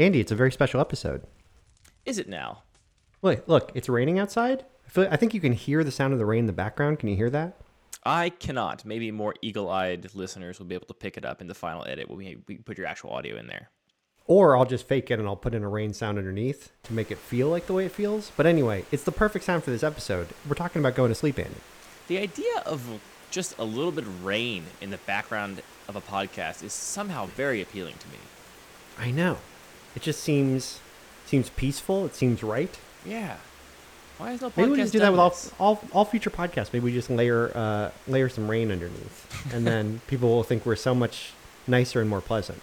Andy, 0.00 0.18
it's 0.18 0.32
a 0.32 0.34
very 0.34 0.50
special 0.50 0.80
episode. 0.80 1.24
Is 2.06 2.18
it 2.18 2.26
now? 2.26 2.62
Look, 3.20 3.46
look, 3.46 3.70
it's 3.74 3.86
raining 3.86 4.18
outside. 4.18 4.64
I, 4.90 4.92
feel, 4.92 5.08
I 5.08 5.16
think 5.16 5.34
you 5.34 5.40
can 5.40 5.52
hear 5.52 5.84
the 5.84 5.92
sound 5.92 6.12
of 6.12 6.18
the 6.18 6.26
rain 6.26 6.40
in 6.40 6.46
the 6.46 6.52
background. 6.52 6.98
Can 6.98 7.08
you 7.08 7.14
hear 7.14 7.30
that? 7.30 7.56
I 8.04 8.30
cannot. 8.30 8.84
Maybe 8.84 9.12
more 9.12 9.36
eagle-eyed 9.40 10.14
listeners 10.14 10.58
will 10.58 10.66
be 10.66 10.74
able 10.74 10.88
to 10.88 10.94
pick 10.94 11.16
it 11.16 11.24
up 11.24 11.40
in 11.40 11.46
the 11.46 11.54
final 11.54 11.86
edit 11.86 12.08
when 12.08 12.18
we, 12.18 12.38
we 12.48 12.56
put 12.56 12.76
your 12.76 12.88
actual 12.88 13.10
audio 13.10 13.36
in 13.36 13.46
there. 13.46 13.70
Or 14.26 14.56
I'll 14.56 14.64
just 14.64 14.88
fake 14.88 15.10
it 15.12 15.20
and 15.20 15.28
I'll 15.28 15.36
put 15.36 15.54
in 15.54 15.62
a 15.62 15.68
rain 15.68 15.92
sound 15.94 16.18
underneath 16.18 16.72
to 16.84 16.92
make 16.92 17.12
it 17.12 17.18
feel 17.18 17.48
like 17.48 17.66
the 17.66 17.72
way 17.72 17.86
it 17.86 17.92
feels. 17.92 18.32
But 18.36 18.46
anyway, 18.46 18.84
it's 18.90 19.04
the 19.04 19.12
perfect 19.12 19.44
sound 19.44 19.62
for 19.62 19.70
this 19.70 19.84
episode. 19.84 20.28
We're 20.48 20.54
talking 20.54 20.80
about 20.80 20.96
going 20.96 21.10
to 21.10 21.14
sleep, 21.14 21.38
Andy. 21.38 21.60
The 22.08 22.18
idea 22.18 22.62
of 22.66 23.00
just 23.30 23.56
a 23.58 23.64
little 23.64 23.92
bit 23.92 24.04
of 24.04 24.24
rain 24.24 24.64
in 24.80 24.90
the 24.90 24.98
background 24.98 25.62
of 25.86 25.94
a 25.94 26.00
podcast 26.00 26.64
is 26.64 26.72
somehow 26.72 27.26
very 27.26 27.60
appealing 27.62 27.94
to 27.98 28.08
me. 28.08 28.18
I 28.98 29.12
know. 29.12 29.38
It 29.94 30.02
just 30.02 30.20
seems 30.20 30.80
seems 31.26 31.50
peaceful. 31.50 32.06
It 32.06 32.16
seems 32.16 32.42
right. 32.42 32.76
Yeah. 33.04 33.36
Why 34.20 34.32
is 34.32 34.42
no 34.42 34.50
podcast 34.50 34.56
Maybe 34.58 34.70
we 34.72 34.76
just 34.76 34.92
do 34.92 34.98
that 34.98 35.12
with 35.12 35.20
all, 35.20 35.34
all 35.58 35.80
all 35.92 36.04
future 36.04 36.28
podcasts. 36.28 36.74
Maybe 36.74 36.84
we 36.84 36.92
just 36.92 37.08
layer 37.08 37.50
uh, 37.54 37.90
layer 38.06 38.28
some 38.28 38.50
rain 38.50 38.70
underneath, 38.70 39.54
and 39.54 39.66
then 39.66 40.02
people 40.08 40.28
will 40.28 40.42
think 40.42 40.66
we're 40.66 40.76
so 40.76 40.94
much 40.94 41.32
nicer 41.66 42.02
and 42.02 42.10
more 42.10 42.20
pleasant. 42.20 42.60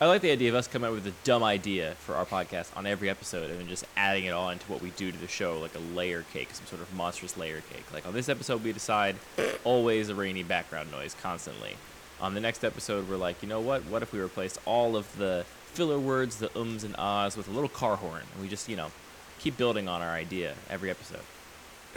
I 0.00 0.06
like 0.06 0.20
the 0.20 0.32
idea 0.32 0.48
of 0.48 0.56
us 0.56 0.66
coming 0.66 0.88
up 0.88 0.94
with 0.94 1.06
a 1.06 1.12
dumb 1.22 1.44
idea 1.44 1.94
for 2.00 2.16
our 2.16 2.24
podcast 2.24 2.76
on 2.76 2.86
every 2.86 3.08
episode 3.08 3.50
and 3.50 3.60
then 3.60 3.68
just 3.68 3.84
adding 3.96 4.24
it 4.24 4.30
all 4.30 4.48
into 4.48 4.64
what 4.66 4.82
we 4.82 4.90
do 4.90 5.12
to 5.12 5.18
the 5.18 5.28
show, 5.28 5.60
like 5.60 5.74
a 5.76 5.94
layer 5.94 6.24
cake, 6.32 6.48
some 6.52 6.66
sort 6.66 6.80
of 6.80 6.92
monstrous 6.94 7.36
layer 7.36 7.60
cake. 7.72 7.84
Like 7.92 8.06
on 8.06 8.14
this 8.14 8.28
episode, 8.28 8.64
we 8.64 8.72
decide 8.72 9.14
always 9.62 10.08
a 10.08 10.14
rainy 10.14 10.42
background 10.42 10.90
noise 10.90 11.14
constantly. 11.22 11.76
On 12.20 12.34
the 12.34 12.40
next 12.40 12.64
episode, 12.64 13.08
we're 13.08 13.16
like, 13.16 13.42
you 13.42 13.48
know 13.48 13.60
what? 13.60 13.84
What 13.84 14.02
if 14.02 14.12
we 14.12 14.18
replaced 14.18 14.58
all 14.64 14.96
of 14.96 15.18
the 15.18 15.44
filler 15.66 16.00
words, 16.00 16.38
the 16.38 16.50
ums 16.58 16.82
and 16.82 16.96
ahs, 16.96 17.36
with 17.36 17.46
a 17.46 17.50
little 17.50 17.68
car 17.68 17.96
horn? 17.96 18.22
And 18.32 18.42
we 18.42 18.48
just, 18.48 18.70
you 18.70 18.76
know, 18.76 18.90
keep 19.40 19.56
building 19.56 19.88
on 19.88 20.02
our 20.02 20.10
idea 20.10 20.54
every 20.68 20.90
episode. 20.90 21.20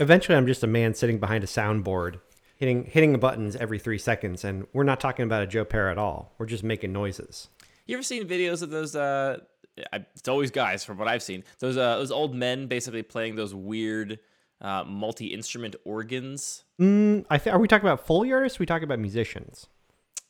Eventually, 0.00 0.36
I'm 0.36 0.46
just 0.46 0.64
a 0.64 0.66
man 0.66 0.94
sitting 0.94 1.18
behind 1.18 1.44
a 1.44 1.46
soundboard, 1.46 2.20
hitting 2.56 2.84
hitting 2.84 3.12
the 3.12 3.18
buttons 3.18 3.54
every 3.56 3.78
three 3.78 3.98
seconds, 3.98 4.44
and 4.44 4.66
we're 4.72 4.82
not 4.84 4.98
talking 4.98 5.24
about 5.24 5.42
a 5.42 5.46
Joe 5.46 5.64
Pera 5.64 5.90
at 5.90 5.98
all. 5.98 6.34
We're 6.38 6.46
just 6.46 6.64
making 6.64 6.92
noises. 6.92 7.48
You 7.86 7.96
ever 7.96 8.02
seen 8.02 8.26
videos 8.26 8.62
of 8.62 8.70
those? 8.70 8.96
Uh, 8.96 9.40
I, 9.92 10.04
it's 10.16 10.28
always 10.28 10.50
guys, 10.50 10.84
from 10.84 10.98
what 10.98 11.06
I've 11.06 11.22
seen. 11.22 11.44
Those 11.60 11.76
uh, 11.76 11.98
those 11.98 12.10
old 12.10 12.34
men 12.34 12.66
basically 12.66 13.02
playing 13.02 13.36
those 13.36 13.54
weird 13.54 14.18
uh, 14.60 14.84
multi 14.84 15.26
instrument 15.26 15.76
organs. 15.84 16.64
Mm, 16.80 17.24
I 17.30 17.38
th- 17.38 17.52
are 17.54 17.58
we 17.58 17.68
talking 17.68 17.86
about 17.86 18.04
Foley 18.04 18.32
artists? 18.32 18.58
We 18.58 18.66
talking 18.66 18.84
about 18.84 18.98
musicians? 18.98 19.68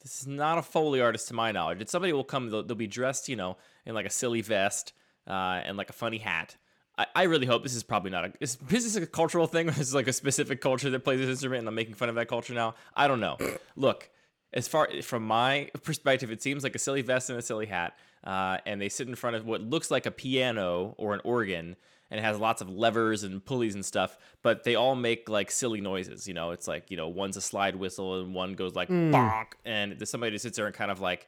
This 0.02 0.20
is 0.20 0.26
not 0.26 0.58
a 0.58 0.62
foley 0.62 1.00
artist 1.00 1.28
to 1.28 1.34
my 1.34 1.50
knowledge. 1.50 1.80
It's 1.80 1.90
somebody 1.90 2.12
will 2.12 2.24
come. 2.24 2.50
They'll, 2.50 2.62
they'll 2.62 2.76
be 2.76 2.86
dressed, 2.86 3.30
you 3.30 3.36
know, 3.36 3.56
in 3.86 3.94
like 3.94 4.04
a 4.04 4.10
silly 4.10 4.42
vest 4.42 4.92
uh, 5.26 5.62
and 5.64 5.78
like 5.78 5.88
a 5.88 5.94
funny 5.94 6.18
hat. 6.18 6.56
I, 6.96 7.06
I 7.14 7.22
really 7.24 7.46
hope 7.46 7.62
this 7.62 7.74
is 7.74 7.82
probably 7.82 8.10
not 8.10 8.24
a. 8.24 8.32
Is, 8.40 8.58
is 8.70 8.94
this 8.94 8.96
a 8.96 9.06
cultural 9.06 9.46
thing? 9.46 9.68
Or 9.68 9.70
is 9.72 9.78
this 9.78 9.94
like 9.94 10.08
a 10.08 10.12
specific 10.12 10.60
culture 10.60 10.90
that 10.90 11.00
plays 11.00 11.20
this 11.20 11.28
instrument, 11.28 11.60
and 11.60 11.68
I'm 11.68 11.74
making 11.74 11.94
fun 11.94 12.08
of 12.08 12.14
that 12.16 12.28
culture 12.28 12.54
now? 12.54 12.74
I 12.94 13.08
don't 13.08 13.20
know. 13.20 13.36
Look, 13.76 14.10
as 14.52 14.68
far 14.68 14.88
from 15.02 15.26
my 15.26 15.70
perspective, 15.82 16.30
it 16.30 16.42
seems 16.42 16.62
like 16.62 16.74
a 16.74 16.78
silly 16.78 17.02
vest 17.02 17.30
and 17.30 17.38
a 17.38 17.42
silly 17.42 17.66
hat, 17.66 17.96
uh, 18.22 18.58
and 18.66 18.80
they 18.80 18.88
sit 18.88 19.08
in 19.08 19.14
front 19.14 19.36
of 19.36 19.46
what 19.46 19.60
looks 19.60 19.90
like 19.90 20.06
a 20.06 20.10
piano 20.10 20.94
or 20.96 21.14
an 21.14 21.20
organ, 21.24 21.76
and 22.10 22.20
it 22.20 22.22
has 22.22 22.38
lots 22.38 22.62
of 22.62 22.68
levers 22.68 23.24
and 23.24 23.44
pulleys 23.44 23.74
and 23.74 23.84
stuff. 23.84 24.16
But 24.42 24.62
they 24.62 24.76
all 24.76 24.94
make 24.94 25.28
like 25.28 25.50
silly 25.50 25.80
noises. 25.80 26.28
You 26.28 26.34
know, 26.34 26.52
it's 26.52 26.68
like 26.68 26.90
you 26.90 26.96
know 26.96 27.08
one's 27.08 27.36
a 27.36 27.40
slide 27.40 27.74
whistle 27.76 28.20
and 28.20 28.34
one 28.34 28.54
goes 28.54 28.74
like 28.74 28.88
bonk, 28.88 29.46
and 29.64 29.96
somebody 30.06 30.32
that 30.32 30.38
sits 30.38 30.56
there 30.56 30.66
and 30.66 30.74
kind 30.74 30.92
of 30.92 31.00
like 31.00 31.26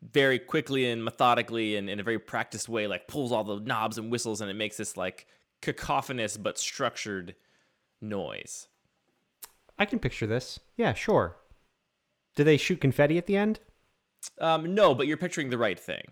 very 0.00 0.38
quickly 0.38 0.90
and 0.90 1.04
methodically 1.04 1.76
and 1.76 1.88
in 1.88 2.00
a 2.00 2.02
very 2.02 2.18
practiced 2.18 2.68
way 2.68 2.86
like 2.86 3.06
pulls 3.06 3.30
all 3.32 3.44
the 3.44 3.60
knobs 3.60 3.98
and 3.98 4.10
whistles 4.10 4.40
and 4.40 4.50
it 4.50 4.54
makes 4.54 4.76
this 4.76 4.96
like 4.96 5.26
cacophonous 5.60 6.36
but 6.36 6.58
structured 6.58 7.34
noise. 8.00 8.66
I 9.78 9.84
can 9.84 9.98
picture 9.98 10.26
this. 10.26 10.58
Yeah, 10.76 10.92
sure. 10.92 11.36
Do 12.34 12.44
they 12.44 12.56
shoot 12.56 12.80
confetti 12.80 13.18
at 13.18 13.26
the 13.26 13.36
end? 13.36 13.60
Um, 14.40 14.74
no, 14.74 14.94
but 14.94 15.06
you're 15.06 15.16
picturing 15.16 15.50
the 15.50 15.58
right 15.58 15.78
thing. 15.78 16.02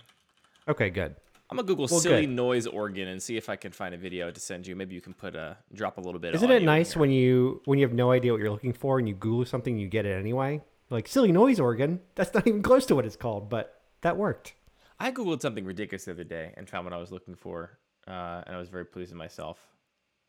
Okay, 0.69 0.91
good. 0.91 1.17
I'm 1.51 1.57
gonna 1.57 1.67
Google 1.67 1.89
Well, 1.91 1.99
silly 1.99 2.27
good. 2.27 2.31
noise 2.35 2.67
organ 2.69 3.09
and 3.09 3.21
see 3.21 3.37
if 3.37 3.49
I 3.49 3.57
can 3.57 3.73
find 3.73 3.93
a 3.93 3.99
video 3.99 4.31
to 4.31 4.39
send 4.39 4.69
you. 4.69 4.77
Maybe 4.77 4.95
you 4.95 5.01
can 5.01 5.15
put 5.15 5.35
a 5.35 5.57
drop 5.73 5.99
a 5.99 6.01
little 6.01 6.21
bit. 6.21 6.35
Isn't 6.37 6.51
it 6.51 6.63
nice 6.63 6.97
when 6.97 7.11
you 7.11 7.61
when 7.65 7.79
you 7.79 7.85
have 7.85 7.95
no 7.95 8.13
idea 8.13 8.31
what 8.33 8.41
you're 8.41 8.53
looking 8.53 8.73
for 8.73 9.01
and 9.01 9.09
you 9.09 9.15
Google 9.15 9.45
something, 9.45 9.77
you 9.77 9.89
get 9.89 10.07
it 10.07 10.17
anyway? 10.17 10.61
Like 10.91 11.07
silly 11.09 11.33
noise 11.33 11.61
organ. 11.61 12.01
That's 12.17 12.35
not 12.35 12.47
even 12.47 12.63
close 12.63 12.85
to 12.87 12.95
what 12.97 13.07
it's 13.07 13.17
called, 13.17 13.49
but 13.49 13.81
that 14.03 14.17
worked. 14.17 14.55
I 14.99 15.13
googled 15.13 15.41
something 15.41 15.65
ridiculous 15.65 16.05
the 16.05 16.11
other 16.11 16.25
day 16.25 16.53
and 16.57 16.69
found 16.69 16.85
what 16.85 16.93
I 16.93 16.99
was 16.99 17.11
looking 17.11 17.35
for, 17.35 17.79
uh, 18.07 18.43
and 18.47 18.55
I 18.55 18.59
was 18.59 18.69
very 18.69 18.85
pleased 18.85 19.13
with 19.13 19.19
myself. 19.19 19.59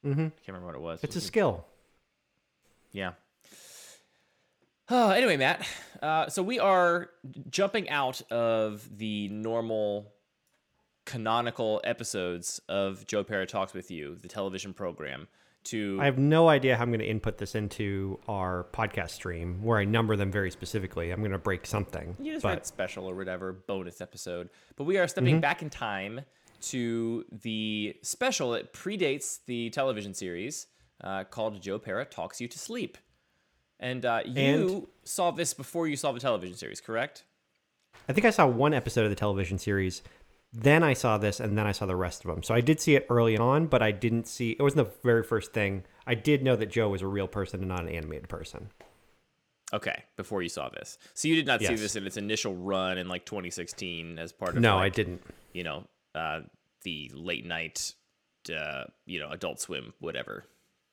Mm-hmm. 0.05 0.19
Can't 0.21 0.33
remember 0.47 0.67
what 0.67 0.75
it 0.75 0.81
was. 0.81 1.03
It's 1.03 1.15
a 1.15 1.17
Was 1.17 1.25
skill. 1.25 1.65
Yeah. 2.91 3.13
Oh, 4.89 5.09
anyway, 5.11 5.37
Matt. 5.37 5.67
Uh, 6.01 6.29
so 6.29 6.41
we 6.41 6.59
are 6.59 7.09
jumping 7.49 7.89
out 7.89 8.21
of 8.31 8.97
the 8.97 9.27
normal 9.29 10.13
canonical 11.05 11.81
episodes 11.83 12.61
of 12.69 13.05
Joe 13.07 13.23
Pera 13.23 13.45
Talks 13.45 13.73
with 13.73 13.91
You, 13.91 14.15
the 14.15 14.27
television 14.27 14.73
program, 14.73 15.27
to 15.65 15.97
I 16.01 16.05
have 16.05 16.17
no 16.17 16.49
idea 16.49 16.75
how 16.75 16.83
I'm 16.83 16.89
going 16.89 16.99
to 17.01 17.05
input 17.07 17.37
this 17.37 17.53
into 17.55 18.19
our 18.27 18.65
podcast 18.73 19.11
stream 19.11 19.61
where 19.63 19.77
I 19.77 19.85
number 19.85 20.15
them 20.15 20.31
very 20.31 20.49
specifically. 20.51 21.11
I'm 21.11 21.19
going 21.19 21.31
to 21.31 21.37
break 21.37 21.65
something. 21.65 22.15
you 22.19 22.33
just 22.33 22.43
but 22.43 22.49
write 22.49 22.65
special 22.65 23.05
or 23.09 23.15
whatever 23.15 23.51
bonus 23.53 24.01
episode. 24.01 24.49
But 24.75 24.85
we 24.85 24.97
are 24.97 25.07
stepping 25.07 25.35
Mm-hmm. 25.35 25.41
back 25.41 25.61
in 25.61 25.69
time 25.69 26.21
to 26.69 27.25
the 27.43 27.95
special. 28.01 28.53
It 28.53 28.73
predates 28.73 29.39
the 29.45 29.69
television 29.71 30.13
series 30.13 30.67
uh, 31.03 31.23
called 31.25 31.61
Joe 31.61 31.79
Pera 31.79 32.05
Talks 32.05 32.39
You 32.41 32.47
to 32.47 32.59
Sleep. 32.59 32.97
And 33.79 34.05
uh, 34.05 34.21
you 34.25 34.41
And- 34.41 34.87
saw 35.03 35.31
this 35.31 35.53
before 35.53 35.87
you 35.87 35.95
saw 35.95 36.11
the 36.11 36.19
television 36.19 36.55
series, 36.55 36.81
correct? 36.81 37.23
I 38.09 38.13
think 38.13 38.25
I 38.25 38.29
saw 38.31 38.45
one 38.47 38.73
episode 38.73 39.03
of 39.03 39.09
the 39.09 39.15
television 39.15 39.57
series. 39.57 40.01
Then 40.53 40.83
I 40.83 40.93
saw 40.93 41.17
this, 41.17 41.39
and 41.39 41.57
then 41.57 41.65
I 41.65 41.71
saw 41.71 41.85
the 41.85 41.95
rest 41.95 42.25
of 42.25 42.31
them. 42.31 42.43
So 42.43 42.53
I 42.53 42.59
did 42.59 42.81
see 42.81 42.95
it 42.95 43.05
early 43.09 43.37
on, 43.37 43.67
but 43.67 43.81
I 43.81 43.91
didn't 43.91 44.27
see. 44.27 44.51
It 44.51 44.61
wasn't 44.61 44.85
the 44.85 44.93
very 45.01 45.23
first 45.23 45.53
thing. 45.53 45.83
I 46.05 46.13
did 46.13 46.43
know 46.43 46.57
that 46.57 46.69
Joe 46.69 46.89
was 46.89 47.01
a 47.01 47.07
real 47.07 47.27
person 47.27 47.61
and 47.61 47.69
not 47.69 47.81
an 47.81 47.89
animated 47.89 48.27
person. 48.27 48.69
Okay, 49.73 50.03
before 50.17 50.41
you 50.41 50.49
saw 50.49 50.67
this, 50.67 50.97
so 51.13 51.29
you 51.29 51.35
did 51.35 51.47
not 51.47 51.61
see 51.61 51.75
this 51.75 51.95
in 51.95 52.05
its 52.05 52.17
initial 52.17 52.53
run 52.53 52.97
in 52.97 53.07
like 53.07 53.25
2016 53.25 54.19
as 54.19 54.33
part 54.33 54.55
of 54.55 54.61
No, 54.61 54.77
I 54.77 54.89
didn't. 54.89 55.21
You 55.53 55.63
know, 55.63 55.87
uh, 56.13 56.41
the 56.83 57.09
late 57.13 57.45
night, 57.45 57.93
uh, 58.53 58.83
you 59.05 59.19
know, 59.19 59.29
Adult 59.29 59.61
Swim, 59.61 59.93
whatever. 59.99 60.43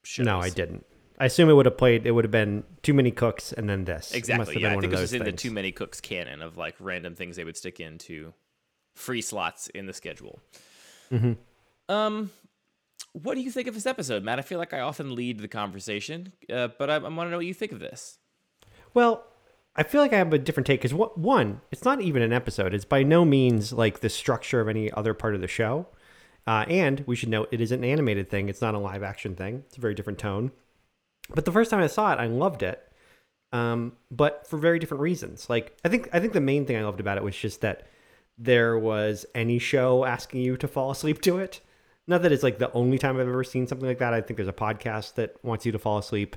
Shows. 0.05 0.25
No, 0.27 0.39
I 0.39 0.51
didn't. 0.51 0.87
I 1.19 1.25
assume 1.25 1.51
it 1.51 1.55
would 1.55 1.67
have 1.67 1.77
played. 1.77 2.07
It 2.07 2.13
would 2.13 2.23
have 2.23 2.31
been 2.31 2.63
too 2.83 2.95
many 2.95 3.11
cooks 3.11 3.53
and 3.53 3.69
then 3.69 3.85
this. 3.85 4.13
It 4.13 4.19
Exactly. 4.19 4.61
Yeah, 4.61 4.77
I 4.77 4.79
think 4.79 4.93
this 4.93 5.01
was 5.01 5.13
in 5.13 5.25
the. 5.25 5.33
Too 5.33 5.51
Many 5.51 5.73
Cooks 5.73 6.01
canon 6.01 6.43
of 6.43 6.57
like 6.57 6.77
random 6.79 7.17
things 7.17 7.35
they 7.35 7.43
would 7.43 7.57
stick 7.57 7.81
into 7.81 8.33
free 8.99 9.23
slots 9.23 9.69
in 9.69 9.87
the 9.87 9.93
schedule. 9.93 10.41
Mm-hmm. 11.11 11.33
Um, 11.93 12.31
what 13.13 13.35
do 13.35 13.41
you 13.41 13.51
think 13.51 13.69
of 13.69 13.75
this 13.75 13.87
episode, 13.87 14.23
Matt? 14.23 14.39
I 14.39 14.43
feel 14.43 14.59
like 14.59 14.75
I 14.75 14.81
often 14.81 15.15
lead 15.15 15.39
the 15.39 15.49
conversation, 15.49 16.33
uh, 16.53 16.69
but 16.79 16.91
I, 16.91 16.97
I 16.97 16.99
want 16.99 17.27
to 17.27 17.31
know 17.31 17.39
what 17.39 17.47
you 17.47 17.55
think 17.55 17.73
of 17.73 17.81
this. 17.81 18.19
Well, 18.95 19.25
I 19.77 19.85
feel 19.85 20.01
like 20.01 20.13
I 20.13 20.19
have 20.19 20.33
a 20.33 20.39
different 20.39 20.67
take 20.67 20.83
because 20.83 20.95
one, 20.95 21.61
it's 21.71 21.85
not 21.85 22.01
even 22.01 22.23
an 22.23 22.33
episode. 22.33 22.75
It's 22.75 22.85
by 22.85 23.03
no 23.03 23.25
means 23.25 23.73
like 23.73 24.01
the 24.01 24.09
structure 24.09 24.61
of 24.61 24.69
any 24.69 24.91
other 24.93 25.15
part 25.15 25.35
of 25.35 25.41
the 25.41 25.49
show. 25.49 25.87
Uh, 26.47 26.65
and 26.69 27.05
we 27.07 27.15
should 27.15 27.29
note 27.29 27.49
it 27.53 27.61
is 27.61 27.73
an 27.73 27.85
animated 27.85 28.31
thing. 28.31 28.49
It's 28.49 28.61
not 28.61 28.75
a 28.75 28.79
live 28.79 29.03
action 29.03 29.37
thing. 29.37 29.65
It's 29.67 29.77
a 29.77 29.81
very 29.81 29.95
different 29.95 30.19
tone. 30.19 30.51
But 31.35 31.45
the 31.45 31.53
first 31.53 31.71
time 31.71 31.81
I 31.81 31.87
saw 31.87 32.13
it, 32.13 32.19
I 32.19 32.27
loved 32.27 32.63
it. 32.63 32.83
Um, 33.53 33.93
but 34.11 34.47
for 34.47 34.57
very 34.57 34.79
different 34.79 35.03
reasons. 35.03 35.49
Like 35.49 35.77
I 35.85 35.89
think 35.89 36.09
I 36.13 36.21
think 36.21 36.33
the 36.33 36.41
main 36.41 36.67
thing 36.67 36.77
I 36.77 36.85
loved 36.85 37.01
about 37.01 37.17
it 37.17 37.23
was 37.23 37.37
just 37.37 37.61
that 37.61 37.87
there 38.39 38.79
was 38.79 39.27
any 39.35 39.59
show 39.59 40.05
asking 40.05 40.41
you 40.41 40.57
to 40.57 40.69
fall 40.69 40.91
asleep 40.91 41.21
to 41.23 41.39
it. 41.39 41.61
Not 42.07 42.23
that 42.23 42.33
it's 42.33 42.43
like 42.43 42.59
the 42.59 42.73
only 42.73 42.97
time 42.99 43.17
I've 43.17 43.29
ever 43.29 43.45
seen 43.45 43.67
something 43.67 43.87
like 43.87 43.99
that. 43.99 44.15
I 44.15 44.21
think 44.21 44.37
there's 44.37 44.49
a 44.49 44.53
podcast 44.53 45.15
that 45.15 45.35
wants 45.45 45.67
you 45.67 45.73
to 45.73 45.79
fall 45.79 45.99
asleep. 45.99 46.37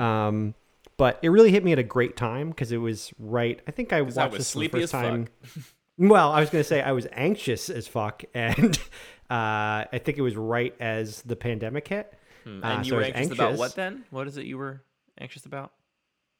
Um, 0.00 0.54
but 0.98 1.18
it 1.22 1.28
really 1.30 1.50
hit 1.50 1.64
me 1.64 1.72
at 1.72 1.78
a 1.78 1.82
great 1.82 2.16
time 2.16 2.50
because 2.50 2.72
it 2.72 2.78
was 2.78 3.12
right. 3.18 3.60
I 3.66 3.70
think 3.70 3.92
I 3.92 4.02
watched 4.02 4.18
I 4.18 4.28
this 4.28 4.52
the 4.52 4.68
first 4.68 4.92
time. 4.92 5.28
Well, 5.98 6.32
I 6.32 6.40
was 6.40 6.50
going 6.50 6.60
to 6.62 6.68
say 6.68 6.82
I 6.82 6.92
was 6.92 7.06
anxious 7.12 7.70
as 7.70 7.88
fuck, 7.88 8.24
and 8.34 8.76
uh, 9.30 9.88
I 9.90 10.00
think 10.04 10.18
it 10.18 10.22
was 10.22 10.36
right 10.36 10.74
as 10.80 11.22
the 11.22 11.36
pandemic 11.36 11.88
hit. 11.88 12.12
Hmm, 12.44 12.62
Uh, 12.62 12.66
And 12.68 12.86
you 12.86 12.90
so 12.90 12.96
were 12.96 13.02
was 13.02 13.12
anxious, 13.14 13.32
about 13.32 13.56
what 13.56 13.74
then? 13.74 14.04
What 14.10 14.26
is 14.28 14.36
it 14.36 14.44
you 14.44 14.58
were 14.58 14.82
anxious 15.18 15.46
about? 15.46 15.72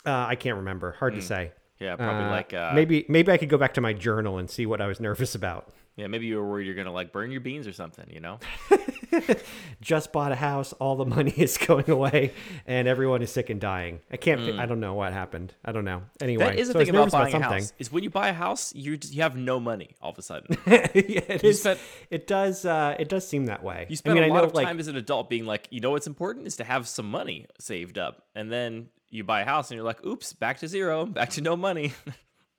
Uh, 0.04 0.26
I 0.28 0.36
can't 0.36 0.56
remember. 0.56 0.92
Hard 0.98 1.14
to 1.14 1.22
say. 1.22 1.52
Yeah, 1.78 1.96
probably 1.96 2.24
Uh, 2.24 2.30
like 2.30 2.54
uh, 2.54 2.72
maybe 2.74 3.04
maybe 3.08 3.30
I 3.32 3.36
could 3.36 3.48
go 3.50 3.58
back 3.58 3.74
to 3.74 3.80
my 3.80 3.92
journal 3.92 4.38
and 4.38 4.48
see 4.48 4.64
what 4.66 4.80
I 4.80 4.86
was 4.86 4.98
nervous 5.08 5.34
about. 5.34 5.72
yeah, 5.96 6.06
maybe 6.06 6.26
you 6.26 6.36
were 6.36 6.48
worried 6.48 6.66
you're 6.66 6.74
gonna 6.74 6.92
like 6.92 7.12
burn 7.12 7.30
your 7.30 7.40
beans 7.42 7.66
or 7.66 7.72
something. 7.72 8.06
You 8.10 8.20
know? 8.20 8.38
Just 9.80 10.12
bought 10.12 10.32
a 10.32 10.36
house, 10.36 10.72
all 10.74 10.96
the 10.96 11.04
money 11.06 11.30
is 11.36 11.56
going 11.58 11.88
away, 11.90 12.32
and 12.66 12.88
everyone 12.88 13.22
is 13.22 13.30
sick 13.30 13.50
and 13.50 13.60
dying. 13.60 14.00
I 14.10 14.16
can't. 14.16 14.40
fi- 14.40 14.58
I 14.58 14.66
don't 14.66 14.80
know 14.80 14.94
what 14.94 15.12
happened. 15.12 15.54
I 15.64 15.72
don't 15.72 15.84
know. 15.84 16.02
Anyway, 16.20 16.44
Hmm. 16.44 16.50
That 16.50 16.58
is 16.58 16.68
the 16.68 16.72
so 16.74 16.78
thing 16.80 16.88
about 16.90 17.10
buying 17.10 17.28
a 17.28 17.30
something. 17.30 17.50
house 17.50 17.72
is 17.78 17.92
when 17.92 18.02
you 18.04 18.10
buy 18.10 18.28
a 18.28 18.32
house, 18.32 18.74
you 18.74 18.96
just, 18.96 19.14
you 19.14 19.22
have 19.22 19.36
no 19.36 19.58
money 19.60 19.96
all 20.02 20.10
of 20.10 20.18
a 20.18 20.22
sudden. 20.22 20.56
yeah, 20.66 20.80
it 21.28 21.56
spent- 21.56 21.80
it 22.10 22.26
does. 22.26 22.64
Uh, 22.64 22.96
it 22.98 23.08
does 23.08 23.26
seem 23.26 23.46
that 23.46 23.62
way. 23.62 23.86
You 23.88 23.94
I 23.94 23.96
spend 23.96 24.14
mean, 24.16 24.24
a 24.24 24.26
I 24.26 24.30
lot 24.30 24.38
know, 24.42 24.48
of 24.48 24.54
like, 24.54 24.66
time 24.66 24.78
as 24.80 24.88
an 24.88 24.96
adult 24.96 25.30
being 25.30 25.46
like, 25.46 25.68
you 25.70 25.80
know 25.80 25.90
what's 25.92 26.06
important 26.06 26.46
is 26.46 26.56
to 26.56 26.64
have 26.64 26.86
some 26.88 27.10
money 27.10 27.46
saved 27.58 27.96
up, 27.98 28.24
and 28.34 28.50
then 28.52 28.88
you 29.10 29.24
buy 29.24 29.42
a 29.42 29.44
house 29.44 29.70
and 29.70 29.76
you're 29.76 29.84
like, 29.86 30.04
oops, 30.04 30.32
back 30.32 30.58
to 30.58 30.68
zero, 30.68 31.06
back 31.06 31.30
to 31.30 31.40
no 31.40 31.56
money. 31.56 31.92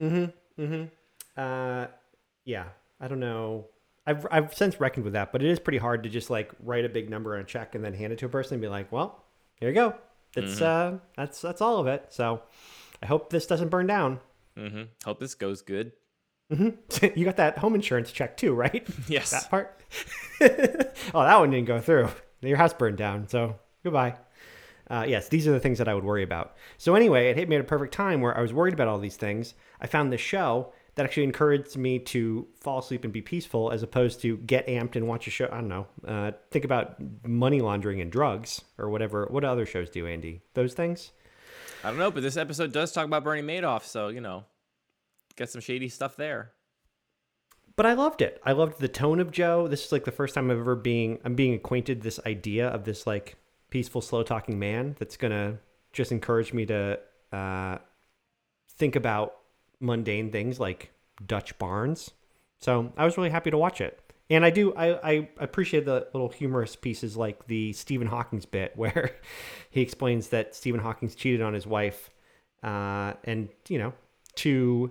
uh, 1.36 1.86
yeah, 2.44 2.64
I 3.00 3.08
don't 3.08 3.20
know. 3.20 3.66
I've 4.06 4.26
I've 4.30 4.54
since 4.54 4.80
reckoned 4.80 5.04
with 5.04 5.12
that, 5.14 5.32
but 5.32 5.42
it 5.42 5.50
is 5.50 5.58
pretty 5.58 5.78
hard 5.78 6.02
to 6.04 6.08
just 6.08 6.30
like 6.30 6.50
write 6.62 6.84
a 6.84 6.88
big 6.88 7.10
number 7.10 7.34
on 7.34 7.42
a 7.42 7.44
check 7.44 7.74
and 7.74 7.84
then 7.84 7.92
hand 7.94 8.12
it 8.12 8.18
to 8.20 8.26
a 8.26 8.28
person 8.28 8.54
and 8.54 8.62
be 8.62 8.68
like, 8.68 8.90
"Well, 8.90 9.22
here 9.56 9.68
you 9.68 9.74
go. 9.74 9.94
That's 10.34 10.60
Mm-hmm. 10.60 10.94
uh, 10.96 10.98
that's 11.16 11.40
that's 11.42 11.60
all 11.60 11.78
of 11.78 11.86
it." 11.86 12.06
So, 12.10 12.42
I 13.02 13.06
hope 13.06 13.28
this 13.30 13.46
doesn't 13.46 13.68
burn 13.68 13.86
down. 13.86 14.20
hmm 14.56 14.84
Hope 15.04 15.20
this 15.20 15.34
goes 15.34 15.60
good. 15.62 15.92
Mhm. 16.50 16.78
you 17.16 17.24
got 17.26 17.36
that 17.36 17.58
home 17.58 17.74
insurance 17.74 18.10
check 18.10 18.36
too, 18.38 18.54
right? 18.54 18.86
Yes. 19.08 19.30
that 19.30 19.50
part. 19.50 19.78
oh, 20.40 21.22
that 21.24 21.38
one 21.38 21.50
didn't 21.50 21.66
go 21.66 21.78
through. 21.80 22.08
Your 22.40 22.56
house 22.56 22.72
burned 22.72 22.96
down. 22.96 23.28
So 23.28 23.56
goodbye. 23.84 24.14
Uh, 24.90 25.04
yes, 25.06 25.28
these 25.28 25.46
are 25.46 25.52
the 25.52 25.60
things 25.60 25.78
that 25.78 25.88
I 25.88 25.94
would 25.94 26.04
worry 26.04 26.22
about. 26.22 26.56
So 26.78 26.94
anyway, 26.94 27.28
it 27.28 27.36
hit 27.36 27.48
me 27.48 27.56
at 27.56 27.60
a 27.60 27.64
perfect 27.64 27.92
time 27.92 28.20
where 28.20 28.36
I 28.36 28.40
was 28.40 28.52
worried 28.52 28.74
about 28.74 28.88
all 28.88 28.98
these 28.98 29.16
things. 29.16 29.54
I 29.80 29.86
found 29.86 30.12
this 30.12 30.20
show 30.20 30.72
that 30.94 31.04
actually 31.04 31.24
encouraged 31.24 31.76
me 31.76 31.98
to 32.00 32.46
fall 32.58 32.78
asleep 32.80 33.04
and 33.04 33.12
be 33.12 33.20
peaceful, 33.22 33.70
as 33.70 33.82
opposed 33.82 34.20
to 34.22 34.38
get 34.38 34.66
amped 34.66 34.96
and 34.96 35.06
watch 35.06 35.26
a 35.26 35.30
show. 35.30 35.46
I 35.46 35.56
don't 35.56 35.68
know. 35.68 35.86
Uh, 36.06 36.32
think 36.50 36.64
about 36.64 36.96
money 37.24 37.60
laundering 37.60 38.00
and 38.00 38.10
drugs 38.10 38.62
or 38.78 38.88
whatever. 38.90 39.26
What 39.30 39.44
other 39.44 39.64
shows 39.66 39.90
do, 39.90 40.06
Andy? 40.06 40.40
Those 40.54 40.74
things. 40.74 41.12
I 41.84 41.90
don't 41.90 41.98
know, 41.98 42.10
but 42.10 42.22
this 42.22 42.36
episode 42.36 42.72
does 42.72 42.90
talk 42.90 43.04
about 43.04 43.22
Bernie 43.22 43.42
Madoff, 43.42 43.84
so 43.84 44.08
you 44.08 44.20
know, 44.20 44.44
get 45.36 45.50
some 45.50 45.60
shady 45.60 45.88
stuff 45.88 46.16
there. 46.16 46.50
but 47.76 47.86
I 47.86 47.92
loved 47.92 48.20
it. 48.22 48.40
I 48.44 48.50
loved 48.52 48.80
the 48.80 48.88
tone 48.88 49.20
of 49.20 49.30
Joe. 49.30 49.68
This 49.68 49.84
is 49.84 49.92
like 49.92 50.04
the 50.04 50.10
first 50.10 50.34
time 50.34 50.50
I've 50.50 50.58
ever 50.58 50.74
being 50.74 51.20
I'm 51.24 51.36
being 51.36 51.54
acquainted 51.54 52.02
this 52.02 52.18
idea 52.26 52.66
of 52.68 52.82
this 52.82 53.06
like 53.06 53.36
peaceful, 53.70 54.00
slow 54.00 54.22
talking 54.22 54.58
man 54.58 54.96
that's 54.98 55.16
gonna 55.16 55.58
just 55.92 56.12
encourage 56.12 56.52
me 56.52 56.66
to 56.66 56.98
uh, 57.32 57.78
think 58.70 58.96
about 58.96 59.34
mundane 59.80 60.30
things 60.30 60.58
like 60.58 60.90
Dutch 61.24 61.56
barns. 61.58 62.10
So 62.60 62.92
I 62.96 63.04
was 63.04 63.16
really 63.16 63.30
happy 63.30 63.50
to 63.50 63.58
watch 63.58 63.80
it. 63.80 64.00
And 64.30 64.44
I 64.44 64.50
do 64.50 64.74
I, 64.74 65.10
I 65.10 65.28
appreciate 65.38 65.86
the 65.86 66.06
little 66.12 66.28
humorous 66.28 66.76
pieces 66.76 67.16
like 67.16 67.46
the 67.46 67.72
Stephen 67.72 68.06
Hawking's 68.06 68.46
bit 68.46 68.72
where 68.76 69.16
he 69.70 69.80
explains 69.80 70.28
that 70.28 70.54
Stephen 70.54 70.80
Hawking's 70.80 71.14
cheated 71.14 71.40
on 71.40 71.54
his 71.54 71.66
wife 71.66 72.10
uh, 72.62 73.14
and 73.24 73.48
you 73.68 73.78
know 73.78 73.92
to 74.36 74.90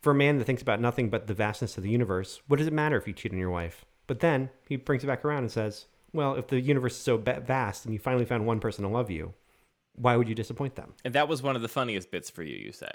for 0.00 0.10
a 0.10 0.14
man 0.14 0.38
that 0.38 0.44
thinks 0.44 0.62
about 0.62 0.80
nothing 0.80 1.08
but 1.08 1.28
the 1.28 1.34
vastness 1.34 1.76
of 1.76 1.84
the 1.84 1.90
universe, 1.90 2.42
what 2.48 2.58
does 2.58 2.66
it 2.66 2.72
matter 2.72 2.96
if 2.96 3.06
you 3.06 3.12
cheat 3.12 3.32
on 3.32 3.38
your 3.38 3.50
wife? 3.50 3.84
But 4.08 4.18
then 4.18 4.50
he 4.68 4.76
brings 4.76 5.04
it 5.04 5.06
back 5.06 5.24
around 5.24 5.44
and 5.44 5.50
says, 5.50 5.86
well, 6.12 6.34
if 6.34 6.48
the 6.48 6.60
universe 6.60 6.94
is 6.94 7.02
so 7.02 7.16
vast 7.16 7.84
and 7.84 7.92
you 7.92 7.98
finally 7.98 8.24
found 8.24 8.46
one 8.46 8.60
person 8.60 8.84
to 8.84 8.90
love 8.90 9.10
you, 9.10 9.34
why 9.94 10.16
would 10.16 10.28
you 10.28 10.34
disappoint 10.34 10.74
them? 10.74 10.94
And 11.04 11.14
that 11.14 11.28
was 11.28 11.42
one 11.42 11.56
of 11.56 11.62
the 11.62 11.68
funniest 11.68 12.10
bits 12.10 12.30
for 12.30 12.42
you, 12.42 12.56
you 12.56 12.72
say. 12.72 12.90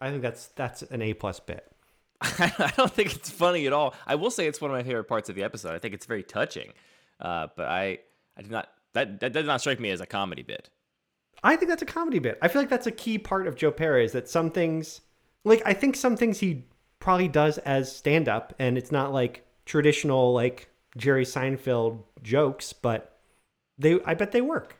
I 0.00 0.10
think 0.10 0.22
that's 0.22 0.48
that's 0.48 0.82
an 0.82 1.02
A 1.02 1.14
plus 1.14 1.40
bit. 1.40 1.70
I 2.20 2.72
don't 2.76 2.90
think 2.92 3.14
it's 3.14 3.30
funny 3.30 3.66
at 3.66 3.72
all. 3.72 3.94
I 4.06 4.14
will 4.14 4.30
say 4.30 4.46
it's 4.46 4.60
one 4.60 4.70
of 4.70 4.76
my 4.76 4.82
favorite 4.82 5.04
parts 5.04 5.28
of 5.28 5.34
the 5.34 5.42
episode. 5.42 5.74
I 5.74 5.78
think 5.78 5.94
it's 5.94 6.06
very 6.06 6.22
touching, 6.22 6.72
uh, 7.20 7.48
but 7.56 7.68
I 7.68 7.98
I 8.36 8.42
did 8.42 8.50
not 8.50 8.68
that 8.94 9.20
that 9.20 9.32
did 9.32 9.46
not 9.46 9.60
strike 9.60 9.80
me 9.80 9.90
as 9.90 10.00
a 10.00 10.06
comedy 10.06 10.42
bit. 10.42 10.70
I 11.42 11.56
think 11.56 11.68
that's 11.68 11.82
a 11.82 11.86
comedy 11.86 12.18
bit. 12.18 12.38
I 12.40 12.48
feel 12.48 12.62
like 12.62 12.70
that's 12.70 12.86
a 12.86 12.92
key 12.92 13.18
part 13.18 13.46
of 13.46 13.56
Joe 13.56 13.70
Pera's 13.70 14.12
that 14.12 14.28
some 14.28 14.50
things, 14.50 15.02
like 15.44 15.62
I 15.66 15.74
think 15.74 15.94
some 15.96 16.16
things 16.16 16.40
he 16.40 16.64
probably 17.00 17.28
does 17.28 17.58
as 17.58 17.94
stand 17.94 18.28
up, 18.28 18.54
and 18.58 18.78
it's 18.78 18.90
not 18.92 19.12
like 19.12 19.46
traditional 19.66 20.32
like 20.32 20.70
Jerry 20.96 21.24
Seinfeld 21.24 22.02
jokes, 22.22 22.72
but 22.72 23.18
they 23.78 24.00
I 24.04 24.14
bet 24.14 24.32
they 24.32 24.40
work. 24.40 24.76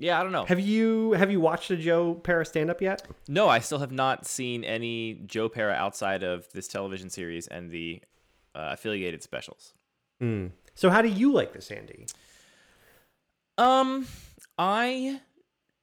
Yeah, 0.00 0.18
I 0.18 0.22
don't 0.22 0.32
know. 0.32 0.46
Have 0.46 0.60
you 0.60 1.12
have 1.12 1.30
you 1.30 1.40
watched 1.40 1.70
a 1.70 1.76
Joe 1.76 2.14
Pera 2.14 2.46
stand 2.46 2.70
up 2.70 2.80
yet? 2.80 3.06
No, 3.28 3.48
I 3.48 3.58
still 3.58 3.80
have 3.80 3.92
not 3.92 4.26
seen 4.26 4.64
any 4.64 5.20
Joe 5.26 5.50
Pera 5.50 5.74
outside 5.74 6.22
of 6.22 6.50
this 6.52 6.68
television 6.68 7.10
series 7.10 7.46
and 7.48 7.70
the 7.70 8.00
uh, 8.54 8.70
affiliated 8.72 9.22
specials. 9.22 9.74
Mm. 10.22 10.52
So 10.74 10.88
how 10.88 11.02
do 11.02 11.08
you 11.08 11.32
like 11.32 11.52
this, 11.52 11.70
Andy? 11.70 12.06
Um, 13.58 14.06
I 14.56 15.20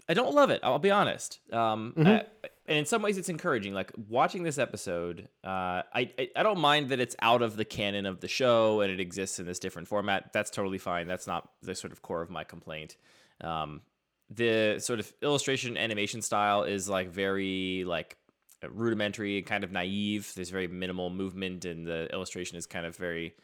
I 0.09 0.15
don't 0.15 0.33
love 0.33 0.49
it. 0.49 0.61
I'll 0.63 0.79
be 0.79 0.89
honest. 0.89 1.39
Um, 1.53 1.93
I- 1.97 2.25
and 2.67 2.77
in 2.77 2.85
some 2.85 3.01
ways, 3.01 3.17
it's 3.17 3.29
encouraging. 3.29 3.73
Like 3.73 3.91
watching 4.09 4.43
this 4.43 4.57
episode, 4.57 5.29
uh, 5.43 5.83
I, 5.93 6.11
I 6.19 6.29
I 6.35 6.43
don't 6.43 6.59
mind 6.59 6.89
that 6.89 6.99
it's 6.99 7.15
out 7.21 7.41
of 7.41 7.55
the 7.55 7.63
canon 7.63 8.05
of 8.05 8.19
the 8.19 8.27
show 8.27 8.81
and 8.81 8.91
it 8.91 8.99
exists 8.99 9.39
in 9.39 9.45
this 9.45 9.59
different 9.59 9.87
format. 9.87 10.33
That's 10.33 10.49
totally 10.49 10.77
fine. 10.77 11.07
That's 11.07 11.27
not 11.27 11.49
the 11.61 11.75
sort 11.75 11.93
of 11.93 12.01
core 12.01 12.21
of 12.21 12.29
my 12.29 12.43
complaint. 12.43 12.97
Um, 13.41 13.81
the 14.29 14.79
sort 14.79 14.99
of 14.99 15.13
illustration 15.21 15.77
animation 15.77 16.21
style 16.21 16.63
is 16.63 16.89
like 16.89 17.09
very 17.09 17.85
like 17.85 18.17
rudimentary 18.69 19.37
and 19.37 19.45
kind 19.45 19.63
of 19.63 19.71
naive. 19.71 20.31
There's 20.35 20.49
very 20.49 20.67
minimal 20.67 21.09
movement, 21.09 21.63
and 21.63 21.87
the 21.87 22.11
illustration 22.11 22.57
is 22.57 22.65
kind 22.65 22.85
of 22.85 22.97
very 22.97 23.35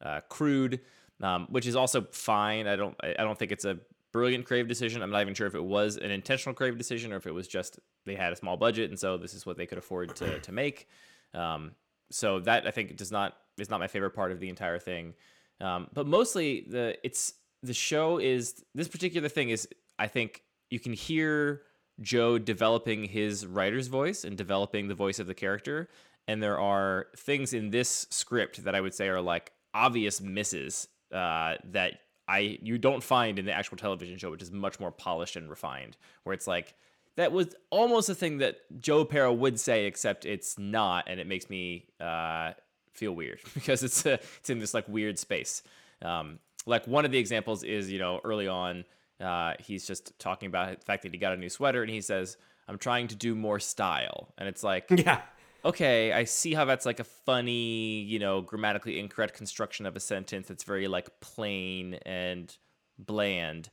uh, 0.00 0.20
crude, 0.30 0.80
um, 1.20 1.46
which 1.50 1.66
is 1.66 1.76
also 1.76 2.06
fine. 2.10 2.66
I 2.66 2.76
don't 2.76 2.96
I 3.02 3.10
I 3.18 3.22
don't 3.22 3.38
think 3.38 3.52
it's 3.52 3.66
a 3.66 3.78
brilliant 4.12 4.44
creative 4.46 4.68
decision. 4.68 5.02
I'm 5.02 5.10
not 5.10 5.22
even 5.22 5.34
sure 5.34 5.46
if 5.46 5.54
it 5.54 5.64
was 5.64 5.96
an 5.96 6.10
intentional 6.10 6.54
creative 6.54 6.78
decision 6.78 7.12
or 7.12 7.16
if 7.16 7.26
it 7.26 7.32
was 7.32 7.48
just 7.48 7.78
they 8.06 8.14
had 8.14 8.32
a 8.32 8.36
small 8.36 8.56
budget 8.56 8.90
and 8.90 8.98
so 8.98 9.16
this 9.16 9.34
is 9.34 9.46
what 9.46 9.56
they 9.56 9.66
could 9.66 9.78
afford 9.78 10.14
to 10.16 10.38
to 10.38 10.52
make. 10.52 10.88
Um, 11.34 11.72
so 12.10 12.40
that 12.40 12.66
I 12.66 12.70
think 12.70 12.96
does 12.96 13.10
not 13.10 13.36
is 13.58 13.70
not 13.70 13.80
my 13.80 13.86
favorite 13.86 14.10
part 14.10 14.32
of 14.32 14.40
the 14.40 14.48
entire 14.48 14.78
thing. 14.78 15.14
Um, 15.60 15.88
but 15.92 16.06
mostly 16.06 16.66
the 16.68 16.96
it's 17.02 17.34
the 17.62 17.74
show 17.74 18.18
is 18.18 18.64
this 18.74 18.88
particular 18.88 19.28
thing 19.28 19.50
is 19.50 19.68
I 19.98 20.08
think 20.08 20.42
you 20.70 20.80
can 20.80 20.92
hear 20.92 21.62
Joe 22.00 22.38
developing 22.38 23.04
his 23.04 23.46
writer's 23.46 23.88
voice 23.88 24.24
and 24.24 24.36
developing 24.36 24.88
the 24.88 24.94
voice 24.94 25.18
of 25.18 25.26
the 25.26 25.34
character. 25.34 25.88
And 26.28 26.42
there 26.42 26.58
are 26.58 27.08
things 27.16 27.52
in 27.52 27.70
this 27.70 28.06
script 28.10 28.64
that 28.64 28.74
I 28.74 28.80
would 28.80 28.94
say 28.94 29.08
are 29.08 29.20
like 29.20 29.52
obvious 29.74 30.20
misses 30.20 30.88
uh, 31.12 31.56
that 31.64 31.94
I 32.28 32.58
you 32.62 32.78
don't 32.78 33.02
find 33.02 33.38
in 33.38 33.44
the 33.44 33.52
actual 33.52 33.76
television 33.76 34.18
show, 34.18 34.30
which 34.30 34.42
is 34.42 34.50
much 34.50 34.78
more 34.80 34.90
polished 34.90 35.36
and 35.36 35.48
refined. 35.50 35.96
Where 36.24 36.32
it's 36.32 36.46
like 36.46 36.74
that 37.16 37.32
was 37.32 37.54
almost 37.70 38.08
a 38.08 38.14
thing 38.14 38.38
that 38.38 38.56
Joe 38.80 39.04
Pera 39.04 39.32
would 39.32 39.60
say, 39.60 39.86
except 39.86 40.24
it's 40.24 40.58
not, 40.58 41.04
and 41.08 41.20
it 41.20 41.26
makes 41.26 41.50
me 41.50 41.86
uh, 42.00 42.52
feel 42.92 43.12
weird 43.12 43.40
because 43.54 43.82
it's 43.82 44.06
a, 44.06 44.14
it's 44.38 44.50
in 44.50 44.58
this 44.58 44.74
like 44.74 44.88
weird 44.88 45.18
space. 45.18 45.62
Um, 46.00 46.38
like 46.66 46.86
one 46.86 47.04
of 47.04 47.10
the 47.10 47.18
examples 47.18 47.62
is 47.64 47.90
you 47.90 47.98
know 47.98 48.20
early 48.24 48.48
on 48.48 48.84
uh, 49.20 49.54
he's 49.60 49.86
just 49.86 50.18
talking 50.18 50.46
about 50.46 50.78
the 50.80 50.84
fact 50.84 51.02
that 51.02 51.12
he 51.12 51.18
got 51.18 51.32
a 51.32 51.36
new 51.36 51.48
sweater 51.48 51.82
and 51.82 51.90
he 51.90 52.00
says 52.00 52.36
i'm 52.68 52.78
trying 52.78 53.08
to 53.08 53.16
do 53.16 53.34
more 53.34 53.58
style 53.58 54.32
and 54.38 54.48
it's 54.48 54.62
like 54.62 54.86
Yeah. 54.90 55.20
Okay 55.64 56.12
i 56.12 56.24
see 56.24 56.54
how 56.54 56.64
that's 56.64 56.86
like 56.86 57.00
a 57.00 57.04
funny 57.04 58.00
you 58.02 58.18
know 58.18 58.40
grammatically 58.40 58.98
incorrect 58.98 59.34
construction 59.34 59.86
of 59.86 59.96
a 59.96 60.00
sentence 60.00 60.48
that's 60.48 60.64
very 60.64 60.88
like 60.88 61.08
plain 61.20 61.94
and 62.06 62.56
bland 62.98 63.70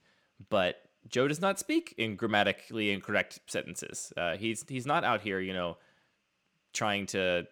but 0.49 0.81
joe 1.07 1.27
does 1.27 1.41
not 1.41 1.59
speak 1.59 1.93
in 1.97 2.15
grammatically 2.15 2.91
incorrect 2.91 3.39
sentences 3.47 4.13
uh, 4.17 4.35
he's 4.37 4.65
he's 4.67 4.85
not 4.85 5.03
out 5.03 5.21
here 5.21 5.39
you 5.39 5.53
know 5.53 5.77
trying 6.73 7.05
to 7.05 7.47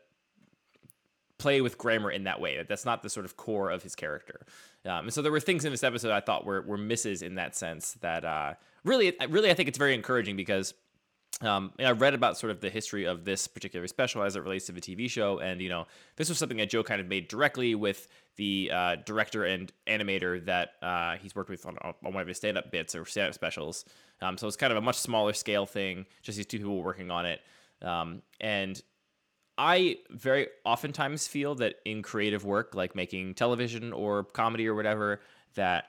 play 1.38 1.62
with 1.62 1.78
grammar 1.78 2.12
in 2.12 2.24
that 2.24 2.42
way. 2.42 2.64
That's 2.68 2.86
not 2.86 3.04
the 3.04 3.10
sort 3.10 3.26
of 3.26 3.38
core 3.38 3.70
of 3.70 3.84
his 3.84 3.96
character. 3.96 4.46
Um, 4.86 5.06
and 5.06 5.14
so 5.14 5.22
there 5.22 5.32
were 5.32 5.40
things 5.40 5.66
in 5.66 5.72
this 5.72 5.84
episode 5.84 6.12
I 6.12 6.20
thought 6.20 6.46
were, 6.46 6.62
were 6.62 6.78
misses 6.78 7.22
in 7.22 7.36
that 7.36 7.56
sense 7.56 7.94
that 8.02 8.26
uh, 8.26 8.54
really, 8.84 9.14
really, 9.30 9.52
I 9.52 9.54
think 9.54 9.70
it's 9.70 9.78
very 9.78 9.94
encouraging 9.94 10.36
because 10.36 10.74
um, 11.42 11.72
I 11.78 11.92
read 11.92 12.16
about 12.16 12.38
sort 12.38 12.52
of 12.52 12.62
the 12.62 12.70
history 12.70 13.06
of 13.06 13.24
this 13.24 13.48
particular 13.48 13.86
special 13.88 14.24
as 14.24 14.36
it 14.36 14.42
relates 14.42 14.66
to 14.68 14.72
the 14.72 14.82
TV 14.82 15.10
show. 15.10 15.40
And, 15.40 15.62
you 15.62 15.70
know, 15.70 15.86
this 16.16 16.30
was 16.30 16.40
something 16.40 16.58
that 16.58 16.70
Joe 16.70 16.84
kind 16.84 17.00
of 17.00 17.08
made 17.08 17.28
directly 17.28 17.76
with 17.76 18.08
the 18.38 18.72
uh, 18.74 18.96
director 19.06 19.46
and 19.46 19.72
animator 19.86 20.44
that 20.46 20.74
uh, 20.82 21.18
he's 21.18 21.36
worked 21.36 21.50
with 21.50 21.66
on, 21.66 21.78
on 21.78 21.94
one 22.02 22.22
of 22.22 22.28
his 22.28 22.38
stand 22.38 22.58
up 22.58 22.72
bits 22.72 22.96
or 22.96 23.06
stand 23.06 23.28
up 23.28 23.34
specials. 23.36 23.86
Um, 24.22 24.38
so 24.38 24.48
it's 24.48 24.58
kind 24.58 24.72
of 24.72 24.78
a 24.78 24.82
much 24.82 24.98
smaller 24.98 25.34
scale 25.34 25.68
thing, 25.68 26.08
just 26.24 26.38
these 26.38 26.48
two 26.48 26.58
people 26.58 26.82
working 26.82 27.12
on 27.12 27.28
it. 27.28 27.42
Um, 27.84 28.24
and 28.42 28.82
I 29.60 29.98
very 30.10 30.48
oftentimes 30.66 31.28
feel 31.28 31.54
that 31.56 31.76
in 31.86 32.02
creative 32.02 32.46
work, 32.46 32.74
like 32.74 32.96
making 32.96 33.36
television 33.36 33.94
or 33.94 34.24
comedy 34.24 34.68
or 34.68 34.74
whatever, 34.74 35.22
that 35.54 35.86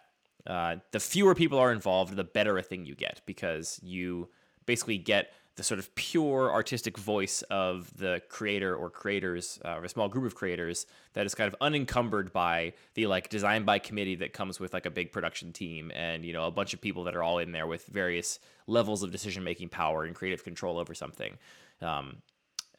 uh, 0.47 0.76
the 0.92 1.00
fewer 1.00 1.35
people 1.35 1.59
are 1.59 1.73
involved, 1.73 2.16
the 2.16 2.25
better 2.25 2.59
a 2.59 2.62
thing 2.62 2.85
you 2.85 2.95
get 2.95 3.23
because 3.25 3.80
you 3.83 4.28
basically 4.68 4.98
get 4.98 5.32
the 5.56 5.64
sort 5.64 5.80
of 5.80 5.92
pure 5.96 6.52
artistic 6.52 6.96
voice 6.96 7.42
of 7.50 7.90
the 7.96 8.22
creator 8.28 8.76
or 8.76 8.88
creators 8.88 9.58
uh, 9.64 9.70
or 9.70 9.84
a 9.84 9.88
small 9.88 10.08
group 10.08 10.25
of 10.25 10.37
creators 10.37 10.87
that 11.14 11.26
is 11.26 11.34
kind 11.34 11.48
of 11.52 11.56
unencumbered 11.60 12.32
by 12.32 12.72
the 12.94 13.08
like 13.08 13.28
design 13.28 13.64
by 13.64 13.76
committee 13.78 14.14
that 14.14 14.32
comes 14.32 14.60
with 14.60 14.72
like 14.72 14.87
a 14.87 14.90
big 14.90 15.10
production 15.10 15.52
team 15.52 15.90
and 15.96 16.25
you 16.25 16.32
know 16.32 16.46
a 16.46 16.50
bunch 16.50 16.75
of 16.75 16.80
people 16.80 17.02
that 17.02 17.16
are 17.16 17.25
all 17.25 17.38
in 17.38 17.50
there 17.50 17.66
with 17.66 17.87
various 17.87 18.38
levels 18.68 19.02
of 19.02 19.10
decision 19.10 19.42
making 19.42 19.68
power 19.68 20.04
and 20.04 20.14
creative 20.14 20.44
control 20.44 20.78
over 20.78 20.94
something 20.94 21.37
um, 21.82 22.18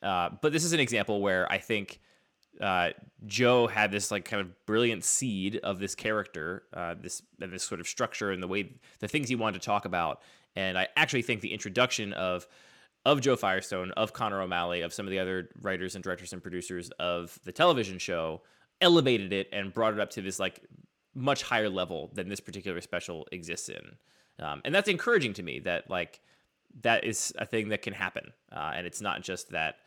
uh, 0.02 0.30
but 0.42 0.54
this 0.54 0.64
is 0.64 0.72
an 0.72 0.80
example 0.80 1.20
where 1.22 1.52
i 1.52 1.58
think 1.58 2.00
uh, 2.62 2.90
Joe 3.26 3.68
had 3.68 3.92
this 3.92 4.12
like 4.12 4.26
kind 4.26 4.42
of 4.42 4.66
brilliant 4.66 5.06
seed 5.06 5.58
of 5.64 5.80
this 5.80 5.96
character, 5.96 6.64
uh, 6.74 6.96
this 7.00 7.22
this 7.38 7.64
sort 7.64 7.80
of 7.80 7.88
structure 7.88 8.32
and 8.32 8.44
the 8.44 8.48
way 8.48 8.74
the 9.00 9.08
things 9.08 9.30
he 9.30 9.36
wanted 9.36 9.62
to 9.62 9.66
talk 9.66 9.86
about. 9.86 10.22
And 10.60 10.78
I 10.78 10.90
actually 10.98 11.22
think 11.22 11.40
the 11.40 11.54
introduction 11.54 12.12
of 12.14 12.46
of 13.06 13.22
Joe 13.22 13.38
Firestone, 13.38 13.92
of 13.92 14.12
Connor 14.12 14.42
O'Malley, 14.42 14.82
of 14.82 14.94
some 14.94 15.08
of 15.08 15.12
the 15.12 15.20
other 15.20 15.50
writers 15.62 15.96
and 15.96 16.04
directors 16.04 16.34
and 16.34 16.42
producers 16.42 16.92
of 17.00 17.40
the 17.46 17.54
television 17.54 17.98
show 17.98 18.42
elevated 18.82 19.32
it 19.32 19.48
and 19.54 19.74
brought 19.74 19.94
it 19.94 20.02
up 20.02 20.10
to 20.12 20.22
this 20.22 20.38
like 20.38 20.60
much 21.16 21.44
higher 21.44 21.70
level 21.70 22.12
than 22.14 22.28
this 22.28 22.42
particular 22.42 22.82
special 22.82 23.26
exists 23.32 23.70
in. 23.70 23.96
Um, 24.46 24.62
and 24.66 24.76
that's 24.76 24.90
encouraging 24.90 25.34
to 25.36 25.44
me 25.44 25.60
that 25.60 25.90
like 25.90 26.20
that 26.82 27.06
is 27.06 27.34
a 27.38 27.46
thing 27.46 27.70
that 27.70 27.82
can 27.82 27.94
happen. 27.94 28.34
Uh, 28.52 28.74
and 28.76 28.86
it's 28.86 29.00
not 29.00 29.22
just 29.22 29.52
that, 29.52 29.78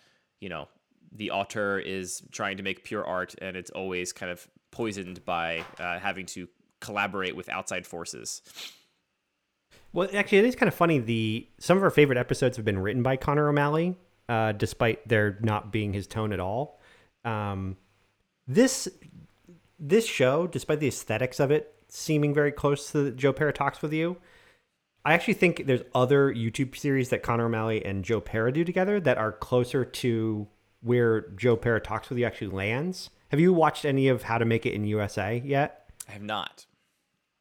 you 0.41 0.49
know, 0.49 0.69
the 1.13 1.33
author 1.33 1.79
is 1.79 2.23
trying 2.33 2.57
to 2.57 2.63
make 2.63 2.83
pure 2.83 3.05
art 3.05 3.35
and 3.43 3.59
it's 3.59 3.71
always 3.71 4.11
kind 4.13 4.33
of 4.33 4.49
poisoned 4.71 5.23
by 5.27 5.63
uh, 5.79 5.99
having 5.99 6.25
to 6.25 6.49
collaborate 6.81 7.37
with 7.37 7.51
outside 7.51 7.87
forces. 7.87 8.41
Well, 9.93 10.09
actually, 10.15 10.39
it 10.39 10.45
is 10.47 10.57
kind 10.57 10.69
of 10.69 10.75
funny. 10.75 10.99
The 10.99 11.47
some 11.59 11.77
of 11.77 11.83
our 11.83 11.91
favorite 11.91 12.19
episodes 12.19 12.57
have 12.57 12.65
been 12.65 12.79
written 12.79 13.03
by 13.03 13.17
Connor 13.17 13.49
O'Malley, 13.49 13.97
uh, 14.29 14.53
despite 14.53 15.07
there 15.07 15.39
not 15.43 15.71
being 15.71 15.93
his 15.93 16.07
tone 16.07 16.33
at 16.33 16.41
all. 16.41 16.81
Um, 17.25 17.77
this 18.47 18.89
this 19.79 20.07
show, 20.07 20.47
despite 20.47 20.81
the 20.81 20.89
aesthetics 20.89 21.41
of 21.41 21.51
it 21.51 21.75
seeming 21.89 22.33
very 22.33 22.53
close 22.53 22.91
to 22.93 23.11
Joe 23.11 23.35
Pera 23.35 23.53
talks 23.53 23.83
with 23.83 23.93
you, 23.93 24.17
I 25.05 25.13
actually 25.13 25.35
think 25.35 25.67
there's 25.67 25.83
other 25.95 26.33
YouTube 26.33 26.77
series 26.77 27.11
that 27.11 27.23
Connor 27.23 27.47
O'Malley 27.47 27.85
and 27.85 28.05
Joe 28.05 28.21
Pera 28.21 28.53
do 28.53 28.65
together 28.65 28.99
that 29.01 29.19
are 29.19 29.33
closer 29.33 29.85
to 29.85 30.47
where 30.81 31.29
Joe 31.37 31.57
Pera 31.57 31.81
talks 31.81 32.09
with 32.09 32.19
you 32.19 32.25
actually 32.25 32.49
lands. 32.49 33.11
Have 33.29 33.41
you 33.41 33.53
watched 33.53 33.85
any 33.85 34.09
of 34.09 34.23
How 34.23 34.39
to 34.39 34.45
Make 34.45 34.65
It 34.65 34.73
in 34.73 34.85
USA 34.85 35.43
yet? 35.45 35.91
I 36.09 36.13
have 36.13 36.23
not 36.23 36.67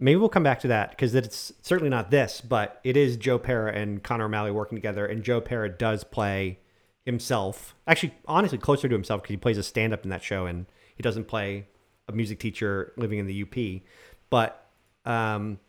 maybe 0.01 0.17
we'll 0.17 0.29
come 0.29 0.43
back 0.43 0.59
to 0.61 0.67
that 0.67 0.89
because 0.89 1.15
it's 1.15 1.53
certainly 1.61 1.89
not 1.89 2.11
this, 2.11 2.41
but 2.41 2.81
it 2.83 2.97
is 2.97 3.15
Joe 3.15 3.37
Pera 3.37 3.71
and 3.71 4.03
Connor 4.03 4.25
O'Malley 4.25 4.51
working 4.51 4.75
together, 4.75 5.05
and 5.05 5.23
Joe 5.23 5.39
Pera 5.39 5.69
does 5.69 6.03
play 6.03 6.59
himself. 7.05 7.75
Actually, 7.87 8.15
honestly, 8.27 8.57
closer 8.57 8.89
to 8.89 8.95
himself 8.95 9.21
because 9.21 9.33
he 9.33 9.37
plays 9.37 9.57
a 9.57 9.63
stand-up 9.63 10.03
in 10.03 10.09
that 10.09 10.23
show, 10.23 10.47
and 10.47 10.65
he 10.95 11.03
doesn't 11.03 11.25
play 11.25 11.67
a 12.09 12.11
music 12.11 12.39
teacher 12.39 12.93
living 12.97 13.19
in 13.19 13.27
the 13.27 13.43
UP. 13.43 13.81
But 14.29 14.67
um, 15.05 15.59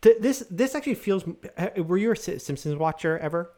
th- 0.00 0.18
this 0.20 0.44
this 0.50 0.74
actually 0.74 0.94
feels. 0.94 1.24
Were 1.76 1.98
you 1.98 2.12
a 2.12 2.16
Simpsons 2.16 2.76
watcher 2.76 3.18
ever? 3.18 3.52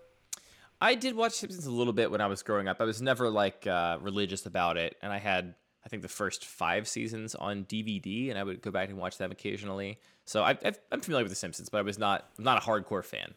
I 0.80 0.96
did 0.96 1.14
watch 1.14 1.34
Simpsons 1.34 1.66
a 1.66 1.70
little 1.70 1.92
bit 1.92 2.10
when 2.10 2.20
I 2.20 2.26
was 2.26 2.42
growing 2.42 2.66
up. 2.66 2.80
I 2.80 2.84
was 2.84 3.00
never 3.00 3.30
like 3.30 3.68
uh, 3.68 3.98
religious 4.00 4.46
about 4.46 4.76
it, 4.76 4.96
and 5.00 5.12
I 5.12 5.18
had 5.18 5.54
I 5.84 5.88
think 5.88 6.02
the 6.02 6.08
first 6.08 6.44
five 6.44 6.86
seasons 6.86 7.34
on 7.34 7.64
DVD, 7.64 8.30
and 8.30 8.38
I 8.38 8.44
would 8.44 8.62
go 8.62 8.70
back 8.70 8.88
and 8.88 8.98
watch 8.98 9.18
them 9.18 9.32
occasionally. 9.32 9.98
So 10.24 10.42
I, 10.42 10.56
am 10.92 11.00
familiar 11.00 11.24
with 11.24 11.32
The 11.32 11.36
Simpsons, 11.36 11.68
but 11.68 11.78
I 11.78 11.82
was 11.82 11.98
not 11.98 12.28
I'm 12.38 12.44
not 12.44 12.62
a 12.62 12.66
hardcore 12.66 13.04
fan. 13.04 13.34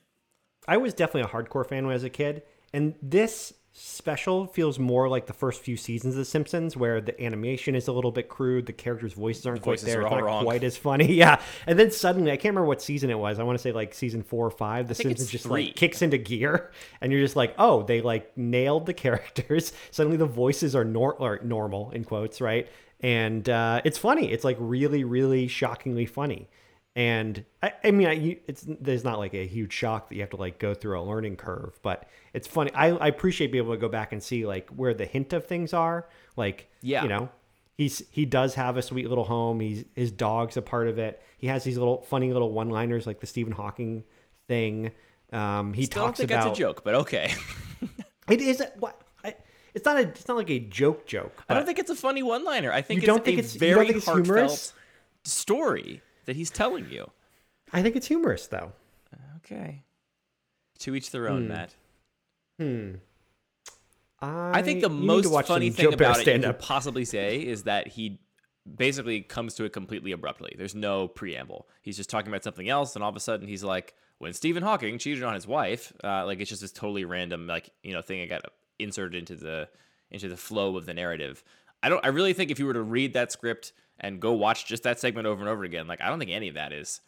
I 0.67 0.77
was 0.77 0.93
definitely 0.93 1.21
a 1.21 1.33
hardcore 1.33 1.67
fan 1.67 1.85
when 1.85 1.91
I 1.91 1.95
was 1.95 2.03
a 2.03 2.09
kid, 2.09 2.43
and 2.73 2.95
this 3.01 3.53
special 3.77 4.47
feels 4.47 4.79
more 4.79 5.09
like 5.09 5.25
the 5.25 5.33
first 5.33 5.61
few 5.61 5.75
seasons 5.75 6.13
of 6.13 6.19
The 6.19 6.25
Simpsons, 6.25 6.77
where 6.77 7.01
the 7.01 7.21
animation 7.21 7.75
is 7.75 7.89
a 7.89 7.91
little 7.91 8.11
bit 8.11 8.29
crude, 8.29 8.67
the 8.67 8.73
characters' 8.73 9.11
voices 9.11 9.45
aren't 9.45 9.61
the 9.61 9.65
voices 9.65 9.83
quite 9.83 9.91
there, 9.91 10.01
it's 10.03 10.11
not 10.11 10.23
wrong. 10.23 10.43
quite 10.45 10.63
as 10.63 10.77
funny. 10.77 11.11
Yeah, 11.15 11.41
and 11.67 11.77
then 11.77 11.91
suddenly, 11.91 12.31
I 12.31 12.37
can't 12.37 12.53
remember 12.53 12.67
what 12.67 12.81
season 12.81 13.09
it 13.09 13.19
was. 13.19 13.37
I 13.37 13.43
want 13.43 13.57
to 13.59 13.61
say 13.61 13.73
like 13.73 13.93
season 13.93 14.23
four 14.23 14.47
or 14.47 14.51
five. 14.51 14.87
The 14.87 14.95
Simpsons 14.95 15.29
just 15.29 15.45
three. 15.45 15.67
like 15.67 15.75
kicks 15.75 16.01
into 16.01 16.17
gear, 16.17 16.71
and 17.01 17.11
you're 17.11 17.21
just 17.21 17.35
like, 17.35 17.53
oh, 17.57 17.83
they 17.83 17.99
like 17.99 18.35
nailed 18.37 18.85
the 18.85 18.93
characters. 19.05 19.73
suddenly, 19.91 20.17
the 20.17 20.25
voices 20.25 20.73
are, 20.73 20.85
nor- 20.85 21.15
or 21.15 21.39
normal 21.43 21.91
in 21.91 22.05
quotes, 22.05 22.39
right? 22.39 22.69
And 23.01 23.47
uh, 23.49 23.81
it's 23.83 23.97
funny. 23.97 24.31
It's 24.31 24.45
like 24.45 24.55
really, 24.59 25.03
really 25.03 25.47
shockingly 25.47 26.05
funny. 26.05 26.47
And 26.95 27.43
I, 27.61 27.73
I 27.83 27.91
mean, 27.91 28.07
I, 28.07 28.37
it's 28.47 28.65
there's 28.67 29.03
not 29.03 29.19
like 29.19 29.33
a 29.33 29.45
huge 29.45 29.73
shock 29.73 30.07
that 30.07 30.15
you 30.15 30.21
have 30.21 30.29
to 30.29 30.37
like 30.37 30.59
go 30.59 30.73
through 30.73 30.97
a 30.97 31.03
learning 31.03 31.35
curve, 31.35 31.77
but 31.81 32.07
it's 32.33 32.47
funny. 32.47 32.71
I, 32.73 32.91
I 32.91 33.07
appreciate 33.07 33.51
being 33.51 33.65
able 33.65 33.73
to 33.73 33.79
go 33.79 33.89
back 33.89 34.13
and 34.13 34.23
see 34.23 34.45
like 34.45 34.69
where 34.69 34.93
the 34.93 35.05
hint 35.05 35.33
of 35.33 35.45
things 35.45 35.73
are. 35.73 36.07
Like, 36.37 36.69
yeah, 36.81 37.03
you 37.03 37.09
know, 37.09 37.29
he's 37.77 38.01
he 38.11 38.25
does 38.25 38.55
have 38.55 38.77
a 38.77 38.81
sweet 38.81 39.09
little 39.09 39.25
home. 39.25 39.59
He's 39.59 39.83
his 39.93 40.09
dog's 40.09 40.55
a 40.55 40.61
part 40.61 40.87
of 40.87 40.97
it. 40.97 41.21
He 41.37 41.47
has 41.47 41.65
these 41.65 41.77
little 41.77 42.01
funny 42.03 42.31
little 42.31 42.53
one 42.53 42.69
liners 42.69 43.05
like 43.05 43.19
the 43.19 43.27
Stephen 43.27 43.51
Hawking 43.51 44.05
thing. 44.47 44.91
Um, 45.33 45.73
he 45.73 45.83
Still 45.85 46.03
talks 46.05 46.19
don't 46.19 46.29
think 46.29 46.31
about 46.31 46.45
that's 46.45 46.57
a 46.57 46.61
joke, 46.61 46.85
but 46.85 46.95
okay. 46.95 47.33
it 48.29 48.39
is 48.39 48.63
what. 48.79 49.01
it's 49.73 49.83
not 49.83 49.97
a. 49.97 50.01
It's 50.01 50.29
not 50.29 50.37
like 50.37 50.49
a 50.49 50.59
joke 50.59 51.05
joke. 51.05 51.43
I 51.49 51.55
don't 51.55 51.65
think 51.65 51.79
it's 51.79 51.91
a 51.91 51.95
funny 51.95 52.23
one-liner. 52.23 52.71
I 52.71 52.81
think 52.81 53.01
you 53.01 53.07
don't 53.07 53.25
think 53.25 53.37
it's 53.37 53.53
very 53.53 53.87
think 53.87 53.97
it's 53.97 54.05
heartfelt 54.05 54.27
humorous? 54.27 54.73
story 55.25 56.01
that 56.25 56.35
he's 56.35 56.49
telling 56.49 56.89
you. 56.89 57.09
I 57.73 57.81
think 57.81 57.95
it's 57.95 58.07
humorous 58.07 58.47
though. 58.47 58.71
Okay. 59.37 59.83
To 60.79 60.95
each 60.95 61.11
their 61.11 61.29
own, 61.29 61.43
hmm. 61.43 61.47
Matt. 61.47 61.75
Hmm. 62.59 62.91
I, 64.19 64.59
I 64.59 64.61
think 64.61 64.81
the 64.81 64.89
most 64.89 65.31
funny 65.47 65.69
thing 65.69 65.93
about 65.93 66.19
it 66.19 66.27
you 66.27 66.41
could 66.41 66.59
possibly 66.59 67.05
say 67.05 67.37
is 67.37 67.63
that 67.63 67.87
he 67.87 68.19
basically 68.75 69.21
comes 69.21 69.53
to 69.55 69.65
it 69.65 69.73
completely 69.73 70.11
abruptly. 70.11 70.55
There's 70.57 70.75
no 70.75 71.07
preamble. 71.07 71.67
He's 71.81 71.97
just 71.97 72.09
talking 72.09 72.29
about 72.29 72.43
something 72.43 72.67
else, 72.67 72.95
and 72.95 73.03
all 73.03 73.09
of 73.09 73.15
a 73.15 73.19
sudden 73.19 73.47
he's 73.47 73.63
like, 73.63 73.93
"When 74.17 74.33
Stephen 74.33 74.63
Hawking 74.63 74.97
cheated 74.97 75.23
on 75.23 75.33
his 75.33 75.45
wife," 75.45 75.93
uh, 76.03 76.25
like 76.25 76.39
it's 76.39 76.49
just 76.49 76.61
this 76.61 76.71
totally 76.71 77.05
random, 77.05 77.45
like 77.47 77.69
you 77.83 77.93
know, 77.93 78.01
thing 78.01 78.21
that 78.21 78.29
got 78.29 78.51
inserted 78.79 79.15
into 79.15 79.35
the 79.35 79.69
into 80.11 80.27
the 80.27 80.37
flow 80.37 80.77
of 80.77 80.85
the 80.85 80.93
narrative. 80.93 81.43
I 81.85 81.89
don't. 81.89 82.03
I 82.03 82.07
really 82.07 82.33
think 82.33 82.49
if 82.49 82.57
you 82.57 82.65
were 82.65 82.73
to 82.73 82.81
read 82.81 83.13
that 83.13 83.31
script 83.31 83.71
and 83.99 84.19
go 84.19 84.33
watch 84.33 84.65
just 84.65 84.81
that 84.83 84.99
segment 84.99 85.27
over 85.27 85.39
and 85.39 85.47
over 85.47 85.63
again. 85.63 85.87
Like 85.87 86.01
I 86.01 86.09
don't 86.09 86.17
think 86.17 86.31
any 86.31 86.47
of 86.47 86.55
that 86.55 86.73
is 86.73 87.01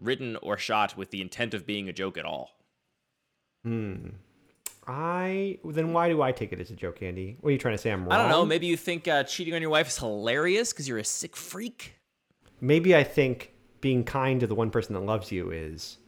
written 0.00 0.36
or 0.40 0.56
shot 0.56 0.96
with 0.96 1.10
the 1.10 1.20
intent 1.20 1.52
of 1.52 1.66
being 1.66 1.88
a 1.88 1.92
joke 1.92 2.16
at 2.16 2.24
all. 2.24 2.50
Hmm. 3.64 4.10
I 4.86 5.58
then 5.64 5.92
why 5.92 6.08
do 6.08 6.22
I 6.22 6.30
take 6.30 6.52
it 6.52 6.60
as 6.60 6.70
a 6.70 6.76
joke, 6.76 7.02
Andy? 7.02 7.38
What 7.40 7.48
are 7.48 7.52
you 7.52 7.58
trying 7.58 7.74
to 7.74 7.78
say? 7.78 7.90
I'm 7.90 8.04
wrong. 8.04 8.12
I 8.12 8.22
don't 8.22 8.30
know. 8.30 8.46
Maybe 8.46 8.68
you 8.68 8.76
think 8.76 9.08
uh, 9.08 9.24
cheating 9.24 9.52
on 9.52 9.62
your 9.62 9.70
wife 9.70 9.88
is 9.88 9.98
hilarious 9.98 10.72
because 10.72 10.86
you're 10.86 10.98
a 10.98 11.04
sick 11.04 11.36
freak. 11.36 11.96
Maybe 12.60 12.94
I 12.94 13.02
think 13.02 13.52
being 13.80 14.04
kind 14.04 14.38
to 14.38 14.46
the 14.46 14.54
one 14.54 14.70
person 14.70 14.94
that 14.94 15.00
loves 15.00 15.32
you 15.32 15.50
is 15.50 15.98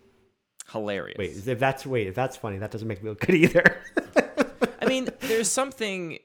hilarious. 0.70 1.18
Wait, 1.18 1.44
if 1.44 1.58
that's 1.58 1.84
wait, 1.84 2.06
if 2.06 2.14
that's 2.14 2.36
funny, 2.36 2.58
that 2.58 2.70
doesn't 2.70 2.86
make 2.86 3.02
me 3.02 3.10
look 3.10 3.26
good 3.26 3.34
either. 3.34 3.82
I 4.80 4.86
mean, 4.86 5.08
there's 5.20 5.50
something 5.50 6.18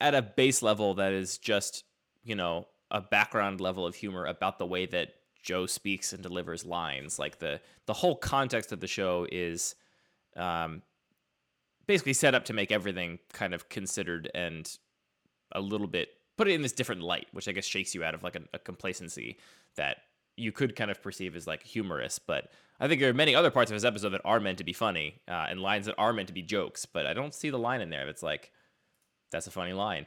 at 0.00 0.14
a 0.14 0.22
base 0.22 0.62
level 0.62 0.94
that 0.94 1.12
is 1.12 1.38
just 1.38 1.84
you 2.24 2.34
know 2.34 2.66
a 2.90 3.00
background 3.00 3.60
level 3.60 3.86
of 3.86 3.94
humor 3.94 4.24
about 4.24 4.58
the 4.58 4.66
way 4.66 4.86
that 4.86 5.14
Joe 5.42 5.66
speaks 5.66 6.12
and 6.12 6.22
delivers 6.22 6.64
lines. 6.64 7.18
Like 7.18 7.38
the 7.38 7.60
the 7.86 7.94
whole 7.94 8.16
context 8.16 8.72
of 8.72 8.80
the 8.80 8.86
show 8.86 9.26
is 9.30 9.74
um, 10.36 10.82
basically 11.86 12.12
set 12.12 12.34
up 12.34 12.44
to 12.46 12.52
make 12.52 12.70
everything 12.70 13.18
kind 13.32 13.54
of 13.54 13.68
considered 13.68 14.30
and 14.34 14.70
a 15.52 15.60
little 15.60 15.86
bit 15.86 16.10
put 16.36 16.48
it 16.48 16.52
in 16.52 16.62
this 16.62 16.72
different 16.72 17.02
light, 17.02 17.26
which 17.32 17.48
I 17.48 17.52
guess 17.52 17.64
shakes 17.64 17.94
you 17.94 18.04
out 18.04 18.14
of 18.14 18.22
like 18.22 18.36
a, 18.36 18.42
a 18.54 18.58
complacency 18.58 19.38
that 19.76 19.98
you 20.36 20.52
could 20.52 20.76
kind 20.76 20.90
of 20.90 21.02
perceive 21.02 21.34
as 21.34 21.46
like 21.46 21.64
humorous. 21.64 22.18
But 22.18 22.50
I 22.80 22.86
think 22.86 23.00
there 23.00 23.10
are 23.10 23.14
many 23.14 23.34
other 23.34 23.50
parts 23.50 23.70
of 23.70 23.74
this 23.74 23.84
episode 23.84 24.10
that 24.10 24.20
are 24.24 24.38
meant 24.38 24.58
to 24.58 24.64
be 24.64 24.72
funny 24.72 25.20
uh, 25.26 25.46
and 25.50 25.60
lines 25.60 25.86
that 25.86 25.96
are 25.98 26.12
meant 26.12 26.28
to 26.28 26.34
be 26.34 26.42
jokes. 26.42 26.86
But 26.86 27.06
I 27.06 27.12
don't 27.12 27.34
see 27.34 27.50
the 27.50 27.58
line 27.58 27.80
in 27.80 27.90
there 27.90 28.06
that's 28.06 28.22
like 28.22 28.52
that's 29.30 29.46
a 29.46 29.50
funny 29.50 29.72
line. 29.72 30.06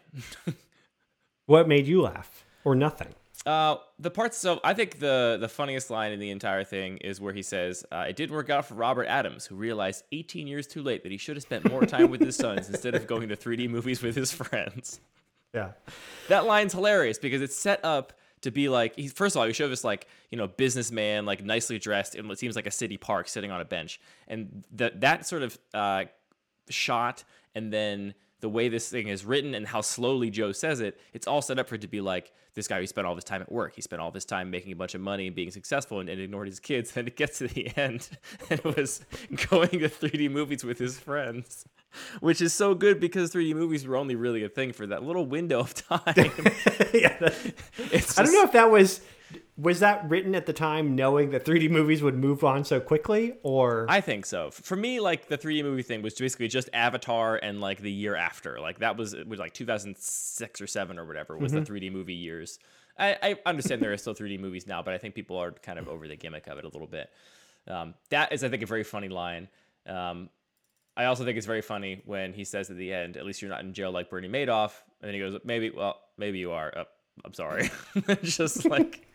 what 1.46 1.68
made 1.68 1.88
you 1.88 2.02
laugh? 2.02 2.46
or 2.64 2.76
nothing? 2.76 3.10
Uh, 3.46 3.78
the 3.98 4.12
parts. 4.12 4.38
So 4.38 4.60
I 4.64 4.74
think 4.74 5.00
the 5.00 5.38
the 5.40 5.50
funniest 5.50 5.90
line 5.90 6.12
in 6.12 6.20
the 6.20 6.30
entire 6.30 6.64
thing 6.64 6.98
is 6.98 7.20
where 7.20 7.34
he 7.34 7.42
says, 7.42 7.84
uh, 7.92 8.06
"It 8.08 8.16
didn't 8.16 8.36
work 8.36 8.52
out 8.52 8.66
for 8.66 8.76
Robert 8.76 9.06
Adams, 9.06 9.48
who 9.48 9.56
realized 9.56 10.04
18 10.12 10.46
years 10.46 10.68
too 10.68 10.84
late 10.84 11.02
that 11.04 11.12
he 11.12 11.18
should 11.18 11.38
have 11.38 11.44
spent 11.44 11.68
more 11.70 11.86
time 11.86 12.12
with 12.12 12.22
his 12.22 12.36
sons 12.36 12.70
instead 12.70 12.94
of 12.94 13.08
going 13.08 13.30
to 13.30 13.36
3D 13.36 13.68
movies 13.68 14.02
with 14.02 14.16
his 14.16 14.32
friends." 14.32 15.00
Yeah, 15.56 15.72
that 16.30 16.46
line's 16.46 16.74
hilarious 16.74 17.18
because 17.18 17.42
it's 17.42 17.56
set 17.56 17.84
up 17.84 18.14
to 18.42 18.52
be 18.52 18.70
like. 18.70 18.96
He, 18.96 19.08
first 19.08 19.36
of 19.36 19.40
all, 19.40 19.48
he 19.48 19.54
showed 19.54 19.72
us 19.72 19.84
like 19.84 20.08
you 20.30 20.38
know 20.38 20.48
businessman, 20.48 21.26
like 21.26 21.44
nicely 21.44 21.80
dressed 21.80 22.14
in 22.14 22.28
what 22.28 22.38
seems 22.38 22.56
like 22.56 22.68
a 22.68 22.72
city 22.72 22.98
park, 22.98 23.28
sitting 23.28 23.50
on 23.50 23.60
a 23.60 23.66
bench, 23.66 24.00
and 24.28 24.64
that 24.74 25.02
that 25.02 25.26
sort 25.26 25.42
of 25.42 25.58
uh, 25.74 26.06
shot, 26.70 27.24
and 27.56 27.74
then 27.74 28.14
the 28.42 28.50
way 28.50 28.68
this 28.70 28.90
thing 28.90 29.08
is 29.08 29.24
written 29.26 29.56
and 29.56 29.66
how 29.68 29.82
slowly 29.82 30.30
Joe 30.30 30.52
says 30.52 30.80
it, 30.82 31.00
it's 31.14 31.28
all 31.28 31.42
set 31.42 31.58
up 31.60 31.70
for 31.70 31.76
it 31.76 31.82
to 31.82 31.88
be 31.88 32.02
like 32.02 32.34
this 32.54 32.68
guy 32.68 32.80
who 32.80 32.88
spent 32.88 33.08
all 33.08 33.16
this 33.16 33.24
time 33.24 33.42
at 33.42 33.52
work. 33.52 33.74
He 33.76 33.82
spent 33.82 34.02
all 34.02 34.12
this 34.12 34.26
time 34.26 34.52
making 34.52 34.74
a 34.74 34.76
bunch 34.76 34.94
of 34.96 35.02
money 35.02 35.28
and 35.28 35.36
being 35.36 35.52
successful 35.52 36.00
and, 36.02 36.10
and 36.10 36.20
ignored 36.20 36.48
his 36.48 36.60
kids. 36.60 36.92
And 36.98 37.08
it 37.08 37.16
gets 37.16 37.38
to 37.38 37.48
the 37.48 37.72
end 37.78 38.10
and 38.50 38.60
was 38.62 39.06
going 39.50 39.70
to 39.70 39.90
3D 39.90 40.30
movies 40.30 40.64
with 40.64 40.78
his 40.78 41.00
friends, 41.00 41.66
which 42.20 42.42
is 42.42 42.54
so 42.54 42.76
good 42.76 43.00
because 43.00 43.32
3D 43.34 43.56
movies 43.56 43.88
were 43.88 43.96
only 43.96 44.16
really 44.16 44.44
a 44.44 44.50
thing 44.50 44.74
for 44.74 44.86
that 44.88 45.04
little 45.04 45.26
window 45.26 45.60
of 45.62 45.74
time. 45.74 46.02
yeah, 46.94 47.18
that- 47.20 47.54
I 48.18 48.24
don't 48.24 48.34
know 48.34 48.44
if 48.44 48.52
that 48.52 48.70
was 48.70 49.02
was 49.58 49.80
that 49.82 50.10
written 50.10 50.34
at 50.34 50.46
the 50.46 50.54
time, 50.54 50.96
knowing 50.96 51.32
that 51.32 51.46
3D 51.46 51.70
movies 51.70 52.02
would 52.02 52.16
move 52.16 52.44
on 52.44 52.64
so 52.64 52.80
quickly, 52.80 53.36
or 53.44 53.86
I 53.90 54.02
think 54.02 54.26
so. 54.26 54.50
For 54.52 54.76
me, 54.76 55.00
like 55.00 55.28
the 55.28 55.38
3D 55.38 55.64
movie 55.64 55.84
thing 55.84 56.02
was 56.02 56.14
basically 56.16 56.48
just 56.48 56.70
Avatar 56.74 57.36
and 57.38 57.60
like 57.62 57.82
the 57.82 57.92
year 57.92 58.16
after. 58.16 58.60
Like 58.60 58.80
that 58.80 58.98
was 58.98 59.14
it 59.14 59.28
was 59.28 59.40
like 59.40 59.54
2006 59.54 60.62
or 60.62 60.68
seven 60.68 60.98
or 60.98 61.06
whatever 61.06 61.38
was 61.38 61.52
Mm-hmm. 61.52 61.64
the 61.74 61.80
3D 61.80 61.92
movie 61.92 62.14
years. 62.14 62.60
I, 62.98 63.18
I 63.22 63.36
understand 63.46 63.82
there 63.82 63.94
are 63.94 63.98
still 63.98 64.14
3D 64.16 64.40
movies 64.40 64.68
now, 64.68 64.82
but 64.82 64.94
I 64.94 64.98
think 64.98 65.16
people 65.16 65.38
are 65.38 65.52
kind 65.52 65.80
of 65.80 65.88
over 65.88 66.08
the 66.08 66.16
gimmick 66.16 66.48
of 66.48 66.58
it 66.58 66.66
a 66.66 66.68
little 66.70 66.88
bit. 66.88 67.10
Um, 67.68 67.94
that 68.10 68.32
is, 68.34 68.44
I 68.44 68.50
think, 68.50 68.64
a 68.64 68.66
very 68.66 68.84
funny 68.84 69.10
line. 69.10 69.48
Um, 69.88 70.30
I 70.98 71.06
also 71.06 71.24
think 71.24 71.38
it's 71.38 71.46
very 71.48 71.62
funny 71.62 72.02
when 72.06 72.34
he 72.34 72.44
says 72.44 72.70
at 72.70 72.78
the 72.78 72.94
end, 72.94 73.16
"At 73.18 73.26
least 73.26 73.42
you're 73.42 73.50
not 73.50 73.62
in 73.62 73.74
jail 73.74 73.92
like 73.92 74.10
Bernie 74.10 74.28
Madoff," 74.28 74.74
and 75.02 75.08
then 75.08 75.14
he 75.14 75.20
goes, 75.20 75.40
"Maybe, 75.46 75.70
well, 75.70 76.00
maybe 76.18 76.40
you 76.40 76.52
are." 76.52 76.72
Oh, 76.76 76.84
I'm 77.24 77.34
sorry. 77.34 77.70
It's 78.08 78.36
just 78.36 78.66
like, 78.66 79.08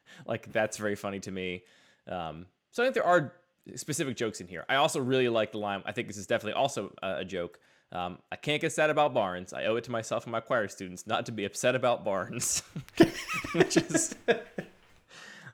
like 0.26 0.52
that's 0.52 0.76
very 0.76 0.94
funny 0.94 1.20
to 1.20 1.30
me. 1.30 1.62
Um, 2.08 2.46
so 2.70 2.82
I 2.82 2.86
think 2.86 2.94
there 2.94 3.06
are 3.06 3.34
specific 3.76 4.16
jokes 4.16 4.40
in 4.40 4.48
here. 4.48 4.64
I 4.68 4.76
also 4.76 5.00
really 5.00 5.28
like 5.28 5.52
the 5.52 5.58
line. 5.58 5.82
I 5.86 5.92
think 5.92 6.08
this 6.08 6.16
is 6.16 6.26
definitely 6.26 6.54
also 6.54 6.92
a, 7.02 7.24
joke. 7.24 7.58
Um, 7.92 8.18
I 8.30 8.36
can't 8.36 8.60
get 8.60 8.72
sad 8.72 8.90
about 8.90 9.14
barns. 9.14 9.52
I 9.52 9.66
owe 9.66 9.76
it 9.76 9.84
to 9.84 9.90
myself 9.90 10.24
and 10.24 10.32
my 10.32 10.40
choir 10.40 10.66
students 10.68 11.06
not 11.06 11.26
to 11.26 11.32
be 11.32 11.44
upset 11.44 11.74
about 11.74 12.04
barns, 12.04 12.62
which 13.52 13.76
is 13.76 14.14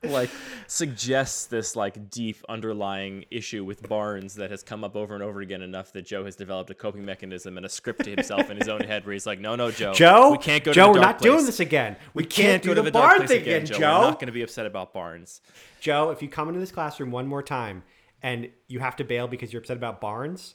like 0.04 0.30
suggests 0.66 1.46
this 1.46 1.74
like 1.74 2.10
deep 2.10 2.36
underlying 2.48 3.24
issue 3.30 3.64
with 3.64 3.88
barns 3.88 4.34
that 4.36 4.50
has 4.50 4.62
come 4.62 4.84
up 4.84 4.96
over 4.96 5.14
and 5.14 5.22
over 5.22 5.40
again 5.40 5.62
enough 5.62 5.92
that 5.92 6.06
Joe 6.06 6.24
has 6.24 6.36
developed 6.36 6.70
a 6.70 6.74
coping 6.74 7.04
mechanism 7.04 7.56
and 7.56 7.66
a 7.66 7.68
script 7.68 8.04
to 8.04 8.10
himself 8.10 8.50
in 8.50 8.56
his 8.56 8.68
own 8.68 8.80
head 8.80 9.04
where 9.04 9.12
he's 9.12 9.26
like, 9.26 9.40
no, 9.40 9.56
no, 9.56 9.70
Joe, 9.70 9.92
Joe, 9.94 10.30
we 10.30 10.38
can't 10.38 10.62
go. 10.62 10.72
Joe, 10.72 10.86
to 10.86 10.92
we're 10.92 11.04
not 11.04 11.20
doing 11.20 11.44
this 11.44 11.60
again. 11.60 11.96
We, 12.14 12.22
We 12.22 12.26
can't, 12.26 12.46
can't 12.46 12.62
do 12.62 12.68
go 12.70 12.74
to 12.74 12.82
the 12.82 12.84
the 12.86 12.90
dark 12.92 13.06
barn 13.08 13.18
place 13.18 13.30
thing 13.30 13.42
again, 13.42 13.62
again, 13.62 13.66
Joe. 13.66 13.78
Joe. 13.78 13.98
We're 14.00 14.10
not 14.10 14.20
going 14.20 14.26
to 14.26 14.32
be 14.32 14.42
upset 14.42 14.66
about 14.66 14.92
barns. 14.92 15.40
Joe, 15.80 16.10
if 16.10 16.22
you 16.22 16.28
come 16.28 16.48
into 16.48 16.60
this 16.60 16.72
classroom 16.72 17.10
one 17.10 17.26
more 17.26 17.42
time 17.42 17.82
and 18.22 18.50
you 18.66 18.80
have 18.80 18.96
to 18.96 19.04
bail 19.04 19.28
because 19.28 19.52
you're 19.52 19.60
upset 19.60 19.76
about 19.76 20.00
barns, 20.00 20.54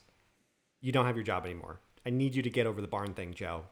you 0.81 0.91
don't 0.91 1.05
have 1.05 1.15
your 1.15 1.23
job 1.23 1.45
anymore. 1.45 1.79
I 2.05 2.09
need 2.09 2.35
you 2.35 2.41
to 2.41 2.49
get 2.49 2.67
over 2.67 2.81
the 2.81 2.87
barn 2.87 3.13
thing, 3.13 3.33
Joe. 3.33 3.63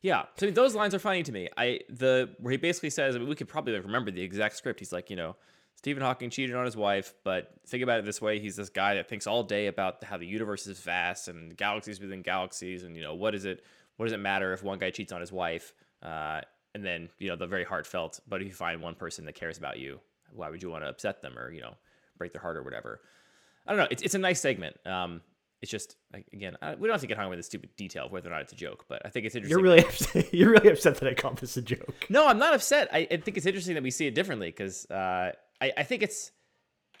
Yeah, 0.00 0.24
so 0.36 0.46
I 0.46 0.48
mean, 0.48 0.54
those 0.54 0.74
lines 0.74 0.94
are 0.94 1.00
funny 1.00 1.22
to 1.24 1.32
me. 1.32 1.48
I 1.56 1.80
the 1.88 2.30
where 2.38 2.52
he 2.52 2.56
basically 2.56 2.90
says, 2.90 3.16
I 3.16 3.18
mean, 3.18 3.28
we 3.28 3.34
could 3.34 3.48
probably 3.48 3.78
remember 3.78 4.10
the 4.10 4.22
exact 4.22 4.56
script. 4.56 4.78
He's 4.78 4.92
like, 4.92 5.10
you 5.10 5.16
know, 5.16 5.34
Stephen 5.74 6.02
Hawking 6.02 6.30
cheated 6.30 6.54
on 6.54 6.64
his 6.64 6.76
wife, 6.76 7.14
but 7.24 7.52
think 7.66 7.82
about 7.82 7.98
it 7.98 8.04
this 8.04 8.22
way: 8.22 8.38
he's 8.38 8.54
this 8.54 8.68
guy 8.68 8.94
that 8.94 9.08
thinks 9.08 9.26
all 9.26 9.42
day 9.42 9.66
about 9.66 10.02
how 10.04 10.16
the 10.16 10.26
universe 10.26 10.66
is 10.66 10.78
vast 10.80 11.26
and 11.28 11.56
galaxies 11.56 12.00
within 12.00 12.22
galaxies, 12.22 12.84
and 12.84 12.96
you 12.96 13.02
know, 13.02 13.14
what 13.14 13.34
is 13.34 13.44
it? 13.44 13.64
What 13.96 14.06
does 14.06 14.12
it 14.12 14.18
matter 14.18 14.52
if 14.52 14.62
one 14.62 14.78
guy 14.78 14.90
cheats 14.90 15.12
on 15.12 15.20
his 15.20 15.32
wife? 15.32 15.72
Uh, 16.00 16.42
and 16.74 16.84
then 16.84 17.08
you 17.18 17.28
know, 17.28 17.36
the 17.36 17.46
very 17.46 17.64
heartfelt, 17.64 18.20
but 18.28 18.40
if 18.40 18.46
you 18.46 18.54
find 18.54 18.80
one 18.80 18.94
person 18.94 19.24
that 19.24 19.34
cares 19.34 19.58
about 19.58 19.80
you, 19.80 19.98
why 20.32 20.48
would 20.48 20.62
you 20.62 20.70
want 20.70 20.84
to 20.84 20.88
upset 20.88 21.22
them 21.22 21.36
or 21.36 21.50
you 21.50 21.60
know, 21.60 21.74
break 22.18 22.32
their 22.32 22.42
heart 22.42 22.56
or 22.56 22.62
whatever? 22.62 23.00
I 23.66 23.72
don't 23.72 23.78
know. 23.78 23.88
It's 23.90 24.02
it's 24.02 24.14
a 24.14 24.18
nice 24.18 24.40
segment. 24.40 24.76
Um, 24.86 25.22
it's 25.60 25.70
just 25.70 25.96
like, 26.12 26.26
again, 26.32 26.56
I, 26.62 26.74
we 26.76 26.86
don't 26.86 26.94
have 26.94 27.00
to 27.00 27.06
get 27.06 27.16
hung 27.16 27.26
up 27.26 27.30
with 27.30 27.38
the 27.40 27.44
stupid 27.44 27.70
detail 27.76 28.06
of 28.06 28.12
whether 28.12 28.28
or 28.28 28.32
not 28.32 28.42
it's 28.42 28.52
a 28.52 28.56
joke, 28.56 28.84
but 28.88 29.02
I 29.04 29.10
think 29.10 29.26
it's 29.26 29.34
interesting. 29.34 29.58
You're 29.58 29.62
really 29.62 29.80
upset. 29.84 30.32
You're 30.32 30.50
really 30.50 30.70
upset 30.70 30.96
that 30.96 31.08
I 31.08 31.14
called 31.14 31.38
this 31.38 31.56
a 31.56 31.62
joke. 31.62 32.06
No, 32.08 32.26
I'm 32.26 32.38
not 32.38 32.54
upset. 32.54 32.88
I, 32.92 33.08
I 33.10 33.16
think 33.16 33.36
it's 33.36 33.46
interesting 33.46 33.74
that 33.74 33.82
we 33.82 33.90
see 33.90 34.06
it 34.06 34.14
differently 34.14 34.48
because 34.48 34.86
uh, 34.90 35.32
I, 35.60 35.72
I 35.76 35.82
think 35.82 36.02
it's, 36.02 36.30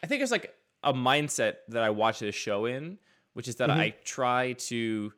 I 0.02 0.06
think 0.06 0.22
it's 0.22 0.32
like 0.32 0.54
a 0.82 0.92
mindset 0.92 1.56
that 1.68 1.82
I 1.82 1.90
watch 1.90 2.18
this 2.18 2.34
show 2.34 2.66
in, 2.66 2.98
which 3.34 3.46
is 3.46 3.56
that 3.56 3.70
I 3.70 3.94
try 4.04 4.54
to 4.54 5.12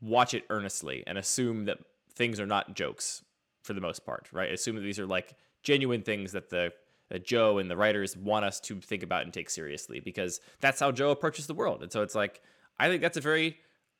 watch 0.00 0.32
it 0.34 0.44
earnestly 0.48 1.04
and 1.06 1.18
assume 1.18 1.66
that 1.66 1.78
things 2.14 2.40
are 2.40 2.46
not 2.46 2.74
jokes 2.74 3.22
for 3.62 3.74
the 3.74 3.80
most 3.80 4.06
part, 4.06 4.28
right? 4.32 4.50
Assume 4.50 4.76
that 4.76 4.82
these 4.82 4.98
are 4.98 5.06
like 5.06 5.34
genuine 5.62 6.02
things 6.02 6.32
that 6.32 6.48
the 6.48 6.72
that 7.10 7.24
Joe 7.24 7.58
and 7.58 7.70
the 7.70 7.76
writers 7.76 8.16
want 8.16 8.44
us 8.44 8.58
to 8.60 8.80
think 8.80 9.02
about 9.02 9.22
and 9.22 9.32
take 9.32 9.50
seriously 9.50 10.00
because 10.00 10.40
that's 10.60 10.80
how 10.80 10.90
Joe 10.90 11.10
approaches 11.10 11.46
the 11.46 11.54
world. 11.54 11.82
And 11.82 11.92
so 11.92 12.02
it's 12.02 12.14
like 12.14 12.40
I 12.78 12.88
think 12.88 13.02
that's 13.02 13.18
a 13.18 13.20
very 13.20 13.58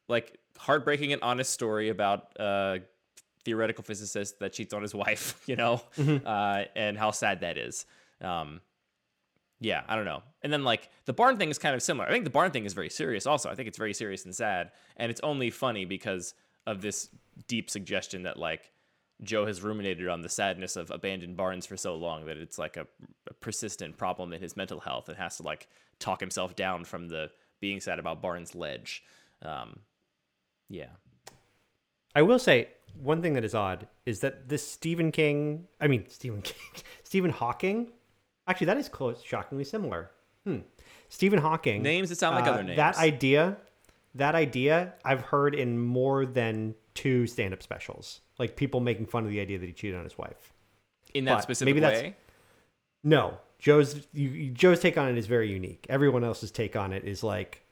like 0.09 0.39
heartbreaking 0.57 1.13
and 1.13 1.23
honest 1.23 1.53
story 1.53 1.89
about 1.91 2.37
a 2.39 2.81
theoretical 3.45 3.85
physicist 3.85 4.39
that 4.41 4.53
cheats 4.53 4.73
on 4.73 4.83
his 4.83 4.95
wife, 5.05 5.43
you 5.47 5.57
know, 5.57 5.83
uh, 5.99 6.65
and 6.75 6.97
how 6.97 7.11
sad 7.11 7.41
that 7.41 7.59
is. 7.59 7.85
Um, 8.21 8.61
yeah, 9.61 9.83
I 9.87 9.97
don't 9.97 10.07
know. 10.07 10.23
And 10.43 10.53
then 10.53 10.65
like 10.65 10.89
the 11.05 11.13
barn 11.13 11.37
thing 11.37 11.51
is 11.51 11.59
kind 11.59 11.75
of 11.75 11.83
similar. 11.83 12.09
I 12.09 12.13
think 12.13 12.25
the 12.25 12.31
barn 12.31 12.51
thing 12.51 12.65
is 12.65 12.73
very 12.73 12.89
serious. 12.89 13.27
Also, 13.27 13.51
I 13.51 13.55
think 13.55 13.69
it's 13.69 13.79
very 13.79 13.93
serious 13.93 14.25
and 14.25 14.35
sad, 14.35 14.71
and 14.97 15.11
it's 15.11 15.21
only 15.23 15.51
funny 15.51 15.85
because 15.85 16.35
of 16.67 16.81
this 16.81 17.11
deep 17.47 17.69
suggestion 17.69 18.23
that 18.23 18.39
like 18.39 18.73
Joe 19.23 19.47
has 19.47 19.63
ruminated 19.63 20.09
on 20.09 20.23
the 20.23 20.29
sadness 20.29 20.77
of 20.77 20.91
abandoned 20.91 21.37
barns 21.37 21.67
for 21.67 21.77
so 21.77 21.95
long 21.95 22.27
that 22.27 22.39
it's 22.39 22.59
like 22.59 22.77
a, 22.77 22.87
a 23.29 23.35
persistent 23.35 23.97
problem 23.97 24.33
in 24.33 24.41
his 24.41 24.57
mental 24.57 24.81
health 24.81 25.09
and 25.09 25.19
has 25.19 25.37
to 25.37 25.43
like 25.43 25.69
talk 25.99 26.21
himself 26.21 26.57
down 26.57 26.85
from 26.85 27.09
the 27.09 27.31
being 27.61 27.81
sad 27.81 27.99
about 27.99 28.23
barns 28.23 28.55
ledge. 28.55 29.05
Um, 29.43 29.81
yeah. 30.69 30.89
I 32.15 32.23
will 32.23 32.39
say 32.39 32.69
one 33.01 33.23
thing 33.23 33.35
that 33.35 33.45
is 33.45 33.55
odd 33.55 33.87
is 34.07 34.21
that 34.21 34.49
this 34.49 34.67
Stephen 34.67 35.13
King, 35.13 35.67
I 35.81 35.87
mean 35.87 36.07
Stephen 36.09 36.43
King, 36.43 36.83
Stephen 37.05 37.31
Hawking, 37.31 37.93
actually 38.47 38.67
that 38.67 38.79
is 38.79 38.89
close, 38.89 39.23
shockingly 39.23 39.65
similar. 39.65 40.11
Hmm. 40.45 40.59
Stephen 41.11 41.39
Hawking 41.39 41.83
Names 41.83 42.09
that 42.09 42.17
sound 42.17 42.37
like 42.37 42.47
uh, 42.47 42.53
other 42.53 42.63
names. 42.63 42.77
That 42.77 42.97
idea, 42.97 43.57
that 44.15 44.35
idea, 44.35 44.95
I've 45.05 45.21
heard 45.21 45.55
in 45.55 45.79
more 45.79 46.25
than 46.25 46.75
two 46.95 47.27
stand-up 47.27 47.63
specials. 47.63 48.21
Like 48.41 48.57
people 48.57 48.81
making 48.81 49.07
fun 49.07 49.25
of 49.25 49.31
the 49.31 49.39
idea 49.39 49.59
that 49.59 49.67
he 49.67 49.73
cheated 49.73 49.97
on 49.97 50.03
his 50.05 50.19
wife. 50.19 50.53
In 51.15 51.27
that 51.27 51.35
But 51.35 51.43
specific 51.43 51.75
maybe 51.75 51.81
that's- 51.81 52.13
No, 53.05 53.39
Joe's 53.59 54.07
you, 54.13 54.51
Joe's 54.51 54.81
take 54.81 54.97
on 54.99 55.09
it 55.09 55.19
is 55.19 55.27
very 55.27 55.51
unique. 55.53 55.87
Everyone 55.89 56.25
else's 56.25 56.51
take 56.51 56.75
on 56.75 56.93
it 56.93 57.05
is 57.05 57.23
like, 57.23 57.63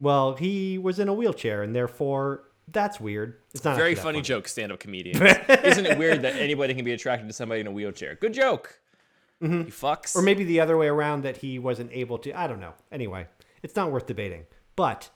well, 0.00 0.34
he 0.34 0.76
was 0.76 0.98
in 0.98 1.08
a 1.08 1.14
wheelchair 1.14 1.62
and 1.62 1.74
therefore 1.74 2.42
that's 2.68 2.98
weird. 2.98 3.38
It's 3.54 3.62
not 3.64 3.76
Very 3.76 3.94
that 3.94 4.02
funny, 4.02 4.20
joke, 4.20 4.48
stand-up 4.48 4.80
comedian. 4.80 5.22
Isn't 5.64 5.86
it 5.86 5.96
weird 5.96 6.22
that 6.22 6.34
anybody 6.34 6.74
can 6.74 6.84
be 6.84 6.92
attracted 6.92 7.28
to 7.28 7.32
somebody 7.32 7.60
in 7.60 7.68
a 7.68 7.70
wheelchair? 7.70 8.16
Good 8.16 8.34
joke. 8.34 8.80
Mm-hmm. 9.40 9.54
You 9.60 9.64
fucks. 9.66 10.16
Or 10.16 10.22
maybe 10.22 10.42
the 10.42 10.58
other 10.58 10.76
way 10.76 10.88
around 10.88 11.22
that 11.22 11.36
he 11.36 11.60
wasn't 11.60 11.92
able 11.92 12.18
to. 12.18 12.32
I 12.32 12.48
don't 12.48 12.58
know. 12.58 12.72
Anyway, 12.90 13.28
it's 13.62 13.76
not 13.76 13.92
worth 13.92 14.06
debating. 14.06 14.46
But 14.74 15.10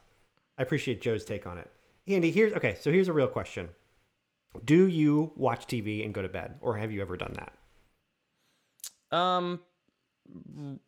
I 0.57 0.63
appreciate 0.63 1.01
Joe's 1.01 1.25
take 1.25 1.47
on 1.47 1.59
it. 1.59 1.69
Andy, 2.07 2.31
here's 2.31 2.53
okay. 2.53 2.77
So 2.81 2.93
here's 2.93 3.09
a 3.09 3.13
real 3.13 3.27
question: 3.27 3.69
Do 4.65 4.87
you 4.87 5.33
watch 5.37 5.67
TV 5.67 6.05
and 6.05 6.13
go 6.13 6.23
to 6.23 6.29
bed, 6.29 6.57
or 6.61 6.77
have 6.77 6.91
you 6.93 7.01
ever 7.03 7.17
done 7.17 7.35
that? 7.35 7.53
um, 9.17 9.61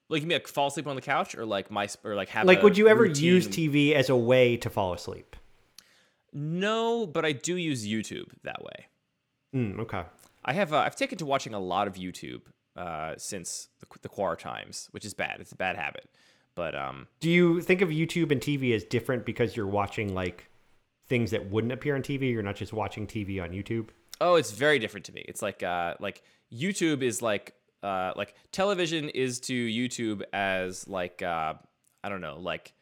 like 0.09 0.23
you 0.23 0.29
mean 0.29 0.37
like 0.37 0.47
fall 0.47 0.69
asleep 0.69 0.87
on 0.87 0.95
the 0.97 1.03
couch, 1.03 1.35
or 1.35 1.45
like 1.45 1.71
my 1.71 1.89
or 2.05 2.15
like 2.15 2.29
have 2.31 2.47
Like, 2.47 2.63
would 2.63 2.79
you 2.79 2.89
ever 2.89 3.03
routine? 3.03 3.25
use 3.25 3.49
TV 3.49 3.93
as 3.95 4.09
a 4.09 4.17
way 4.17 4.57
to 4.59 4.71
fall 4.71 4.93
asleep? 4.93 5.37
No, 6.33 7.07
but 7.07 7.25
I 7.25 7.33
do 7.33 7.57
use 7.57 7.87
YouTube 7.87 8.29
that 8.45 8.63
way. 8.63 8.87
Mm, 9.55 9.81
okay. 9.81 10.05
I 10.45 10.53
have 10.55 10.73
uh, 10.73 10.79
I've 10.79 10.97
taken 10.97 11.19
to 11.19 11.27
watching 11.27 11.55
a 11.55 11.61
lot 11.61 11.87
of 11.89 11.95
YouTube 11.95 12.43
uh, 12.77 13.15
since 13.19 13.69
the, 13.81 13.87
the 14.03 14.09
Quar 14.09 14.37
times, 14.37 14.89
which 14.93 15.05
is 15.05 15.15
bad. 15.15 15.41
It's 15.41 15.53
a 15.53 15.57
bad 15.57 15.77
habit. 15.77 16.09
But 16.55 16.75
um, 16.75 17.07
Do 17.21 17.31
you 17.31 17.61
think 17.63 17.81
of 17.81 17.89
YouTube 17.89 18.31
and 18.31 18.41
TV 18.41 18.75
as 18.75 18.85
different 18.85 19.25
because 19.25 19.57
you're 19.57 19.67
watching 19.67 20.15
like 20.15 20.49
things 21.13 21.31
that 21.33 21.51
wouldn't 21.51 21.75
appear 21.75 21.95
on 21.95 22.01
TV? 22.01 22.33
You're 22.33 22.43
not 22.43 22.57
just 22.57 22.73
watching 22.73 23.07
TV 23.07 23.43
on 23.43 23.51
YouTube. 23.51 23.91
Oh, 24.19 24.37
it's 24.37 24.51
very 24.51 24.79
different 24.79 25.05
to 25.07 25.13
me. 25.13 25.23
It's 25.29 25.43
like 25.43 25.63
uh 25.63 25.93
like 26.01 26.23
YouTube 26.51 27.03
is 27.03 27.21
like 27.21 27.55
uh 27.83 28.13
like 28.17 28.35
television 28.51 29.11
is 29.11 29.39
to 29.41 29.53
YouTube 29.53 30.23
as 30.33 30.89
like 30.89 31.21
uh 31.21 31.53
I 32.03 32.09
don't 32.09 32.23
know, 32.23 32.39
like 32.39 32.73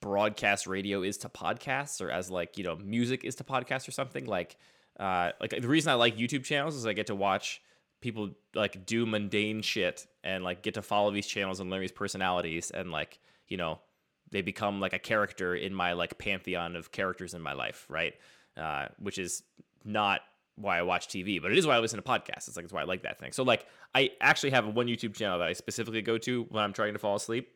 broadcast 0.00 0.68
radio 0.68 1.02
is 1.02 1.18
to 1.18 1.28
podcasts 1.28 2.00
or 2.00 2.08
as 2.08 2.30
like, 2.30 2.56
you 2.56 2.62
know, 2.62 2.76
music 2.76 3.24
is 3.24 3.34
to 3.36 3.44
podcasts 3.44 3.88
or 3.88 3.90
something. 3.90 4.24
Like 4.26 4.56
uh 5.00 5.32
like 5.40 5.50
the 5.60 5.68
reason 5.68 5.90
I 5.90 5.94
like 5.94 6.16
YouTube 6.16 6.44
channels 6.44 6.76
is 6.76 6.86
I 6.86 6.92
get 6.92 7.08
to 7.08 7.16
watch 7.16 7.60
people 8.00 8.30
like 8.54 8.86
do 8.86 9.04
mundane 9.06 9.62
shit 9.62 10.06
and 10.22 10.44
like 10.44 10.62
get 10.62 10.74
to 10.74 10.82
follow 10.82 11.10
these 11.10 11.26
channels 11.26 11.58
and 11.58 11.68
learn 11.68 11.80
these 11.80 11.90
personalities 11.90 12.70
and 12.70 12.92
like, 12.92 13.18
you 13.48 13.56
know, 13.56 13.80
they 14.30 14.42
become 14.42 14.80
like 14.80 14.92
a 14.92 14.98
character 14.98 15.54
in 15.54 15.74
my 15.74 15.92
like 15.92 16.18
pantheon 16.18 16.76
of 16.76 16.92
characters 16.92 17.34
in 17.34 17.42
my 17.42 17.52
life, 17.52 17.86
right? 17.88 18.14
Uh, 18.56 18.88
which 18.98 19.18
is 19.18 19.42
not 19.84 20.20
why 20.56 20.78
I 20.78 20.82
watch 20.82 21.08
TV, 21.08 21.40
but 21.40 21.52
it 21.52 21.58
is 21.58 21.66
why 21.66 21.76
I 21.76 21.78
listen 21.78 22.02
to 22.02 22.02
podcasts. 22.02 22.48
It's 22.48 22.56
like 22.56 22.64
it's 22.64 22.72
why 22.72 22.82
I 22.82 22.84
like 22.84 23.02
that 23.02 23.18
thing. 23.18 23.32
So 23.32 23.42
like 23.42 23.66
I 23.94 24.10
actually 24.20 24.50
have 24.50 24.66
one 24.66 24.86
YouTube 24.86 25.14
channel 25.14 25.38
that 25.38 25.48
I 25.48 25.52
specifically 25.52 26.02
go 26.02 26.18
to 26.18 26.44
when 26.50 26.62
I'm 26.62 26.72
trying 26.72 26.92
to 26.94 26.98
fall 26.98 27.16
asleep. 27.16 27.48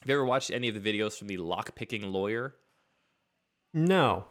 Have 0.00 0.08
you 0.08 0.14
ever 0.14 0.24
watched 0.24 0.50
any 0.50 0.68
of 0.68 0.82
the 0.82 0.92
videos 0.92 1.18
from 1.18 1.28
the 1.28 1.36
lockpicking 1.36 2.10
lawyer? 2.10 2.54
No. 3.72 4.26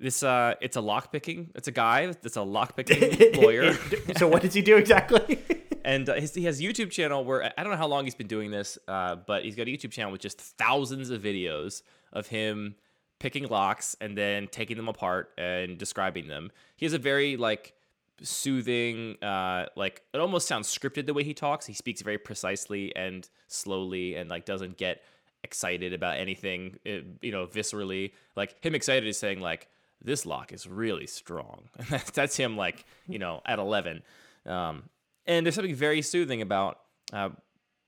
This 0.00 0.22
uh, 0.22 0.54
it's 0.62 0.76
a 0.76 0.80
lock 0.80 1.12
picking. 1.12 1.50
It's 1.54 1.68
a 1.68 1.72
guy 1.72 2.06
that's 2.06 2.36
a 2.36 2.42
lock 2.42 2.74
picking 2.74 3.34
lawyer. 3.42 3.74
so 4.16 4.26
what 4.26 4.40
does 4.40 4.54
he 4.54 4.62
do 4.62 4.78
exactly? 4.78 5.38
and 5.84 6.08
uh, 6.08 6.14
his, 6.14 6.34
he 6.34 6.44
has 6.44 6.58
YouTube 6.58 6.90
channel 6.90 7.22
where 7.22 7.52
I 7.56 7.62
don't 7.62 7.70
know 7.70 7.76
how 7.76 7.86
long 7.86 8.04
he's 8.04 8.14
been 8.14 8.26
doing 8.26 8.50
this, 8.50 8.78
uh, 8.88 9.16
but 9.16 9.44
he's 9.44 9.56
got 9.56 9.68
a 9.68 9.70
YouTube 9.70 9.90
channel 9.90 10.10
with 10.10 10.22
just 10.22 10.40
thousands 10.40 11.10
of 11.10 11.20
videos 11.20 11.82
of 12.14 12.28
him 12.28 12.76
picking 13.18 13.46
locks 13.48 13.94
and 14.00 14.16
then 14.16 14.48
taking 14.48 14.78
them 14.78 14.88
apart 14.88 15.32
and 15.36 15.76
describing 15.76 16.28
them. 16.28 16.50
He 16.76 16.86
has 16.86 16.94
a 16.94 16.98
very 16.98 17.36
like 17.36 17.74
soothing, 18.22 19.22
uh, 19.22 19.66
like 19.76 20.00
it 20.14 20.18
almost 20.18 20.48
sounds 20.48 20.74
scripted 20.74 21.04
the 21.04 21.12
way 21.12 21.24
he 21.24 21.34
talks. 21.34 21.66
He 21.66 21.74
speaks 21.74 22.00
very 22.00 22.16
precisely 22.16 22.96
and 22.96 23.28
slowly, 23.48 24.14
and 24.14 24.30
like 24.30 24.46
doesn't 24.46 24.78
get 24.78 25.02
excited 25.44 25.92
about 25.92 26.16
anything, 26.16 26.78
eh, 26.86 27.00
you 27.20 27.32
know, 27.32 27.46
viscerally. 27.46 28.12
Like 28.34 28.64
him 28.64 28.74
excited 28.74 29.06
is 29.06 29.18
saying 29.18 29.40
like 29.40 29.68
this 30.02 30.24
lock 30.26 30.52
is 30.52 30.66
really 30.66 31.06
strong. 31.06 31.68
that's 32.14 32.36
him 32.36 32.56
like 32.56 32.84
you 33.06 33.18
know 33.18 33.40
at 33.46 33.58
eleven. 33.58 34.02
Um, 34.46 34.84
and 35.26 35.44
there's 35.44 35.54
something 35.54 35.74
very 35.74 36.02
soothing 36.02 36.42
about 36.42 36.80
uh, 37.12 37.30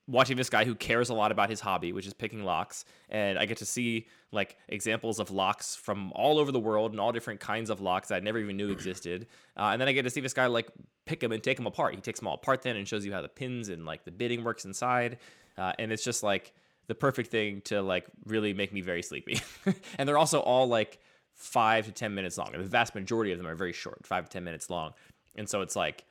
watching 0.06 0.36
this 0.36 0.50
guy 0.50 0.64
who 0.64 0.74
cares 0.74 1.08
a 1.10 1.14
lot 1.14 1.32
about 1.32 1.48
his 1.48 1.60
hobby, 1.60 1.92
which 1.92 2.06
is 2.06 2.12
picking 2.12 2.44
locks. 2.44 2.84
And 3.08 3.38
I 3.38 3.46
get 3.46 3.58
to 3.58 3.66
see 3.66 4.06
like 4.32 4.56
examples 4.68 5.20
of 5.20 5.30
locks 5.30 5.76
from 5.76 6.12
all 6.14 6.38
over 6.38 6.50
the 6.50 6.60
world 6.60 6.92
and 6.92 7.00
all 7.00 7.12
different 7.12 7.40
kinds 7.40 7.70
of 7.70 7.80
locks 7.80 8.10
I 8.10 8.20
never 8.20 8.38
even 8.38 8.56
knew 8.56 8.70
existed. 8.70 9.26
Uh, 9.56 9.70
and 9.72 9.80
then 9.80 9.88
I 9.88 9.92
get 9.92 10.02
to 10.02 10.10
see 10.10 10.20
this 10.20 10.34
guy 10.34 10.46
like 10.46 10.68
pick 11.06 11.20
them 11.20 11.32
and 11.32 11.42
take 11.42 11.56
them 11.56 11.66
apart. 11.66 11.94
He 11.94 12.00
takes 12.00 12.20
them 12.20 12.28
all 12.28 12.34
apart 12.34 12.62
then 12.62 12.76
and 12.76 12.86
shows 12.86 13.04
you 13.06 13.12
how 13.12 13.22
the 13.22 13.28
pins 13.28 13.68
and 13.68 13.84
like 13.84 14.04
the 14.04 14.10
bitting 14.10 14.44
works 14.44 14.64
inside. 14.64 15.18
Uh, 15.56 15.72
and 15.78 15.92
it's 15.92 16.04
just 16.04 16.22
like 16.22 16.52
the 16.88 16.94
perfect 16.94 17.30
thing 17.30 17.60
to 17.62 17.80
like 17.80 18.06
really 18.26 18.52
make 18.54 18.72
me 18.72 18.80
very 18.80 19.02
sleepy. 19.02 19.40
and 19.98 20.08
they're 20.08 20.18
also 20.18 20.40
all 20.40 20.66
like 20.66 20.98
five 21.34 21.86
to 21.86 21.92
10 21.92 22.14
minutes 22.14 22.38
long. 22.38 22.54
and 22.54 22.62
The 22.62 22.68
vast 22.68 22.94
majority 22.94 23.32
of 23.32 23.38
them 23.38 23.46
are 23.46 23.54
very 23.54 23.72
short, 23.72 24.06
five 24.06 24.24
to 24.24 24.30
10 24.30 24.44
minutes 24.44 24.70
long. 24.70 24.92
And 25.34 25.48
so 25.48 25.60
it's 25.62 25.76
like, 25.76 26.04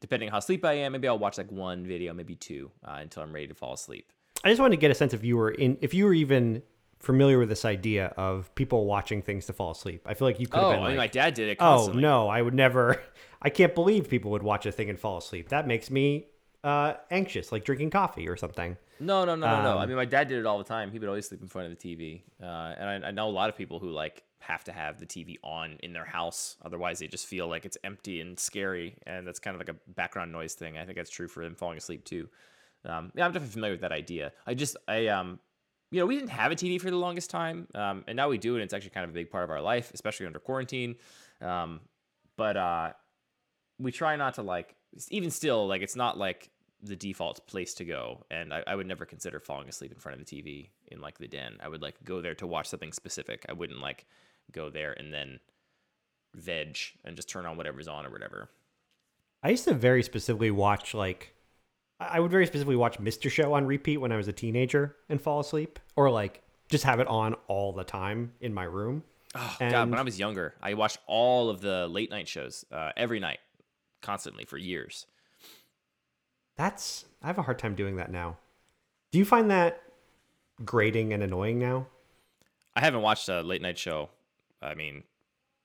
depending 0.00 0.28
how 0.28 0.40
sleep 0.40 0.64
I 0.64 0.74
am, 0.74 0.92
maybe 0.92 1.08
I'll 1.08 1.18
watch 1.18 1.38
like 1.38 1.50
one 1.50 1.86
video, 1.86 2.12
maybe 2.12 2.34
two, 2.34 2.70
uh, 2.86 2.98
until 3.00 3.22
I'm 3.22 3.32
ready 3.32 3.46
to 3.48 3.54
fall 3.54 3.74
asleep. 3.74 4.12
I 4.44 4.50
just 4.50 4.60
wanted 4.60 4.76
to 4.76 4.80
get 4.80 4.90
a 4.90 4.94
sense 4.94 5.14
if 5.14 5.24
you 5.24 5.36
were 5.36 5.50
in, 5.50 5.78
if 5.80 5.94
you 5.94 6.04
were 6.04 6.14
even 6.14 6.62
familiar 6.98 7.38
with 7.38 7.48
this 7.48 7.64
idea 7.64 8.06
of 8.16 8.54
people 8.54 8.86
watching 8.86 9.22
things 9.22 9.46
to 9.46 9.52
fall 9.52 9.70
asleep. 9.70 10.02
I 10.06 10.14
feel 10.14 10.26
like 10.26 10.40
you 10.40 10.46
could 10.46 10.58
have 10.58 10.66
oh, 10.66 10.70
been 10.72 10.80
like, 10.80 10.86
I 10.86 10.90
mean, 10.90 10.98
my 10.98 11.06
dad 11.06 11.34
did 11.34 11.48
it. 11.48 11.58
Oh, 11.60 11.64
constantly. 11.64 12.04
Oh 12.04 12.08
no, 12.08 12.28
I 12.28 12.42
would 12.42 12.54
never. 12.54 13.02
I 13.42 13.50
can't 13.50 13.74
believe 13.74 14.08
people 14.08 14.30
would 14.32 14.42
watch 14.42 14.66
a 14.66 14.72
thing 14.72 14.90
and 14.90 14.98
fall 14.98 15.18
asleep. 15.18 15.50
That 15.50 15.66
makes 15.66 15.90
me 15.90 16.26
uh, 16.64 16.94
anxious, 17.10 17.52
like 17.52 17.64
drinking 17.64 17.90
coffee 17.90 18.28
or 18.28 18.36
something. 18.36 18.76
No, 18.98 19.24
no, 19.24 19.34
no, 19.34 19.46
no, 19.46 19.54
um, 19.54 19.64
no. 19.64 19.78
I 19.78 19.82
um, 19.82 19.88
mean, 19.88 19.96
my 19.96 20.04
dad 20.04 20.28
did 20.28 20.38
it 20.38 20.46
all 20.46 20.58
the 20.58 20.64
time. 20.64 20.90
He 20.90 20.98
would 20.98 21.08
always 21.08 21.28
sleep 21.28 21.42
in 21.42 21.48
front 21.48 21.70
of 21.70 21.78
the 21.78 21.96
TV, 21.96 22.22
uh, 22.42 22.74
and 22.78 23.04
I, 23.04 23.08
I, 23.08 23.10
know 23.10 23.28
a 23.28 23.30
lot 23.30 23.50
of 23.50 23.56
people 23.56 23.78
who 23.78 23.90
like 23.90 24.22
have 24.40 24.64
to 24.64 24.72
have 24.72 24.98
the 24.98 25.06
TV 25.06 25.36
on 25.42 25.78
in 25.82 25.92
their 25.92 26.04
house. 26.04 26.56
Otherwise, 26.64 26.98
they 26.98 27.06
just 27.06 27.26
feel 27.26 27.48
like 27.48 27.64
it's 27.64 27.78
empty 27.84 28.20
and 28.20 28.38
scary, 28.38 28.96
and 29.06 29.26
that's 29.26 29.38
kind 29.38 29.54
of 29.54 29.60
like 29.60 29.68
a 29.68 29.90
background 29.92 30.32
noise 30.32 30.54
thing. 30.54 30.78
I 30.78 30.84
think 30.84 30.96
that's 30.96 31.10
true 31.10 31.28
for 31.28 31.42
them 31.42 31.54
falling 31.54 31.78
asleep 31.78 32.04
too. 32.04 32.28
Um, 32.84 33.10
yeah, 33.14 33.24
I'm 33.24 33.32
definitely 33.32 33.52
familiar 33.52 33.74
with 33.74 33.80
that 33.80 33.92
idea. 33.92 34.32
I 34.46 34.54
just, 34.54 34.76
I, 34.86 35.08
um, 35.08 35.40
you 35.90 36.00
know, 36.00 36.06
we 36.06 36.16
didn't 36.16 36.30
have 36.30 36.52
a 36.52 36.54
TV 36.54 36.80
for 36.80 36.90
the 36.90 36.96
longest 36.96 37.30
time, 37.30 37.66
um, 37.74 38.04
and 38.06 38.16
now 38.16 38.28
we 38.28 38.38
do, 38.38 38.54
and 38.54 38.62
it's 38.62 38.74
actually 38.74 38.90
kind 38.90 39.04
of 39.04 39.10
a 39.10 39.14
big 39.14 39.30
part 39.30 39.44
of 39.44 39.50
our 39.50 39.60
life, 39.60 39.90
especially 39.94 40.26
under 40.26 40.38
quarantine. 40.38 40.96
Um, 41.40 41.80
but 42.36 42.56
uh, 42.56 42.92
we 43.78 43.92
try 43.92 44.16
not 44.16 44.34
to 44.34 44.42
like, 44.42 44.74
even 45.10 45.30
still, 45.30 45.66
like 45.66 45.82
it's 45.82 45.96
not 45.96 46.18
like 46.18 46.50
the 46.82 46.96
default 46.96 47.46
place 47.46 47.74
to 47.74 47.84
go. 47.84 48.24
And 48.30 48.52
I, 48.52 48.62
I, 48.66 48.74
would 48.74 48.86
never 48.86 49.04
consider 49.04 49.40
falling 49.40 49.68
asleep 49.68 49.92
in 49.92 49.98
front 49.98 50.20
of 50.20 50.26
the 50.26 50.42
TV 50.42 50.68
in 50.88 51.00
like 51.00 51.18
the 51.18 51.28
den. 51.28 51.56
I 51.60 51.68
would 51.68 51.82
like 51.82 52.02
go 52.04 52.20
there 52.20 52.34
to 52.36 52.46
watch 52.46 52.68
something 52.68 52.92
specific. 52.92 53.44
I 53.48 53.52
wouldn't 53.52 53.80
like 53.80 54.06
go 54.52 54.70
there 54.70 54.92
and 54.92 55.12
then 55.12 55.40
veg 56.34 56.78
and 57.04 57.16
just 57.16 57.28
turn 57.28 57.46
on 57.46 57.56
whatever's 57.56 57.88
on 57.88 58.06
or 58.06 58.10
whatever. 58.10 58.48
I 59.42 59.50
used 59.50 59.64
to 59.64 59.74
very 59.74 60.02
specifically 60.02 60.50
watch 60.50 60.94
like 60.94 61.34
I 61.98 62.20
would 62.20 62.30
very 62.30 62.46
specifically 62.46 62.76
watch 62.76 62.98
Mr. 62.98 63.30
Show 63.30 63.54
on 63.54 63.64
repeat 63.64 63.98
when 63.98 64.12
I 64.12 64.16
was 64.16 64.28
a 64.28 64.32
teenager 64.32 64.96
and 65.08 65.20
fall 65.20 65.40
asleep, 65.40 65.78
or 65.94 66.10
like 66.10 66.42
just 66.68 66.84
have 66.84 67.00
it 67.00 67.06
on 67.06 67.34
all 67.48 67.72
the 67.72 67.84
time 67.84 68.32
in 68.40 68.52
my 68.52 68.64
room. 68.64 69.02
Oh 69.34 69.56
and... 69.60 69.72
God! 69.72 69.90
When 69.90 69.98
I 69.98 70.02
was 70.02 70.18
younger, 70.18 70.54
I 70.62 70.74
watched 70.74 70.98
all 71.06 71.48
of 71.48 71.60
the 71.60 71.88
late 71.88 72.10
night 72.10 72.28
shows 72.28 72.64
uh, 72.70 72.90
every 72.96 73.18
night, 73.18 73.38
constantly 74.02 74.44
for 74.44 74.58
years. 74.58 75.06
That's 76.56 77.06
I 77.22 77.28
have 77.28 77.38
a 77.38 77.42
hard 77.42 77.58
time 77.58 77.74
doing 77.74 77.96
that 77.96 78.10
now. 78.10 78.36
Do 79.10 79.18
you 79.18 79.24
find 79.24 79.50
that 79.50 79.82
grating 80.64 81.12
and 81.12 81.22
annoying 81.22 81.58
now? 81.58 81.86
I 82.74 82.80
haven't 82.80 83.02
watched 83.02 83.28
a 83.30 83.40
late 83.40 83.62
night 83.62 83.78
show. 83.78 84.10
I 84.62 84.74
mean, 84.74 85.04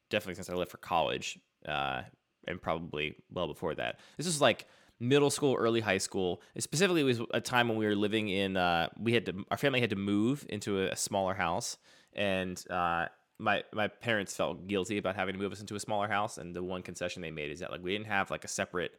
definitely 0.10 0.36
since 0.36 0.50
I 0.50 0.54
left 0.54 0.72
for 0.72 0.78
college, 0.78 1.40
uh, 1.68 2.02
and 2.48 2.62
probably 2.62 3.16
well 3.32 3.48
before 3.48 3.76
that. 3.76 4.00
This 4.18 4.28
is 4.28 4.42
like 4.42 4.68
middle 5.00 5.30
school, 5.30 5.56
early 5.56 5.82
high 5.82 5.98
school. 5.98 6.42
It 6.56 6.64
specifically 6.64 7.04
was 7.04 7.22
a 7.34 7.42
time 7.42 7.68
when 7.68 7.78
we 7.78 7.86
were 7.86 7.96
living 7.96 8.30
in. 8.30 8.58
Uh, 8.58 8.90
we 9.00 9.14
had 9.14 9.26
to. 9.28 9.46
Our 9.52 9.58
family 9.58 9.82
had 9.82 9.90
to 9.90 9.96
move 9.96 10.46
into 10.50 10.84
a, 10.84 10.96
smaller 10.96 11.34
house, 11.34 11.78
and 12.14 12.64
uh, 12.70 13.08
my 13.40 13.64
my 13.74 13.88
parents 13.88 14.36
felt 14.36 14.68
guilty 14.68 14.98
about 14.98 15.16
having 15.16 15.34
to 15.34 15.40
move 15.40 15.52
us 15.52 15.62
into 15.62 15.76
a 15.76 15.80
smaller 15.80 16.08
house. 16.08 16.38
And 16.38 16.56
the 16.56 16.64
one 16.64 16.84
concession 16.84 17.22
they 17.22 17.32
made 17.32 17.52
is 17.52 17.60
that 17.60 17.72
like 17.72 17.84
we 17.84 17.92
didn't 17.92 18.08
have 18.08 18.32
like 18.32 18.44
a 18.44 18.50
separate 18.50 18.92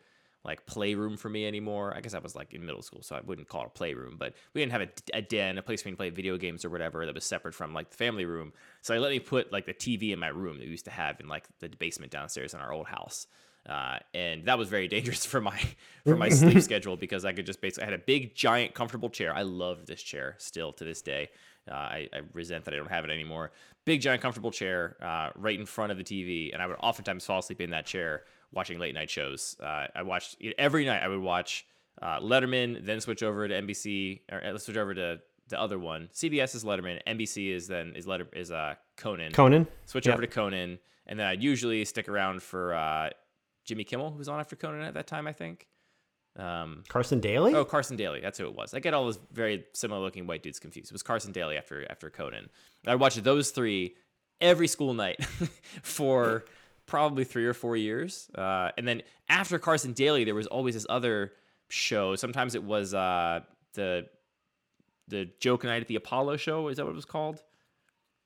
like 0.44 0.66
playroom 0.66 1.16
for 1.16 1.28
me 1.28 1.46
anymore. 1.46 1.94
I 1.96 2.00
guess 2.00 2.14
I 2.14 2.18
was 2.18 2.35
like 2.35 2.52
in 2.52 2.64
middle 2.64 2.83
school, 2.83 3.02
so 3.02 3.14
I 3.14 3.20
wouldn't 3.20 3.48
call 3.48 3.62
it 3.62 3.68
a 3.68 3.70
playroom, 3.70 4.16
but 4.18 4.35
we 4.55 4.61
didn't 4.61 4.72
have 4.72 4.83
a, 4.83 4.88
a 5.14 5.22
den, 5.22 5.59
a 5.59 5.62
place 5.62 5.83
for 5.83 5.88
me 5.88 5.92
to 5.92 5.96
play 5.96 6.11
video 6.11 6.37
games 6.37 6.64
or 6.64 6.70
whatever 6.70 7.07
that 7.07 7.14
was 7.14 7.24
separate 7.24 7.55
from 7.55 7.72
like 7.72 7.90
the 7.90 7.96
family 7.96 8.24
room. 8.24 8.52
So 8.83 8.92
they 8.92 8.98
let 8.98 9.12
me 9.12 9.20
put 9.20 9.52
like 9.52 9.66
the 9.66 9.74
TV 9.74 10.12
in 10.12 10.18
my 10.18 10.28
room 10.28 10.59
that 10.59 10.64
we 10.64 10.70
used 10.70 10.87
to 10.87 10.90
have 10.90 11.20
in 11.20 11.28
like 11.28 11.44
the 11.61 11.68
basement 11.68 12.11
downstairs 12.11 12.55
in 12.55 12.61
our 12.61 12.72
old 12.72 12.87
house. 12.87 13.26
Uh, 13.68 13.98
and 14.12 14.44
that 14.46 14.59
was 14.59 14.68
very 14.68 14.88
dangerous 14.96 15.24
for 15.24 15.40
my 15.40 15.61
for 16.05 16.16
my 16.16 16.28
sleep 16.28 16.61
schedule 16.62 16.96
because 16.96 17.24
I 17.24 17.33
could 17.33 17.46
just 17.46 17.61
basically 17.61 17.85
I 17.85 17.90
had 17.90 18.00
a 18.00 18.02
big 18.02 18.35
giant 18.35 18.74
comfortable 18.74 19.11
chair. 19.11 19.35
I 19.35 19.42
love 19.42 19.87
this 19.87 20.02
chair 20.02 20.35
still 20.38 20.72
to 20.74 20.85
this 20.85 21.02
day. 21.02 21.31
Uh, 21.70 21.74
I, 21.74 22.09
I, 22.12 22.22
resent 22.33 22.64
that 22.64 22.74
I 22.74 22.76
don't 22.76 22.90
have 22.90 23.05
it 23.05 23.11
anymore. 23.11 23.52
Big 23.85 24.00
giant 24.00 24.20
comfortable 24.20 24.50
chair 24.50 24.96
uh, 25.00 25.31
right 25.37 25.57
in 25.57 25.64
front 25.64 25.92
of 25.92 25.98
the 25.98 26.02
TV, 26.02 26.52
and 26.52 26.61
I 26.61 26.66
would 26.66 26.76
oftentimes 26.81 27.24
fall 27.24 27.38
asleep 27.38 27.61
in 27.61 27.70
that 27.70 27.87
chair 27.87 28.24
watching 28.53 28.79
late 28.79 28.95
night 28.95 29.11
shows. 29.11 29.57
Uh, 29.62 29.87
I 29.95 30.03
watched 30.03 30.37
every 30.59 30.85
night. 30.85 31.03
I 31.03 31.09
would 31.09 31.21
watch 31.21 31.67
uh, 32.01 32.21
Letterman, 32.21 32.85
then 32.85 33.01
switch 33.01 33.23
over 33.23 33.47
to 33.49 33.55
NBC, 33.55 34.21
or 34.31 34.41
let's 34.45 34.65
uh, 34.65 34.67
switch 34.67 34.77
over 34.77 34.95
to 34.95 35.21
the 35.49 35.61
other 35.61 35.79
one. 35.79 36.09
CBS 36.15 36.55
is 36.55 36.65
Letterman. 36.65 37.01
NBC 37.07 37.53
is 37.55 37.69
then 37.69 37.95
is 37.95 38.07
Letter 38.07 38.27
is 38.33 38.51
uh 38.51 38.75
Conan. 38.97 39.33
Conan. 39.33 39.67
Switch 39.87 40.07
yep. 40.07 40.15
over 40.15 40.23
to 40.23 40.29
Conan, 40.29 40.79
and 41.07 41.19
then 41.19 41.27
I'd 41.27 41.43
usually 41.43 41.85
stick 41.85 42.09
around 42.09 42.43
for 42.43 42.75
uh, 42.75 43.11
Jimmy 43.65 43.85
Kimmel, 43.85 44.11
who 44.11 44.19
was 44.19 44.29
on 44.29 44.41
after 44.41 44.57
Conan 44.57 44.83
at 44.83 44.95
that 44.95 45.07
time, 45.07 45.27
I 45.27 45.33
think. 45.33 45.67
Um, 46.37 46.85
Carson 46.88 47.21
Daly. 47.21 47.55
Oh, 47.55 47.65
Carson 47.65 47.97
Daly. 47.97 48.21
That's 48.21 48.38
who 48.38 48.47
it 48.47 48.55
was. 48.55 48.73
I 48.73 48.81
get 48.81 48.95
all 48.95 49.05
those 49.05 49.19
very 49.33 49.67
similar 49.75 50.01
looking 50.01 50.27
white 50.27 50.43
dudes 50.43 50.59
confused. 50.59 50.91
It 50.91 50.95
was 50.95 51.03
Carson 51.03 51.33
Daly 51.33 51.57
after 51.57 51.87
after 51.91 52.11
Conan. 52.11 52.49
I 52.87 52.95
watched 52.95 53.23
those 53.23 53.51
three 53.51 53.97
every 54.41 54.67
school 54.67 54.95
night 54.95 55.23
for 55.83 56.45
probably 56.92 57.24
three 57.24 57.46
or 57.46 57.55
four 57.55 57.74
years. 57.74 58.28
Uh, 58.35 58.68
and 58.76 58.87
then 58.87 59.00
after 59.26 59.59
Carson 59.59 59.94
Daly, 59.94 60.24
there 60.24 60.35
was 60.35 60.46
always 60.46 60.74
this 60.74 60.85
other 60.90 61.33
show. 61.70 62.16
Sometimes 62.16 62.55
it 62.55 62.62
was 62.62 62.92
uh, 62.92 63.40
the 63.72 64.07
the 65.09 65.31
joke 65.40 65.64
night 65.64 65.81
at 65.81 65.88
the 65.88 65.96
Apollo 65.96 66.37
show. 66.37 66.68
Is 66.68 66.76
that 66.76 66.85
what 66.85 66.90
it 66.90 66.94
was 66.94 67.07
called? 67.07 67.42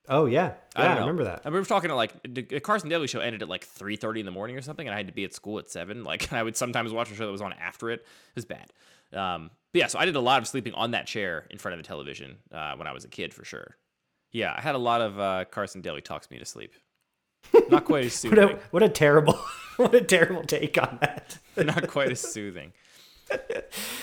Oh 0.09 0.27
yeah, 0.27 0.55
yeah, 0.77 0.83
I, 0.83 0.97
I 0.97 0.99
remember 0.99 1.23
that. 1.25 1.43
I 1.45 1.49
remember 1.49 1.69
talking 1.69 1.91
to 1.91 1.95
like 1.95 2.13
the 2.25 2.43
Carson 2.43 2.89
Daly 2.89 3.07
show 3.07 3.21
ended 3.21 3.41
at 3.41 3.49
like 3.49 3.65
three 3.65 3.95
thirty 3.95 4.19
in 4.19 4.27
the 4.27 4.33
morning 4.33 4.57
or 4.57 4.63
something, 4.63 4.89
and 4.89 4.93
I 4.93 4.97
had 4.97 5.07
to 5.07 5.13
be 5.13 5.23
at 5.23 5.33
school 5.33 5.61
at 5.61 5.71
seven. 5.71 6.03
Like 6.03 6.33
I 6.33 6.43
would 6.43 6.57
sometimes 6.57 6.93
watch 6.93 7.13
a 7.13 7.15
show 7.15 7.25
that 7.25 7.33
was 7.33 7.43
on 7.43 7.53
after 7.53 7.91
it. 7.91 8.01
It 8.01 8.35
was 8.35 8.47
bad. 8.47 8.73
Um, 9.13 9.51
but 9.73 9.79
yeah, 9.79 9.87
so 9.87 10.01
I 10.01 10.07
did 10.07 10.17
a 10.17 10.21
lot 10.21 10.43
of 10.43 10.49
sleeping 10.49 10.75
on 10.75 10.91
that 10.91 11.07
chair 11.07 11.47
in 11.51 11.59
front 11.59 11.75
of 11.75 11.79
the 11.79 11.87
television 11.87 12.39
uh, 12.51 12.75
when 12.75 12.89
I 12.89 12.93
was 12.93 13.05
a 13.05 13.09
kid 13.09 13.33
for 13.33 13.45
sure. 13.45 13.77
Yeah, 14.33 14.53
I 14.57 14.61
had 14.61 14.75
a 14.75 14.79
lot 14.79 15.01
of 15.01 15.21
uh, 15.21 15.45
Carson 15.45 15.83
Daly 15.83 16.01
talks 16.01 16.33
me 16.33 16.41
to 16.41 16.45
sleep. 16.45 16.73
Not 17.71 17.85
quite 17.85 18.05
as 18.05 18.13
soothing. 18.15 18.39
what, 18.39 18.53
a, 18.53 18.59
what 18.71 18.83
a 18.83 18.89
terrible, 18.89 19.39
what 19.77 19.95
a 19.95 20.01
terrible 20.01 20.43
take 20.45 20.79
on 20.79 20.99
that. 21.01 21.39
Not 21.57 21.89
quite 21.89 22.11
as 22.11 22.21
soothing. 22.21 22.73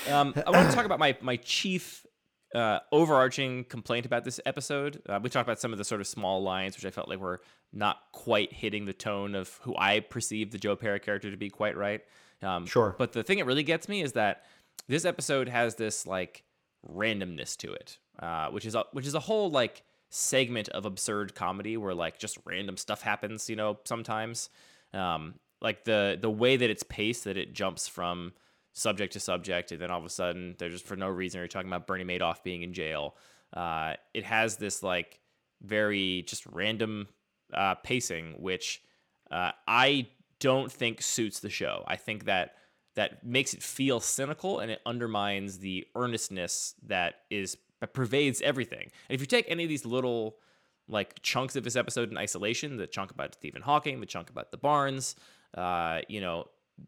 Um, 0.09 0.33
I 0.45 0.51
want 0.51 0.69
to 0.69 0.75
talk 0.75 0.85
about 0.85 0.99
my 0.99 1.15
my 1.21 1.37
chief 1.37 2.05
uh, 2.53 2.79
overarching 2.91 3.63
complaint 3.65 4.05
about 4.05 4.23
this 4.23 4.39
episode. 4.45 5.01
Uh, 5.07 5.19
we 5.21 5.29
talked 5.29 5.47
about 5.47 5.59
some 5.59 5.71
of 5.71 5.77
the 5.77 5.83
sort 5.83 6.01
of 6.01 6.07
small 6.07 6.43
lines, 6.43 6.75
which 6.75 6.85
I 6.85 6.91
felt 6.91 7.07
like 7.07 7.19
were 7.19 7.41
not 7.71 7.97
quite 8.11 8.53
hitting 8.53 8.85
the 8.85 8.93
tone 8.93 9.33
of 9.33 9.59
who 9.63 9.75
I 9.77 10.01
perceive 10.01 10.51
the 10.51 10.57
Joe 10.57 10.75
Pera 10.75 10.99
character 10.99 11.31
to 11.31 11.37
be 11.37 11.49
quite 11.49 11.75
right. 11.75 12.01
Um, 12.41 12.65
sure. 12.65 12.95
But 12.97 13.13
the 13.13 13.23
thing 13.23 13.39
that 13.39 13.45
really 13.45 13.63
gets 13.63 13.87
me 13.87 14.01
is 14.01 14.13
that 14.13 14.43
this 14.87 15.05
episode 15.05 15.47
has 15.47 15.75
this 15.75 16.05
like 16.05 16.43
randomness 16.87 17.57
to 17.57 17.73
it, 17.73 17.97
uh, 18.19 18.49
which 18.49 18.65
is 18.65 18.75
a, 18.75 18.83
which 18.91 19.07
is 19.07 19.15
a 19.15 19.19
whole 19.19 19.49
like 19.49 19.83
segment 20.15 20.69
of 20.69 20.85
absurd 20.85 21.33
comedy 21.33 21.75
where 21.75 21.95
like 21.95 22.19
just 22.19 22.37
random 22.45 22.77
stuff 22.77 23.01
happens, 23.01 23.49
you 23.49 23.55
know, 23.55 23.79
sometimes. 23.83 24.49
Um, 24.93 25.35
like 25.59 25.85
the 25.85 26.19
the 26.21 26.29
way 26.29 26.55
that 26.55 26.69
it's 26.69 26.83
paced, 26.83 27.23
that 27.23 27.35
it 27.35 27.53
jumps 27.53 27.87
from 27.87 28.33
subject 28.73 29.13
to 29.13 29.19
subject, 29.19 29.71
and 29.71 29.81
then 29.81 29.89
all 29.89 29.99
of 29.99 30.05
a 30.05 30.09
sudden 30.09 30.55
they're 30.59 30.69
just 30.69 30.85
for 30.85 30.95
no 30.95 31.07
reason 31.07 31.39
you're 31.39 31.47
talking 31.47 31.69
about 31.69 31.87
Bernie 31.87 32.03
Madoff 32.03 32.43
being 32.43 32.61
in 32.61 32.73
jail. 32.73 33.15
Uh, 33.53 33.93
it 34.13 34.23
has 34.23 34.57
this 34.57 34.83
like 34.83 35.19
very 35.63 36.23
just 36.27 36.45
random 36.45 37.07
uh, 37.51 37.75
pacing, 37.75 38.35
which 38.37 38.83
uh, 39.31 39.51
I 39.67 40.07
don't 40.39 40.71
think 40.71 41.01
suits 41.01 41.39
the 41.39 41.49
show. 41.49 41.83
I 41.87 41.95
think 41.95 42.25
that 42.25 42.55
that 42.95 43.25
makes 43.25 43.55
it 43.55 43.63
feel 43.63 43.99
cynical 43.99 44.59
and 44.59 44.69
it 44.69 44.81
undermines 44.85 45.57
the 45.57 45.87
earnestness 45.95 46.75
that 46.85 47.15
is 47.31 47.57
that 47.83 47.93
pervades 47.93 48.41
everything. 48.41 48.83
And 49.09 49.15
if 49.15 49.19
you 49.19 49.27
take 49.27 49.45
any 49.49 49.63
of 49.63 49.69
these 49.69 49.85
little 49.85 50.37
like 50.87 51.21
chunks 51.21 51.57
of 51.57 51.63
this 51.65 51.75
episode 51.75 52.09
in 52.11 52.17
isolation, 52.17 52.77
the 52.77 52.87
chunk 52.87 53.11
about 53.11 53.33
Stephen 53.33 53.61
Hawking, 53.61 53.99
the 53.99 54.05
chunk 54.05 54.29
about 54.29 54.51
the 54.51 54.57
barns, 54.57 55.15
uh, 55.57 55.99
you 56.07 56.21
know, 56.21 56.45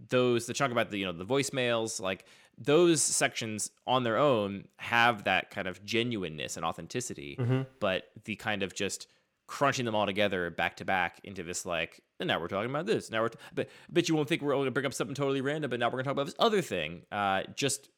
those 0.09 0.45
the 0.45 0.53
chunk 0.53 0.71
about 0.71 0.89
the 0.91 0.97
you 0.99 1.05
know 1.05 1.11
the 1.11 1.25
voicemails, 1.25 1.99
like 1.99 2.25
those 2.57 3.01
sections 3.01 3.71
on 3.85 4.03
their 4.03 4.17
own 4.17 4.69
have 4.77 5.25
that 5.25 5.51
kind 5.51 5.67
of 5.67 5.83
genuineness 5.83 6.55
and 6.55 6.65
authenticity, 6.65 7.35
Mm-hmm. 7.37 7.63
but 7.81 8.03
the 8.23 8.37
kind 8.37 8.63
of 8.63 8.73
just 8.73 9.07
crunching 9.47 9.83
them 9.85 9.93
all 9.95 10.05
together 10.05 10.49
back 10.49 10.77
to 10.77 10.85
back 10.85 11.19
into 11.23 11.43
this 11.43 11.65
like 11.67 12.01
and 12.19 12.27
now 12.27 12.39
we're 12.39 12.47
talking 12.47 12.69
about 12.71 12.87
this 12.87 13.11
now 13.11 13.21
we're 13.21 13.29
t- 13.29 13.37
but 13.53 13.69
but 13.91 14.09
you 14.09 14.15
won't 14.15 14.27
think 14.27 14.41
we're 14.41 14.53
going 14.53 14.65
to 14.65 14.71
bring 14.71 14.87
up 14.87 14.93
something 14.93 15.13
totally 15.13 15.39
random 15.41 15.69
but 15.69 15.79
now 15.79 15.85
we're 15.85 15.91
going 16.01 16.03
to 16.03 16.07
talk 16.07 16.13
about 16.13 16.25
this 16.25 16.33
other 16.39 16.63
thing 16.63 17.03
uh 17.11 17.43
just 17.55 17.89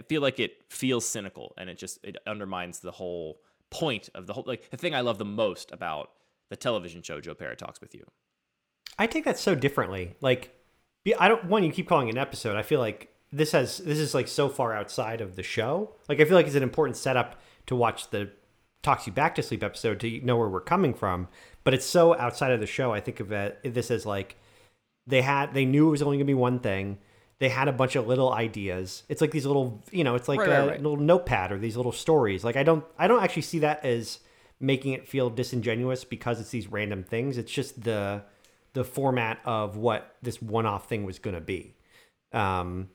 i 0.00 0.02
feel 0.08 0.22
like 0.22 0.40
it 0.40 0.62
feels 0.68 1.06
cynical 1.06 1.54
and 1.56 1.70
it 1.70 1.78
just 1.78 1.98
it 2.02 2.16
undermines 2.26 2.80
the 2.80 2.92
whole 2.92 3.40
point 3.70 4.08
of 4.14 4.26
the 4.26 4.32
whole 4.32 4.44
like 4.46 4.70
the 4.70 4.76
thing 4.76 4.94
i 4.94 5.00
love 5.00 5.18
the 5.18 5.24
most 5.24 5.72
about 5.72 6.10
the 6.50 6.56
television 6.56 7.02
show 7.02 7.20
joe 7.20 7.34
Pera 7.34 7.56
talks 7.56 7.80
with 7.80 7.94
you 7.94 8.04
I 8.98 9.06
take 9.06 9.24
that 9.24 9.38
so 9.38 9.54
differently. 9.54 10.16
Like, 10.20 10.54
I 11.18 11.28
don't. 11.28 11.46
One, 11.46 11.64
you 11.64 11.72
keep 11.72 11.88
calling 11.88 12.08
an 12.08 12.18
episode. 12.18 12.56
I 12.56 12.62
feel 12.62 12.80
like 12.80 13.12
this 13.32 13.52
has 13.52 13.78
this 13.78 13.98
is 13.98 14.14
like 14.14 14.28
so 14.28 14.48
far 14.48 14.74
outside 14.74 15.20
of 15.20 15.36
the 15.36 15.42
show. 15.42 15.94
Like, 16.08 16.20
I 16.20 16.24
feel 16.24 16.36
like 16.36 16.46
it's 16.46 16.54
an 16.54 16.62
important 16.62 16.96
setup 16.96 17.40
to 17.66 17.76
watch 17.76 18.10
the 18.10 18.30
talks 18.82 19.06
you 19.06 19.12
back 19.12 19.34
to 19.36 19.42
sleep 19.42 19.62
episode 19.62 20.00
to 20.00 20.20
know 20.24 20.36
where 20.36 20.48
we're 20.48 20.60
coming 20.60 20.94
from. 20.94 21.28
But 21.64 21.74
it's 21.74 21.86
so 21.86 22.16
outside 22.16 22.52
of 22.52 22.60
the 22.60 22.66
show. 22.66 22.92
I 22.92 23.00
think 23.00 23.20
of 23.20 23.32
it 23.32 23.58
this 23.64 23.90
as 23.90 24.04
like 24.04 24.36
they 25.06 25.22
had 25.22 25.54
they 25.54 25.64
knew 25.64 25.88
it 25.88 25.92
was 25.92 26.02
only 26.02 26.18
gonna 26.18 26.26
be 26.26 26.34
one 26.34 26.60
thing. 26.60 26.98
They 27.42 27.48
had 27.48 27.66
a 27.66 27.72
bunch 27.72 27.96
of 27.96 28.06
little 28.06 28.32
ideas. 28.32 29.02
It's 29.08 29.20
like 29.20 29.32
these 29.32 29.44
little, 29.46 29.82
you 29.90 30.04
know, 30.04 30.14
it's 30.14 30.28
like 30.28 30.38
Right, 30.38 30.48
a 30.48 30.60
right, 30.60 30.68
right. 30.68 30.82
little 30.82 30.96
notepad 30.96 31.50
or 31.50 31.58
these 31.58 31.76
little 31.76 31.90
stories. 31.90 32.44
Like 32.44 32.54
I 32.56 32.62
don't, 32.62 32.84
I 32.96 33.08
don't 33.08 33.20
actually 33.20 33.42
see 33.42 33.58
that 33.58 33.84
as 33.84 34.20
making 34.60 34.92
it 34.92 35.08
feel 35.08 35.28
disingenuous 35.28 36.04
because 36.04 36.38
it's 36.40 36.50
these 36.50 36.68
random 36.68 37.02
things. 37.02 37.36
It's 37.38 37.50
just 37.50 37.82
the 37.82 38.22
the 38.74 38.84
format 38.84 39.40
of 39.44 39.76
what 39.76 40.14
this 40.22 40.40
one-off 40.40 40.88
thing 40.88 41.04
was 41.04 41.18
going 41.18 41.34
to 41.34 41.40
be. 41.40 41.74
Um, 42.32 42.88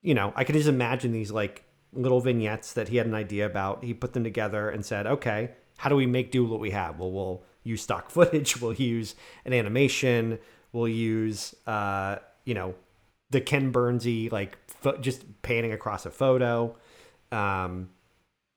you 0.00 0.14
know, 0.14 0.32
I 0.34 0.44
could 0.44 0.54
just 0.56 0.68
imagine 0.68 1.12
these 1.12 1.30
like 1.30 1.64
little 1.92 2.20
vignettes 2.20 2.72
that 2.72 2.88
he 2.88 2.96
had 2.96 3.06
an 3.06 3.14
idea 3.14 3.44
about. 3.44 3.84
He 3.84 3.92
put 3.94 4.14
them 4.14 4.24
together 4.24 4.70
and 4.70 4.84
said, 4.86 5.06
"Okay, 5.06 5.50
how 5.76 5.90
do 5.90 5.96
we 5.96 6.06
make 6.06 6.32
do 6.32 6.44
what 6.46 6.60
we 6.60 6.70
have? 6.70 6.98
Well, 6.98 7.12
we'll 7.12 7.42
use 7.62 7.82
stock 7.82 8.10
footage. 8.16 8.60
We'll 8.60 8.72
use 8.72 9.14
an 9.44 9.52
animation. 9.52 10.38
We'll 10.72 10.88
use, 10.88 11.54
uh, 11.66 12.16
you 12.46 12.54
know, 12.54 12.74
the 13.32 13.40
Ken 13.40 13.72
Burnsy 13.72 14.30
like 14.30 14.56
fo- 14.68 14.98
just 14.98 15.42
panning 15.42 15.72
across 15.72 16.06
a 16.06 16.10
photo." 16.10 16.76
Um, 17.32 17.90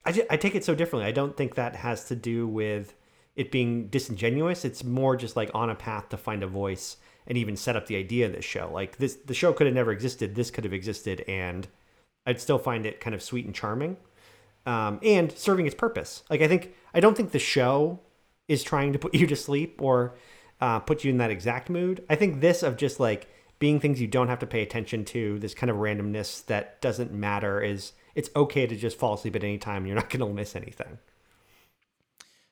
I, 0.05 0.11
ju- 0.11 0.25
I 0.29 0.37
take 0.37 0.55
it 0.55 0.63
so 0.63 0.75
differently. 0.75 1.07
I 1.07 1.11
don't 1.11 1.35
think 1.35 1.55
that 1.55 1.75
has 1.75 2.05
to 2.05 2.15
do 2.15 2.47
with 2.47 2.93
it 3.35 3.51
being 3.51 3.87
disingenuous. 3.87 4.63
It's 4.63 4.83
more 4.83 5.15
just 5.15 5.35
like 5.35 5.49
on 5.53 5.69
a 5.69 5.75
path 5.75 6.09
to 6.09 6.17
find 6.17 6.43
a 6.43 6.47
voice 6.47 6.97
and 7.27 7.37
even 7.37 7.55
set 7.55 7.75
up 7.75 7.87
the 7.87 7.95
idea 7.95 8.27
of 8.27 8.33
this 8.33 8.45
show. 8.45 8.69
Like 8.71 8.97
this, 8.97 9.15
the 9.15 9.33
show 9.33 9.51
could 9.51 9.67
have 9.67 9.73
never 9.75 9.91
existed. 9.91 10.35
This 10.35 10.51
could 10.51 10.63
have 10.63 10.73
existed, 10.73 11.25
and 11.27 11.67
I'd 12.25 12.39
still 12.39 12.59
find 12.59 12.85
it 12.85 12.99
kind 12.99 13.15
of 13.15 13.23
sweet 13.23 13.45
and 13.45 13.55
charming, 13.55 13.97
um, 14.65 14.99
and 15.01 15.31
serving 15.31 15.65
its 15.65 15.75
purpose. 15.75 16.23
Like 16.29 16.41
I 16.41 16.47
think 16.47 16.73
I 16.93 16.99
don't 16.99 17.17
think 17.17 17.31
the 17.31 17.39
show 17.39 17.99
is 18.47 18.63
trying 18.63 18.93
to 18.93 18.99
put 18.99 19.13
you 19.15 19.25
to 19.27 19.35
sleep 19.35 19.81
or 19.81 20.15
uh, 20.61 20.79
put 20.79 21.03
you 21.03 21.11
in 21.11 21.17
that 21.17 21.31
exact 21.31 21.69
mood. 21.69 22.03
I 22.09 22.15
think 22.15 22.41
this 22.41 22.63
of 22.63 22.77
just 22.77 22.99
like 22.99 23.27
being 23.65 23.79
things 23.79 23.99
you 23.99 24.05
don't 24.05 24.27
have 24.27 24.37
to 24.37 24.45
pay 24.45 24.61
attention 24.61 25.03
to, 25.03 25.39
this 25.39 25.55
kind 25.55 25.71
of 25.71 25.77
randomness 25.77 26.45
that 26.45 26.79
doesn't 26.81 27.11
matter 27.11 27.59
is 27.59 27.93
it's 28.13 28.29
okay 28.35 28.67
to 28.67 28.75
just 28.75 28.95
fall 28.95 29.15
asleep 29.15 29.35
at 29.35 29.43
any 29.43 29.57
time. 29.57 29.87
You're 29.87 29.95
not 29.95 30.07
going 30.11 30.19
to 30.19 30.31
miss 30.31 30.55
anything. 30.55 30.99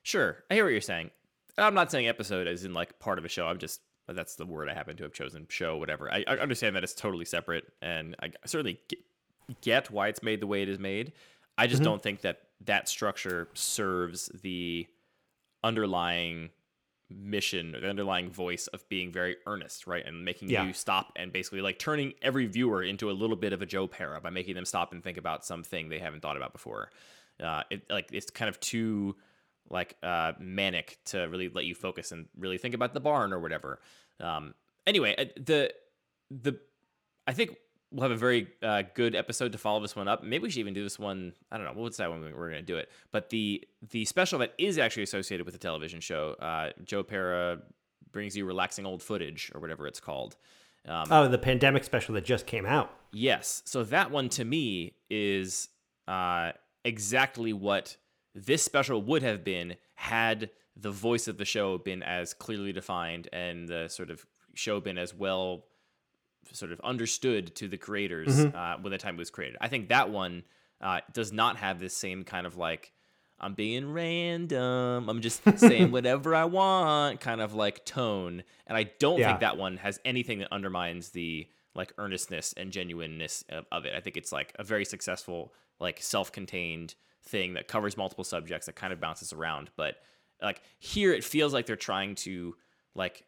Sure, 0.02 0.43
I 0.49 0.56
hear 0.56 0.63
what 0.63 0.71
you're 0.71 0.82
saying. 0.82 1.12
I'm 1.56 1.76
not 1.76 1.91
saying 1.91 2.08
episode 2.08 2.47
as 2.47 2.65
in 2.65 2.73
like 2.73 2.97
part 2.97 3.19
of 3.19 3.26
a 3.26 3.28
show. 3.28 3.45
I'm 3.45 3.60
just 3.60 3.82
that's 4.08 4.38
the 4.38 4.47
word 4.47 4.69
I 4.69 4.73
happen 4.73 4.97
to 4.97 5.04
have 5.04 5.13
chosen. 5.13 5.45
Show, 5.49 5.78
whatever. 5.78 6.12
I, 6.12 6.26
I 6.28 6.38
understand 6.38 6.76
that 6.76 6.84
it's 6.84 6.95
totally 6.95 7.26
separate, 7.26 7.71
and 7.80 8.15
I 8.19 8.32
certainly 8.47 8.80
get, 8.88 8.99
get 9.62 9.91
why 9.91 10.08
it's 10.08 10.23
made 10.23 10.39
the 10.39 10.47
way 10.47 10.63
it 10.63 10.67
is 10.67 10.80
made. 10.80 11.13
I 11.60 11.67
just 11.67 11.84
mm-hmm. 11.84 11.91
don't 11.91 12.02
think 12.02 12.21
that 12.21 12.39
that 12.65 12.89
structure 12.89 13.49
serves 13.54 14.32
the 14.41 14.88
underlying 15.63 16.49
mission 17.17 17.76
or 17.76 17.82
the 17.82 17.89
underlying 17.89 18.30
voice 18.30 18.67
of 18.67 18.88
being 18.89 19.12
very 19.12 19.38
earnest, 19.45 19.88
right? 19.88 20.06
And 20.06 20.23
making 20.26 20.49
Yeah. 20.49 20.65
you 20.65 20.73
stop 20.73 21.12
and 21.15 21.32
basically 21.32 21.62
like 21.62 21.80
turning 21.80 22.13
every 22.21 22.45
viewer 22.45 22.84
into 22.84 23.10
a 23.10 23.13
little 23.13 23.36
bit 23.36 23.54
of 23.54 23.62
a 23.62 23.65
Joe 23.65 23.88
Pera 23.88 24.19
by 24.21 24.30
making 24.30 24.56
them 24.56 24.65
stop 24.65 24.91
and 24.91 25.04
think 25.04 25.17
about 25.17 25.45
something 25.45 25.89
they 25.89 25.99
haven't 25.99 26.21
thought 26.21 26.38
about 26.38 26.54
before. 26.54 26.89
Uh, 27.41 27.63
it 27.69 27.89
like 27.89 28.10
it's 28.12 28.30
kind 28.30 28.49
of 28.49 28.60
too 28.60 29.15
like 29.69 29.95
uh, 30.04 30.34
manic 30.39 30.97
to 31.06 31.21
really 31.23 31.49
let 31.49 31.65
you 31.65 31.73
focus 31.76 32.12
and 32.12 32.28
really 32.38 32.58
think 32.58 32.76
about 32.76 32.93
the 32.93 32.99
barn 32.99 33.34
or 33.34 33.39
whatever. 33.39 33.80
Um, 34.19 34.54
anyway, 34.86 35.15
uh, 35.17 35.26
the 35.38 35.73
the 36.30 36.60
I 37.26 37.34
think 37.34 37.58
we'll 37.93 38.01
have 38.01 38.12
a 38.12 38.17
very 38.17 38.47
uh, 38.62 38.84
good 38.95 39.15
episode 39.15 39.51
to 39.53 39.58
follow 39.58 39.79
this 39.79 39.95
one 39.95 40.08
up. 40.08 40.23
Maybe 40.23 40.43
we 40.43 40.49
should 40.49 40.60
even 40.60 40.73
do 40.73 40.84
this 40.84 40.97
one. 40.99 41.34
I 41.51 41.58
don't 41.58 41.65
know. 41.65 41.73
We'll 41.75 41.88
decide 41.89 42.08
when 42.10 42.21
we- 42.21 42.34
we're 42.34 42.49
going 42.49 42.62
to 42.62 42.65
do 42.65 42.77
it. 42.77 42.89
But 43.12 43.29
the 43.29 43.63
the 43.91 44.03
special 44.06 44.39
that 44.39 44.53
is 44.58 44.77
actually 44.77 45.03
associated 45.03 45.45
with 45.45 45.53
the 45.53 45.60
television 45.60 45.99
show, 46.01 46.34
uh, 46.39 46.71
Joe 46.84 47.03
Pera 47.03 47.60
brings 48.12 48.36
you 48.36 48.45
relaxing 48.45 48.86
old 48.86 49.01
footage 49.01 49.51
or 49.56 49.62
whatever 49.62 49.88
it's 49.88 49.99
called. 49.99 50.36
Um, 50.88 51.06
Oh, 51.10 51.27
the 51.27 51.38
pandemic 51.38 51.84
special 51.84 52.13
that 52.15 52.25
just 52.25 52.45
came 52.45 52.65
out. 52.65 52.91
Yes. 53.13 53.62
So 53.65 53.84
that 53.86 54.12
one 54.12 54.27
to 54.29 54.43
me 54.45 54.95
is 55.10 55.69
uh, 56.08 56.51
exactly 56.84 57.53
what 57.53 57.95
this 58.36 58.63
special 58.63 59.01
would 59.01 59.23
have 59.23 59.43
been 59.43 59.75
had 59.95 60.49
the 60.75 60.91
voice 60.91 61.27
of 61.27 61.38
the 61.38 61.45
show 61.45 61.77
been 61.77 62.01
as 62.03 62.34
clearly 62.34 62.73
defined 62.73 63.29
and 63.32 63.67
the 63.69 63.88
sort 63.88 64.10
of 64.10 64.25
show 64.56 64.79
been 64.79 64.97
as 64.97 65.13
well 65.13 65.65
sort 66.51 66.71
of 66.71 66.79
understood 66.82 67.56
to 67.56 67.67
the 67.67 67.77
creators 67.77 68.45
uh, 68.53 68.75
when 68.82 68.91
the 68.91 68.97
time 68.97 69.15
it 69.15 69.19
was 69.19 69.29
created. 69.29 69.58
I 69.62 69.67
think 69.67 69.89
that 69.89 70.10
one 70.10 70.43
uh, 70.82 70.99
does 71.13 71.32
not 71.32 71.58
have 71.58 71.79
this 71.79 71.95
same 71.95 72.23
kind 72.23 72.45
of 72.45 72.58
like 72.58 72.91
I'm 73.39 73.53
being 73.56 73.91
random. 73.91 75.10
I'm 75.10 75.21
just 75.21 75.41
saying 75.58 75.91
whatever 75.91 76.34
I 76.36 76.45
want 76.45 77.19
kind 77.19 77.41
of 77.41 77.53
like 77.53 77.86
tone. 77.86 78.43
And 78.67 78.77
I 78.77 78.84
don't 78.99 79.19
Yeah. 79.19 79.27
think 79.29 79.39
that 79.41 79.58
one 79.58 79.77
has 79.77 79.99
anything 80.06 80.39
that 80.39 80.51
undermines 80.51 81.10
the 81.10 81.47
like 81.75 81.91
earnestness 81.97 82.53
and 82.56 82.71
genuineness 82.71 83.43
of, 83.49 83.65
of 83.71 83.86
it. 83.86 83.93
I 83.95 83.99
think 83.99 84.15
it's 84.17 84.32
like 84.32 84.53
a 84.60 84.63
very 84.63 84.86
successful, 84.86 85.53
like 85.79 85.99
self-contained 86.01 86.95
thing 87.23 87.53
that 87.56 87.67
covers 87.67 87.97
multiple 87.97 88.23
subjects 88.23 88.67
that 88.67 88.75
kind 88.75 88.93
of 88.93 88.99
bounces 88.99 89.34
around. 89.34 89.71
But 89.75 89.95
like 90.41 90.62
here, 90.79 91.13
it 91.13 91.23
feels 91.23 91.53
like 91.53 91.65
they're 91.65 91.75
trying 91.75 92.15
to 92.15 92.56
like 92.95 93.25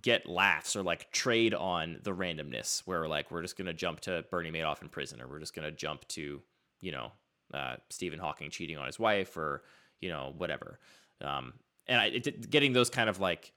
get 0.00 0.28
laughs 0.28 0.76
or 0.76 0.82
like 0.82 1.10
trade 1.10 1.54
on 1.54 1.98
the 2.02 2.12
randomness 2.12 2.82
where 2.86 3.08
like 3.08 3.30
we're 3.30 3.42
just 3.42 3.56
gonna 3.56 3.72
jump 3.72 4.00
to 4.00 4.24
Bernie 4.30 4.50
Madoff 4.50 4.82
in 4.82 4.88
prison 4.88 5.20
or 5.20 5.28
we're 5.28 5.40
just 5.40 5.54
gonna 5.54 5.70
jump 5.70 6.06
to 6.08 6.42
you 6.80 6.92
know 6.92 7.12
uh, 7.54 7.76
Stephen 7.90 8.18
Hawking 8.18 8.50
cheating 8.50 8.76
on 8.76 8.86
his 8.86 8.98
wife 8.98 9.36
or 9.36 9.62
you 10.00 10.08
know 10.08 10.32
whatever 10.36 10.78
um, 11.20 11.54
and 11.86 12.00
I, 12.00 12.06
it, 12.06 12.50
getting 12.50 12.72
those 12.72 12.90
kind 12.90 13.08
of 13.08 13.20
like 13.20 13.52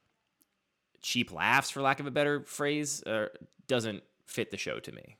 cheap 1.02 1.32
laughs 1.32 1.70
for 1.70 1.82
lack 1.82 2.00
of 2.00 2.06
a 2.06 2.10
better 2.10 2.42
phrase 2.44 3.02
uh, 3.04 3.28
doesn't 3.66 4.02
fit 4.26 4.50
the 4.50 4.56
show 4.56 4.78
to 4.80 4.92
me 4.92 5.16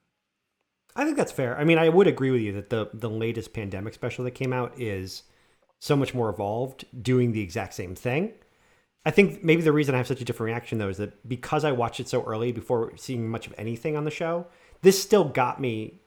I 0.97 1.05
think 1.05 1.17
that's 1.17 1.33
fair. 1.33 1.57
I 1.59 1.65
mean, 1.65 1.79
I 1.79 1.89
would 1.89 2.07
agree 2.07 2.31
with 2.31 2.41
you 2.41 2.53
that 2.55 2.71
the 2.71 2.91
the 2.93 3.09
latest 3.09 3.53
pandemic 3.53 3.95
special 3.95 4.25
that 4.25 4.33
came 4.33 4.53
out 4.53 4.79
is 4.79 5.23
so 5.79 5.97
much 5.97 6.15
more 6.15 6.29
evolved, 6.29 6.85
doing 7.01 7.33
the 7.33 7.41
exact 7.41 7.75
same 7.75 7.95
thing. 7.95 8.33
I 9.05 9.11
think 9.11 9.43
maybe 9.43 9.63
the 9.63 9.73
reason 9.73 9.95
I 9.95 9.99
have 9.99 10.07
such 10.07 10.21
a 10.21 10.25
different 10.25 10.49
reaction 10.49 10.79
though 10.79 10.89
is 10.89 10.99
that 10.99 11.27
because 11.29 11.65
I 11.65 11.73
watched 11.73 12.01
it 12.01 12.09
so 12.09 12.23
early 12.25 12.53
before 12.53 12.93
seeing 12.97 13.29
much 13.29 13.47
of 13.47 13.55
anything 13.57 13.97
on 13.97 14.05
the 14.05 14.11
show, 14.11 14.47
this 14.83 15.01
still 15.03 15.25
got 15.25 15.61
me. 15.61 16.01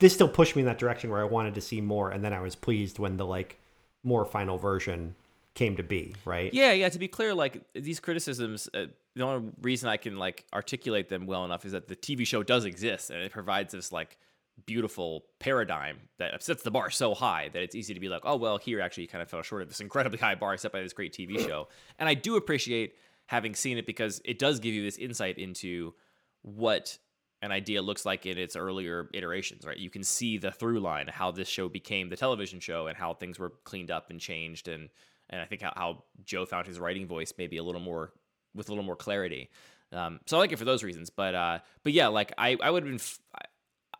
This 0.00 0.12
still 0.12 0.28
pushed 0.28 0.56
me 0.56 0.62
in 0.62 0.66
that 0.66 0.78
direction 0.78 1.10
where 1.10 1.20
I 1.20 1.24
wanted 1.24 1.54
to 1.54 1.60
see 1.60 1.80
more, 1.80 2.10
and 2.10 2.24
then 2.24 2.32
I 2.32 2.40
was 2.40 2.56
pleased 2.56 2.98
when 2.98 3.16
the 3.16 3.26
like 3.26 3.60
more 4.02 4.24
final 4.24 4.58
version 4.58 5.14
came 5.54 5.76
to 5.76 5.84
be. 5.84 6.14
Right? 6.24 6.52
Yeah, 6.52 6.72
yeah. 6.72 6.88
To 6.88 6.98
be 6.98 7.08
clear, 7.08 7.34
like 7.34 7.62
these 7.74 8.00
criticisms, 8.00 8.68
uh, 8.74 8.86
the 9.14 9.22
only 9.22 9.52
reason 9.62 9.88
I 9.88 9.96
can 9.96 10.16
like 10.16 10.44
articulate 10.52 11.08
them 11.08 11.26
well 11.26 11.44
enough 11.44 11.64
is 11.64 11.72
that 11.72 11.86
the 11.86 11.96
TV 11.96 12.26
show 12.26 12.42
does 12.42 12.64
exist 12.64 13.10
and 13.10 13.20
it 13.20 13.30
provides 13.30 13.72
this 13.72 13.92
like 13.92 14.18
beautiful 14.66 15.24
paradigm 15.40 15.98
that 16.18 16.42
sets 16.42 16.62
the 16.62 16.70
bar 16.70 16.90
so 16.90 17.14
high 17.14 17.50
that 17.52 17.62
it's 17.62 17.74
easy 17.74 17.94
to 17.94 18.00
be 18.00 18.08
like, 18.08 18.22
oh 18.24 18.36
well, 18.36 18.58
here 18.58 18.80
actually 18.80 19.06
kind 19.06 19.22
of 19.22 19.28
fell 19.28 19.42
short 19.42 19.62
of 19.62 19.68
this 19.68 19.80
incredibly 19.80 20.18
high 20.18 20.34
bar 20.34 20.56
set 20.56 20.72
by 20.72 20.80
this 20.80 20.92
great 20.92 21.12
TV 21.12 21.38
show. 21.44 21.68
And 21.98 22.08
I 22.08 22.14
do 22.14 22.36
appreciate 22.36 22.94
having 23.26 23.54
seen 23.54 23.78
it 23.78 23.86
because 23.86 24.20
it 24.24 24.38
does 24.38 24.60
give 24.60 24.74
you 24.74 24.82
this 24.82 24.96
insight 24.96 25.38
into 25.38 25.94
what 26.42 26.98
an 27.42 27.52
idea 27.52 27.82
looks 27.82 28.06
like 28.06 28.26
in 28.26 28.38
its 28.38 28.56
earlier 28.56 29.08
iterations, 29.12 29.66
right? 29.66 29.76
You 29.76 29.90
can 29.90 30.02
see 30.02 30.38
the 30.38 30.50
through 30.50 30.80
line, 30.80 31.08
how 31.08 31.30
this 31.30 31.48
show 31.48 31.68
became 31.68 32.08
the 32.08 32.16
television 32.16 32.60
show 32.60 32.86
and 32.86 32.96
how 32.96 33.14
things 33.14 33.38
were 33.38 33.52
cleaned 33.64 33.90
up 33.90 34.10
and 34.10 34.20
changed 34.20 34.68
and 34.68 34.88
and 35.30 35.40
I 35.40 35.46
think 35.46 35.62
how, 35.62 35.72
how 35.74 36.04
Joe 36.24 36.44
found 36.44 36.66
his 36.66 36.78
writing 36.78 37.06
voice 37.06 37.32
maybe 37.36 37.56
a 37.56 37.62
little 37.62 37.80
more 37.80 38.12
with 38.54 38.68
a 38.68 38.72
little 38.72 38.84
more 38.84 38.96
clarity. 38.96 39.50
Um, 39.92 40.20
so 40.26 40.36
I 40.36 40.40
like 40.40 40.52
it 40.52 40.58
for 40.58 40.64
those 40.64 40.82
reasons. 40.82 41.10
But 41.10 41.34
uh, 41.34 41.58
but 41.82 41.92
yeah, 41.92 42.08
like 42.08 42.32
I 42.36 42.56
I 42.62 42.70
would 42.70 42.82
have 42.82 42.90
been. 42.90 43.00
F- 43.00 43.20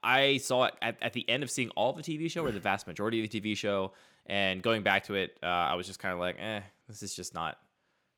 I 0.05 0.37
saw 0.37 0.65
it 0.65 0.75
at, 0.83 0.97
at 1.03 1.13
the 1.15 1.29
end 1.29 1.43
of 1.43 1.51
seeing 1.51 1.71
all 1.71 1.93
the 1.93 2.03
TV 2.03 2.31
show 2.31 2.45
or 2.45 2.53
the 2.53 2.61
vast 2.61 2.87
majority 2.87 3.25
of 3.25 3.31
the 3.31 3.41
TV 3.41 3.57
show, 3.57 3.93
and 4.27 4.63
going 4.63 4.83
back 4.83 5.05
to 5.05 5.15
it, 5.15 5.39
uh, 5.43 5.47
I 5.47 5.75
was 5.75 5.87
just 5.87 5.99
kind 5.99 6.13
of 6.15 6.21
like, 6.21 6.37
eh, 6.39 6.61
this 6.89 7.03
is 7.03 7.15
just 7.15 7.35
not. 7.35 7.59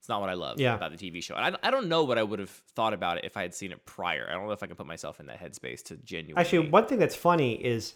It's 0.01 0.09
not 0.09 0.21
what 0.21 0.31
I 0.31 0.35
love 0.35 0.61
Yeah. 0.61 0.75
about 0.77 0.97
the 0.97 1.11
TV 1.11 1.21
show. 1.21 1.35
And 1.35 1.57
I, 1.57 1.69
I 1.69 1.71
don't 1.73 1.89
know 1.89 2.05
what 2.05 2.17
I 2.17 2.23
would 2.23 2.39
have 2.39 2.51
thought 2.77 2.93
about 2.93 3.19
it 3.19 3.25
if 3.25 3.37
I 3.37 3.43
had 3.43 3.53
seen 3.55 3.73
it 3.73 3.85
prior. 3.87 4.27
I 4.31 4.35
don't 4.35 4.47
know 4.47 4.53
if 4.53 4.63
I 4.63 4.67
can 4.69 4.77
put 4.77 4.87
myself 4.87 5.19
in 5.19 5.27
that 5.27 5.41
headspace 5.41 5.83
to 5.85 5.97
genuinely. 5.97 6.41
Actually, 6.41 6.69
one 6.69 6.87
thing 6.87 6.99
that's 7.01 7.17
funny 7.17 7.55
is 7.55 7.95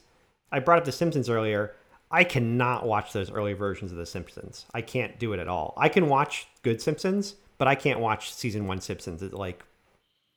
I 0.50 0.58
brought 0.58 0.78
up 0.78 0.84
The 0.84 0.92
Simpsons 0.92 1.28
earlier. 1.28 1.76
I 2.10 2.24
cannot 2.24 2.84
watch 2.84 3.12
those 3.12 3.30
early 3.30 3.52
versions 3.52 3.92
of 3.92 3.98
The 3.98 4.06
Simpsons. 4.06 4.66
I 4.74 4.82
can't 4.82 5.20
do 5.20 5.32
it 5.34 5.38
at 5.38 5.46
all. 5.46 5.72
I 5.76 5.88
can 5.88 6.08
watch 6.08 6.48
good 6.62 6.82
Simpsons, 6.82 7.36
but 7.58 7.68
I 7.68 7.76
can't 7.76 8.00
watch 8.00 8.34
season 8.34 8.66
one 8.66 8.80
Simpsons. 8.80 9.22
It 9.22 9.32
like 9.32 9.62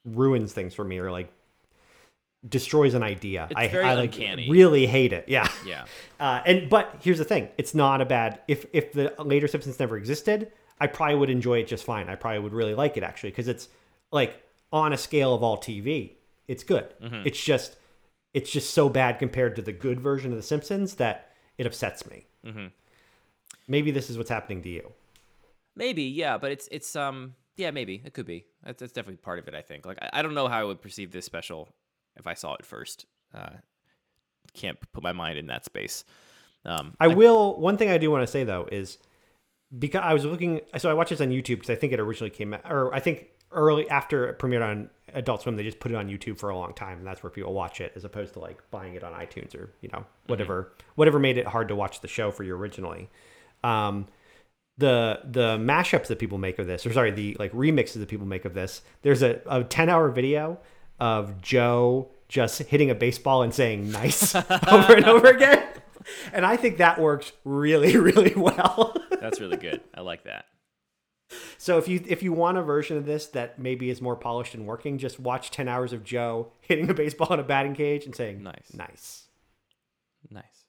ruins 0.06 0.54
things 0.54 0.74
for 0.76 0.84
me 0.84 1.00
or 1.00 1.12
like 1.12 1.32
destroys 2.48 2.94
an 2.94 3.04
idea. 3.04 3.48
It's 3.50 3.60
I, 3.60 3.68
very 3.68 3.86
I 3.86 3.94
like 3.94 4.16
uncanny. 4.16 4.50
really 4.50 4.86
hate 4.86 5.14
it. 5.14 5.26
Yeah. 5.28 5.48
Yeah. 5.66 5.86
Uh, 6.20 6.42
and 6.46 6.70
but 6.70 6.96
here's 7.02 7.18
the 7.18 7.26
thing: 7.26 7.50
it's 7.58 7.76
not 7.76 8.00
a 8.00 8.06
bad. 8.06 8.40
If 8.48 8.66
if 8.72 8.94
the 8.94 9.14
later 9.20 9.46
Simpsons 9.46 9.78
never 9.78 9.98
existed, 9.98 10.54
I 10.80 10.88
probably 10.88 11.16
would 11.16 11.30
enjoy 11.30 11.60
it 11.60 11.68
just 11.68 11.84
fine. 11.84 12.08
I 12.08 12.16
probably 12.16 12.40
would 12.40 12.54
really 12.54 12.76
like 12.76 12.96
it 12.96 13.04
actually 13.04 13.32
because 13.32 13.50
it's 13.50 13.68
like 14.10 14.42
on 14.72 14.94
a 14.94 14.98
scale 14.98 15.34
of 15.34 15.44
all 15.44 15.58
TV, 15.58 16.12
it's 16.48 16.64
good. 16.64 16.94
Mm-hmm. 17.02 17.24
It's 17.26 17.44
just 17.44 17.76
it's 18.34 18.50
just 18.50 18.74
so 18.74 18.88
bad 18.88 19.20
compared 19.20 19.58
to 19.58 19.62
the 19.62 19.74
good 19.74 20.00
version 20.00 20.32
of 20.32 20.38
the 20.38 20.44
Simpsons 20.44 20.96
that 20.96 21.32
it 21.58 21.66
upsets 21.66 22.10
me. 22.10 22.26
Mm-hmm. 22.46 22.68
Maybe 23.68 23.92
this 23.92 24.10
is 24.10 24.18
what's 24.18 24.30
happening 24.30 24.62
to 24.64 24.70
you. 24.70 24.94
Maybe, 25.76 26.04
yeah, 26.04 26.38
but 26.38 26.52
it's 26.52 26.70
it's 26.72 26.96
um 26.96 27.36
yeah 27.58 27.72
maybe 27.72 28.02
it 28.06 28.14
could 28.14 28.26
be. 28.26 28.46
That's, 28.64 28.80
that's 28.80 28.94
definitely 28.94 29.18
part 29.18 29.40
of 29.40 29.48
it. 29.50 29.56
I 29.56 29.62
think. 29.62 29.86
Like 29.86 29.98
I, 30.02 30.10
I 30.14 30.22
don't 30.22 30.36
know 30.36 30.48
how 30.48 30.60
I 30.60 30.64
would 30.64 30.82
perceive 30.82 31.12
this 31.12 31.26
special 31.26 31.70
if 32.16 32.28
I 32.28 32.34
saw 32.34 32.56
it 32.56 32.66
first. 32.66 33.06
Uh, 33.34 33.50
can't 34.54 34.78
put 34.92 35.04
my 35.04 35.14
mind 35.14 35.38
in 35.38 35.48
that 35.48 35.66
space. 35.66 36.04
Um, 36.66 36.96
I 37.00 37.08
will. 37.08 37.60
One 37.60 37.78
thing 37.78 37.90
I 37.90 37.98
do 37.98 38.10
want 38.12 38.24
to 38.24 38.28
say 38.28 38.44
though 38.44 38.68
is 38.72 38.98
because 39.78 40.02
I 40.04 40.14
was 40.14 40.26
looking, 40.26 40.62
so 40.78 40.90
I 40.90 40.94
watched 40.94 41.10
this 41.10 41.22
on 41.22 41.30
YouTube 41.30 41.56
because 41.56 41.70
I 41.70 41.76
think 41.76 41.94
it 41.94 42.00
originally 42.00 42.30
came 42.30 42.54
out, 42.54 42.62
or 42.70 42.94
I 42.94 43.00
think 43.00 43.28
early 43.52 43.90
after 43.90 44.28
it 44.28 44.40
premiered 44.40 44.66
on 44.66 44.90
Adult 45.14 45.42
Swim, 45.42 45.56
they 45.56 45.64
just 45.64 45.80
put 45.80 45.92
it 45.92 45.96
on 45.96 46.08
YouTube 46.08 46.38
for 46.38 46.50
a 46.50 46.58
long 46.58 46.74
time, 46.74 47.00
and 47.00 47.08
that's 47.08 47.22
where 47.24 47.30
people 47.30 47.54
watch 47.54 47.82
it, 47.82 47.92
as 47.96 48.04
opposed 48.06 48.34
to 48.34 48.40
like 48.40 48.60
buying 48.72 48.96
it 48.96 49.04
on 49.04 49.14
iTunes 49.14 49.56
or 49.56 49.72
you 49.82 49.90
know 49.92 50.06
whatever 50.28 50.74
whatever 50.96 51.20
made 51.20 51.38
it 51.38 51.48
hard 51.48 51.68
to 51.68 51.76
watch 51.76 52.02
the 52.02 52.08
show 52.08 52.32
for 52.32 52.44
you 52.44 52.56
originally. 52.56 53.10
Um, 53.64 54.08
the 54.78 55.20
the 55.24 55.58
mashups 55.58 56.08
that 56.08 56.20
people 56.20 56.38
make 56.38 56.60
of 56.60 56.68
this, 56.68 56.86
or 56.86 56.94
sorry, 56.94 57.12
the 57.12 57.36
like 57.40 57.52
remixes 57.52 57.94
that 57.96 58.08
people 58.08 58.26
make 58.26 58.46
of 58.46 58.54
this. 58.54 58.82
There's 59.02 59.22
a, 59.22 59.42
a 59.48 59.64
ten 59.64 59.90
hour 59.90 60.10
video 60.10 60.60
of 61.00 61.42
Joe 61.42 62.10
just 62.28 62.60
hitting 62.64 62.90
a 62.90 62.96
baseball 62.96 63.44
and 63.44 63.54
saying 63.54 63.92
"nice" 63.92 64.36
over 64.68 64.94
and 64.96 65.06
over 65.06 65.28
again, 65.28 65.64
and 66.32 66.46
I 66.46 66.56
think 66.58 66.78
that 66.78 67.00
works 67.00 67.32
really 67.44 67.98
really 68.10 68.34
well. 68.36 68.96
that's 69.22 69.40
really 69.40 69.58
good. 69.58 69.82
I 69.94 70.02
like 70.02 70.24
that. 70.24 70.46
so 71.58 71.78
if 71.78 71.88
you 71.88 72.04
if 72.08 72.22
you 72.24 72.34
want 72.34 72.58
a 72.58 72.62
version 72.64 72.98
of 72.98 73.06
this 73.06 73.28
that 73.28 73.60
maybe 73.60 73.90
is 73.90 74.02
more 74.02 74.16
polished 74.16 74.54
and 74.56 74.66
working, 74.66 74.98
just 74.98 75.20
watch 75.20 75.52
ten 75.52 75.68
hours 75.68 75.94
of 75.94 76.04
Joe 76.04 76.52
hitting 76.62 76.90
a 76.90 76.94
baseball 76.94 77.32
in 77.34 77.40
a 77.40 77.44
batting 77.44 77.74
cage 77.76 78.06
and 78.06 78.16
saying 78.16 78.42
Nice. 78.44 78.72
nice." 78.74 79.20
Nice. 80.32 80.66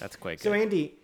That's 0.00 0.16
quite 0.16 0.38
good. 0.38 0.44
So 0.44 0.52
Andy, 0.52 0.94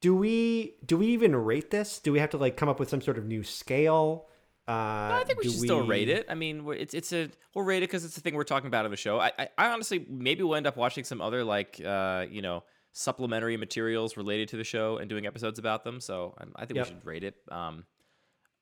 do 0.00 0.14
we 0.14 0.74
do 0.84 0.96
we 0.96 1.06
even 1.08 1.34
rate 1.36 1.70
this? 1.70 1.98
Do 2.00 2.12
we 2.12 2.18
have 2.18 2.30
to 2.30 2.36
like 2.36 2.56
come 2.56 2.68
up 2.68 2.78
with 2.80 2.88
some 2.88 3.00
sort 3.00 3.16
of 3.18 3.26
new 3.26 3.42
scale? 3.42 4.26
Uh, 4.68 4.72
I 5.20 5.22
think 5.26 5.38
we 5.38 5.44
do 5.44 5.50
should 5.50 5.60
still 5.60 5.86
rate 5.86 6.08
it. 6.08 6.26
I 6.28 6.34
mean, 6.34 6.66
it's 6.70 6.92
it's 6.94 7.12
a 7.12 7.30
we'll 7.54 7.64
rate 7.64 7.78
it 7.84 7.88
because 7.88 8.04
it's 8.04 8.14
the 8.16 8.20
thing 8.20 8.34
we're 8.34 8.42
talking 8.44 8.66
about 8.66 8.84
in 8.84 8.90
the 8.90 8.96
show. 8.96 9.20
I, 9.20 9.32
I 9.38 9.48
I 9.56 9.66
honestly 9.68 10.04
maybe 10.08 10.42
we'll 10.42 10.56
end 10.56 10.66
up 10.66 10.76
watching 10.76 11.04
some 11.04 11.20
other 11.20 11.44
like 11.44 11.80
uh 11.84 12.26
you 12.28 12.42
know 12.42 12.64
supplementary 12.92 13.56
materials 13.56 14.16
related 14.16 14.48
to 14.48 14.56
the 14.56 14.64
show 14.64 14.96
and 14.96 15.08
doing 15.08 15.26
episodes 15.26 15.58
about 15.58 15.84
them. 15.84 16.00
So 16.00 16.34
um, 16.40 16.52
I 16.56 16.64
think 16.66 16.76
Yep. 16.78 16.86
we 16.86 16.92
should 16.94 17.04
rate 17.06 17.24
it. 17.24 17.34
Um, 17.50 17.84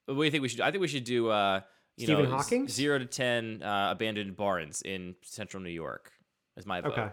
what 0.06 0.16
do 0.16 0.24
you 0.24 0.30
think 0.30 0.42
we 0.42 0.48
should? 0.48 0.60
I 0.60 0.70
think 0.70 0.82
we 0.82 0.88
should 0.88 1.04
do 1.04 1.30
uh 1.30 1.60
you 1.96 2.06
Stephen 2.06 2.24
know 2.24 2.30
z- 2.30 2.36
Hawking? 2.36 2.68
zero 2.68 2.98
to 2.98 3.06
ten 3.06 3.62
uh, 3.62 3.88
abandoned 3.92 4.36
barns 4.36 4.82
in 4.82 5.14
central 5.22 5.62
New 5.62 5.70
York. 5.70 6.10
Is 6.56 6.66
my 6.66 6.80
vote. 6.80 6.92
Okay. 6.92 7.08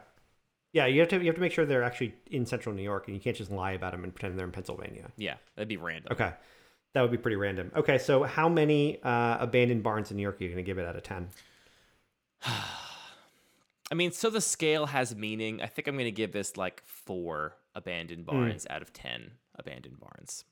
Yeah, 0.74 0.86
you 0.88 1.00
have 1.02 1.10
to 1.10 1.18
you 1.20 1.26
have 1.28 1.36
to 1.36 1.42
make 1.42 1.52
sure 1.52 1.66
they're 1.66 1.84
actually 1.84 2.14
in 2.30 2.46
central 2.46 2.74
New 2.76 2.82
York, 2.84 3.08
and 3.08 3.16
you 3.16 3.22
can't 3.22 3.36
just 3.38 3.52
lie 3.52 3.72
about 3.74 3.92
them 3.92 4.04
and 4.04 4.14
pretend 4.14 4.38
they're 4.40 4.46
in 4.46 4.52
Pennsylvania. 4.52 5.12
Yeah, 5.18 5.36
that'd 5.56 5.68
be 5.70 5.78
random. 5.78 6.12
Okay, 6.14 6.32
that 6.94 7.02
would 7.02 7.12
be 7.12 7.18
pretty 7.18 7.38
random. 7.38 7.72
Okay, 7.76 7.98
so 7.98 8.24
how 8.24 8.50
many 8.50 9.02
uh, 9.04 9.38
abandoned 9.40 9.84
barns 9.84 10.12
in 10.12 10.18
New 10.18 10.24
York 10.24 10.40
are 10.40 10.44
you 10.44 10.50
going 10.50 10.64
to 10.64 10.70
give 10.70 10.78
it 10.78 10.86
out 10.86 10.96
of 10.96 11.04
ten? 11.04 11.30
I 12.46 13.94
mean, 13.94 14.12
so 14.12 14.30
the 14.30 14.42
scale 14.42 14.86
has 14.88 15.16
meaning. 15.16 15.62
I 15.62 15.68
think 15.68 15.88
I'm 15.88 15.96
going 15.96 16.06
to 16.06 16.12
give 16.12 16.32
this 16.32 16.56
like 16.58 16.82
four 16.86 17.56
abandoned 17.76 18.26
Hmm. 18.28 18.36
barns 18.38 18.68
out 18.70 18.82
of 18.82 18.94
ten 18.94 19.32
abandoned 19.56 20.00
barns. 20.00 20.46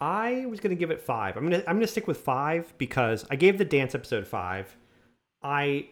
I 0.00 0.46
was 0.46 0.60
going 0.60 0.70
to 0.70 0.78
give 0.78 0.90
it 0.90 1.00
five. 1.00 1.36
I'm 1.36 1.44
gonna 1.44 1.62
I'm 1.66 1.76
gonna 1.76 1.86
stick 1.86 2.06
with 2.06 2.18
five 2.18 2.72
because 2.78 3.24
I 3.30 3.36
gave 3.36 3.58
the 3.58 3.64
dance 3.64 3.94
episode 3.94 4.26
five. 4.26 4.76
I 5.42 5.88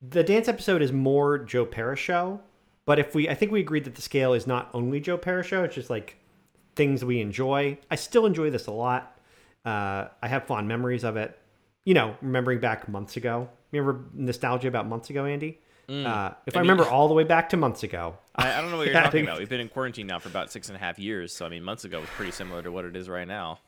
the 0.00 0.22
dance 0.22 0.48
episode 0.48 0.80
is 0.80 0.92
more 0.92 1.38
Joe 1.38 1.66
Pera's 1.66 1.98
show, 1.98 2.40
but 2.86 2.98
if 2.98 3.14
we 3.14 3.28
I 3.28 3.34
think 3.34 3.50
we 3.52 3.60
agreed 3.60 3.84
that 3.84 3.96
the 3.96 4.02
scale 4.02 4.32
is 4.32 4.46
not 4.46 4.70
only 4.72 5.00
Joe 5.00 5.18
Pera's 5.18 5.46
show. 5.46 5.64
It's 5.64 5.74
just 5.74 5.90
like 5.90 6.16
things 6.78 7.04
we 7.04 7.20
enjoy. 7.20 7.76
I 7.90 7.96
still 7.96 8.24
enjoy 8.24 8.48
this 8.48 8.66
a 8.66 8.70
lot. 8.72 9.20
Uh, 9.66 10.08
I 10.22 10.28
have 10.28 10.44
fond 10.46 10.66
memories 10.66 11.04
of 11.04 11.18
it. 11.18 11.38
You 11.84 11.92
know, 11.92 12.16
remembering 12.22 12.60
back 12.60 12.88
months 12.88 13.16
ago. 13.18 13.50
Remember 13.72 14.06
nostalgia 14.14 14.68
about 14.68 14.86
months 14.88 15.10
ago, 15.10 15.26
Andy? 15.26 15.58
Uh, 15.88 16.30
if 16.46 16.54
I, 16.56 16.60
I 16.60 16.62
mean- 16.62 16.70
remember 16.70 16.84
all 16.90 17.08
the 17.08 17.14
way 17.14 17.24
back 17.24 17.48
to 17.50 17.56
months 17.58 17.82
ago, 17.82 18.16
I, 18.34 18.52
I 18.54 18.60
don't 18.62 18.70
know 18.70 18.76
what 18.78 18.86
you're 18.86 18.94
talking 19.02 19.24
about. 19.24 19.38
We've 19.38 19.48
been 19.48 19.60
in 19.60 19.68
quarantine 19.68 20.06
now 20.06 20.18
for 20.18 20.28
about 20.28 20.50
six 20.52 20.68
and 20.68 20.76
a 20.76 20.78
half 20.78 20.98
years, 20.98 21.34
so 21.34 21.44
I 21.44 21.48
mean, 21.50 21.62
months 21.62 21.84
ago 21.84 22.00
was 22.00 22.08
pretty 22.10 22.32
similar 22.32 22.62
to 22.62 22.70
what 22.72 22.84
it 22.86 22.94
is 22.96 23.08
right 23.08 23.28
now. 23.28 23.58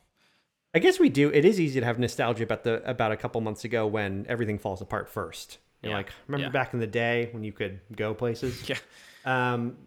I 0.73 0.79
guess 0.79 0.99
we 0.99 1.09
do. 1.09 1.29
It 1.29 1.43
is 1.45 1.59
easy 1.59 1.79
to 1.81 1.85
have 1.85 1.99
nostalgia 1.99 2.43
about 2.43 2.63
the 2.63 2.81
about 2.89 3.11
a 3.11 3.17
couple 3.17 3.41
months 3.41 3.65
ago 3.65 3.85
when 3.87 4.25
everything 4.29 4.57
falls 4.57 4.81
apart 4.81 5.09
first. 5.09 5.57
You're 5.81 5.91
Yeah. 5.91 5.97
like, 5.97 6.11
remember 6.27 6.45
Yeah. 6.45 6.51
back 6.51 6.73
in 6.73 6.79
the 6.79 6.87
day 6.87 7.29
when 7.31 7.43
you 7.43 7.51
could 7.51 7.79
go 7.95 8.13
places? 8.13 8.63
Yeah, 8.69 8.77
Um, 9.25 9.77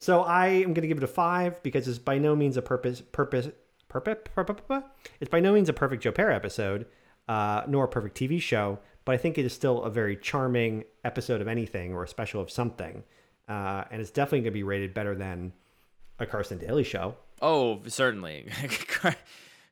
so 0.00 0.22
I 0.22 0.48
am 0.48 0.72
going 0.74 0.82
to 0.82 0.88
give 0.88 0.96
it 0.98 1.04
a 1.04 1.08
five 1.08 1.62
because 1.62 1.86
it's 1.86 1.98
by 1.98 2.18
no 2.18 2.34
means 2.34 2.56
a 2.56 2.62
purpose 2.62 3.00
purpose 3.00 3.48
purpose. 3.88 4.18
purpose 4.34 4.82
it's 5.20 5.30
by 5.30 5.40
no 5.40 5.52
means 5.52 5.68
a 5.68 5.72
perfect 5.72 6.02
Joe 6.02 6.12
Pera 6.12 6.34
episode, 6.34 6.86
uh, 7.28 7.62
nor 7.68 7.84
a 7.84 7.88
perfect 7.88 8.16
TV 8.18 8.40
show. 8.40 8.78
But 9.04 9.12
I 9.14 9.16
think 9.18 9.38
it 9.38 9.44
is 9.44 9.52
still 9.52 9.82
a 9.84 9.90
very 9.90 10.16
charming 10.16 10.84
episode 11.04 11.40
of 11.40 11.48
anything 11.48 11.92
or 11.94 12.04
a 12.04 12.08
special 12.08 12.40
of 12.40 12.50
something, 12.50 13.02
uh, 13.48 13.84
and 13.90 14.00
it's 14.00 14.10
definitely 14.10 14.40
going 14.40 14.52
to 14.52 14.58
be 14.58 14.62
rated 14.62 14.92
better 14.94 15.14
than 15.14 15.52
a 16.18 16.26
Carson 16.26 16.58
Daly 16.58 16.84
show. 16.84 17.14
Oh, 17.40 17.80
certainly. 17.86 18.46
Car- 18.88 19.16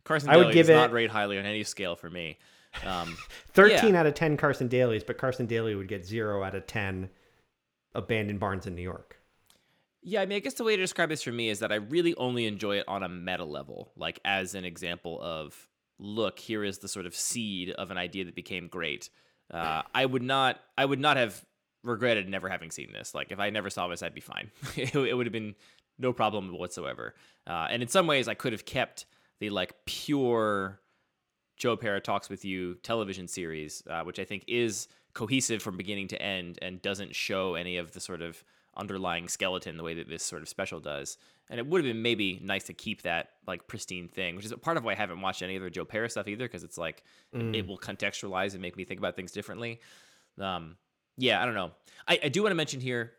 Carson 0.04 0.30
I 0.30 0.36
would 0.38 0.44
Daly 0.44 0.54
give 0.54 0.66
does 0.68 0.74
not 0.76 0.92
rate 0.92 1.10
highly 1.10 1.38
on 1.38 1.44
any 1.44 1.62
scale 1.64 1.94
for 1.94 2.08
me. 2.08 2.38
Um, 2.86 3.16
13 3.52 3.92
Yeah. 3.92 4.00
out 4.00 4.06
of 4.06 4.14
10 4.14 4.38
Carson 4.38 4.66
Daly's, 4.68 5.04
but 5.04 5.18
Carson 5.18 5.44
Daly 5.44 5.74
would 5.74 5.88
get 5.88 6.06
0 6.06 6.42
out 6.42 6.54
of 6.54 6.66
10 6.66 7.10
abandoned 7.94 8.40
barns 8.40 8.66
in 8.66 8.74
New 8.74 8.82
York. 8.82 9.17
Yeah, 10.02 10.22
I 10.22 10.26
mean, 10.26 10.36
I 10.36 10.40
guess 10.40 10.54
the 10.54 10.64
way 10.64 10.76
to 10.76 10.82
describe 10.82 11.08
this 11.08 11.22
for 11.22 11.32
me 11.32 11.48
is 11.48 11.58
that 11.58 11.72
I 11.72 11.76
really 11.76 12.14
only 12.14 12.46
enjoy 12.46 12.78
it 12.78 12.88
on 12.88 13.02
a 13.02 13.08
meta 13.08 13.44
level, 13.44 13.92
like 13.96 14.20
as 14.24 14.54
an 14.54 14.64
example 14.64 15.20
of, 15.20 15.68
look, 15.98 16.38
here 16.38 16.62
is 16.62 16.78
the 16.78 16.88
sort 16.88 17.06
of 17.06 17.14
seed 17.14 17.70
of 17.70 17.90
an 17.90 17.98
idea 17.98 18.24
that 18.24 18.34
became 18.34 18.68
great. 18.68 19.10
Uh, 19.52 19.82
I 19.94 20.06
would 20.06 20.22
not, 20.22 20.60
I 20.76 20.84
would 20.84 21.00
not 21.00 21.16
have 21.16 21.44
regretted 21.82 22.28
never 22.28 22.48
having 22.48 22.70
seen 22.70 22.92
this. 22.92 23.14
Like, 23.14 23.32
if 23.32 23.40
I 23.40 23.50
never 23.50 23.70
saw 23.70 23.88
this, 23.88 24.02
I'd 24.02 24.14
be 24.14 24.20
fine. 24.20 24.50
it, 24.76 24.94
would 24.94 25.26
have 25.26 25.32
been 25.32 25.54
no 25.98 26.12
problem 26.12 26.56
whatsoever. 26.56 27.14
Uh, 27.46 27.66
and 27.70 27.82
in 27.82 27.88
some 27.88 28.06
ways, 28.06 28.28
I 28.28 28.34
could 28.34 28.52
have 28.52 28.64
kept 28.64 29.06
the 29.40 29.50
like 29.50 29.74
pure 29.84 30.80
Joe 31.56 31.76
Pera 31.76 32.00
Talks 32.00 32.28
with 32.28 32.44
You 32.44 32.74
television 32.76 33.26
series, 33.26 33.82
uh, 33.90 34.02
which 34.02 34.18
I 34.18 34.24
think 34.24 34.44
is 34.46 34.88
cohesive 35.14 35.62
from 35.62 35.76
beginning 35.76 36.08
to 36.08 36.22
end 36.22 36.58
and 36.62 36.80
doesn't 36.80 37.14
show 37.14 37.54
any 37.54 37.78
of 37.78 37.92
the 37.92 38.00
sort 38.00 38.22
of 38.22 38.44
underlying 38.78 39.28
skeleton 39.28 39.76
the 39.76 39.82
way 39.82 39.94
that 39.94 40.08
this 40.08 40.22
sort 40.22 40.42
of 40.42 40.48
special 40.48 40.80
does. 40.80 41.18
And 41.50 41.58
it 41.58 41.66
would 41.66 41.84
have 41.84 41.92
been 41.92 42.02
maybe 42.02 42.38
nice 42.42 42.64
to 42.64 42.74
keep 42.74 43.02
that 43.02 43.30
like 43.46 43.66
pristine 43.66 44.08
thing, 44.08 44.36
which 44.36 44.44
is 44.44 44.52
part 44.60 44.76
of 44.76 44.84
why 44.84 44.92
I 44.92 44.96
haven't 44.96 45.20
watched 45.20 45.42
any 45.42 45.56
other 45.56 45.70
Joe 45.70 45.84
Pera 45.84 46.08
stuff 46.10 46.28
either, 46.28 46.44
because 46.44 46.62
it's 46.64 46.78
like 46.78 47.02
it- 47.32 47.56
it 47.56 47.66
will 47.66 47.78
contextualize 47.78 48.52
and 48.52 48.62
make 48.62 48.76
me 48.76 48.84
think 48.84 49.00
about 49.00 49.16
things 49.16 49.32
differently. 49.32 49.80
Um, 50.38 50.76
yeah, 51.16 51.42
I 51.42 51.46
don't 51.46 51.54
know. 51.54 51.72
I, 52.06 52.20
I 52.24 52.28
do 52.28 52.42
want 52.42 52.52
to 52.52 52.56
mention 52.56 52.80
here 52.80 53.12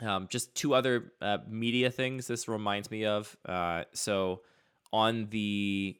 um, 0.00 0.26
just 0.28 0.54
two 0.54 0.74
other 0.74 1.12
uh, 1.20 1.38
media 1.48 1.90
things 1.90 2.26
this 2.26 2.46
reminds 2.48 2.90
me 2.90 3.04
of. 3.04 3.36
Uh, 3.46 3.84
so 3.92 4.42
on 4.92 5.28
the 5.30 5.96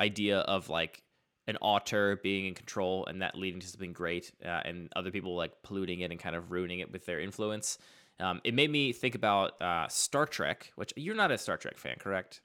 idea 0.00 0.38
of 0.38 0.68
like 0.68 1.02
an 1.48 1.56
author 1.60 2.18
being 2.22 2.46
in 2.46 2.54
control 2.54 3.04
and 3.06 3.20
that 3.22 3.34
leading 3.36 3.60
to 3.60 3.66
something 3.66 3.92
great 3.92 4.32
uh, 4.44 4.60
and 4.64 4.88
other 4.94 5.10
people 5.10 5.34
like 5.36 5.52
polluting 5.62 6.00
it 6.00 6.10
and 6.10 6.20
kind 6.20 6.36
of 6.36 6.50
ruining 6.52 6.78
it 6.78 6.90
with 6.92 7.04
their 7.06 7.20
influence 7.20 7.78
Um, 8.22 8.40
it 8.44 8.54
made 8.54 8.70
me 8.70 8.92
think 8.92 9.14
about 9.14 9.60
uh, 9.60 9.88
Star 9.88 10.26
Trek, 10.26 10.72
which 10.76 10.92
you're 10.96 11.16
not 11.16 11.30
a 11.32 11.38
Star 11.38 11.56
Trek 11.56 11.76
fan, 11.76 11.96
correct? 11.98 12.40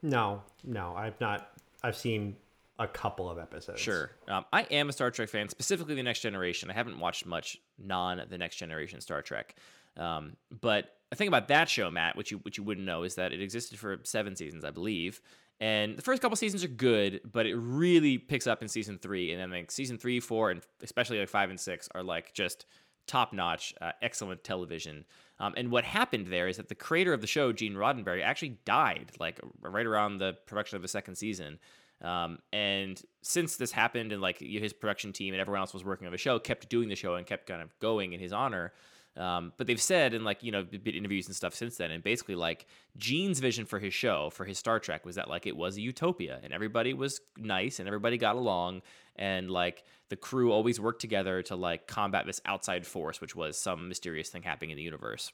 No, 0.00 0.42
no, 0.64 0.94
I've 0.96 1.20
not. 1.20 1.50
I've 1.82 1.96
seen 1.96 2.36
a 2.78 2.86
couple 2.86 3.28
of 3.28 3.38
episodes. 3.38 3.80
Sure. 3.80 4.10
Um, 4.28 4.44
I 4.52 4.62
am 4.62 4.88
a 4.88 4.92
Star 4.92 5.10
Trek 5.10 5.28
fan, 5.28 5.48
specifically 5.48 5.96
the 5.96 6.02
Next 6.02 6.20
Generation. 6.20 6.70
I 6.70 6.74
haven't 6.74 6.98
watched 7.00 7.26
much 7.26 7.58
non 7.78 8.22
the 8.30 8.38
Next 8.38 8.56
Generation 8.56 9.00
Star 9.00 9.22
Trek. 9.22 9.56
Um, 9.96 10.36
but 10.60 10.94
the 11.10 11.16
thing 11.16 11.28
about 11.28 11.48
that 11.48 11.68
show, 11.68 11.90
Matt, 11.90 12.16
which 12.16 12.30
you 12.30 12.38
which 12.38 12.56
you 12.56 12.64
wouldn't 12.64 12.86
know, 12.86 13.02
is 13.02 13.16
that 13.16 13.32
it 13.32 13.42
existed 13.42 13.78
for 13.78 13.98
seven 14.04 14.36
seasons, 14.36 14.64
I 14.64 14.70
believe. 14.70 15.20
And 15.60 15.96
the 15.96 16.02
first 16.02 16.22
couple 16.22 16.36
seasons 16.36 16.62
are 16.62 16.68
good, 16.68 17.20
but 17.32 17.44
it 17.44 17.56
really 17.56 18.16
picks 18.16 18.46
up 18.46 18.62
in 18.62 18.68
season 18.68 18.98
three, 18.98 19.32
and 19.32 19.40
then 19.40 19.50
like 19.50 19.72
season 19.72 19.98
three, 19.98 20.20
four, 20.20 20.52
and 20.52 20.62
especially 20.82 21.18
like 21.18 21.28
five 21.28 21.50
and 21.50 21.58
six 21.58 21.88
are 21.96 22.04
like 22.04 22.32
just 22.32 22.64
top 23.08 23.32
notch, 23.32 23.74
uh, 23.80 23.92
excellent 24.00 24.44
television. 24.44 25.04
Um, 25.40 25.54
and 25.56 25.70
what 25.70 25.84
happened 25.84 26.28
there 26.28 26.46
is 26.46 26.58
that 26.58 26.68
the 26.68 26.74
creator 26.74 27.12
of 27.12 27.20
the 27.20 27.26
show, 27.26 27.52
Gene 27.52 27.74
Roddenberry, 27.74 28.22
actually 28.22 28.58
died 28.64 29.10
like 29.18 29.40
right 29.60 29.86
around 29.86 30.18
the 30.18 30.36
production 30.46 30.76
of 30.76 30.82
the 30.82 30.88
second 30.88 31.16
season. 31.16 31.58
Um, 32.02 32.38
and 32.52 33.00
since 33.22 33.56
this 33.56 33.72
happened, 33.72 34.12
and 34.12 34.22
like 34.22 34.38
his 34.38 34.72
production 34.72 35.12
team 35.12 35.34
and 35.34 35.40
everyone 35.40 35.60
else 35.60 35.74
was 35.74 35.84
working 35.84 36.06
on 36.06 36.12
the 36.12 36.18
show, 36.18 36.38
kept 36.38 36.68
doing 36.68 36.88
the 36.88 36.96
show 36.96 37.16
and 37.16 37.26
kept 37.26 37.46
kind 37.46 37.62
of 37.62 37.76
going 37.80 38.12
in 38.12 38.20
his 38.20 38.32
honor. 38.32 38.72
Um, 39.18 39.52
but 39.56 39.66
they've 39.66 39.80
said 39.80 40.14
in 40.14 40.22
like 40.22 40.44
you 40.44 40.52
know 40.52 40.64
interviews 40.84 41.26
and 41.26 41.34
stuff 41.34 41.54
since 41.54 41.76
then, 41.76 41.90
and 41.90 42.02
basically 42.02 42.36
like 42.36 42.66
Gene's 42.96 43.40
vision 43.40 43.66
for 43.66 43.78
his 43.78 43.92
show 43.92 44.30
for 44.30 44.44
his 44.44 44.58
Star 44.58 44.78
Trek 44.78 45.04
was 45.04 45.16
that 45.16 45.28
like 45.28 45.46
it 45.46 45.56
was 45.56 45.76
a 45.76 45.80
utopia 45.80 46.38
and 46.42 46.52
everybody 46.52 46.94
was 46.94 47.20
nice 47.36 47.80
and 47.80 47.88
everybody 47.88 48.16
got 48.16 48.36
along 48.36 48.82
and 49.16 49.50
like 49.50 49.82
the 50.08 50.16
crew 50.16 50.52
always 50.52 50.80
worked 50.80 51.00
together 51.00 51.42
to 51.42 51.56
like 51.56 51.88
combat 51.88 52.26
this 52.26 52.40
outside 52.46 52.86
force, 52.86 53.20
which 53.20 53.34
was 53.34 53.58
some 53.58 53.88
mysterious 53.88 54.28
thing 54.28 54.42
happening 54.42 54.70
in 54.70 54.76
the 54.76 54.82
universe. 54.82 55.32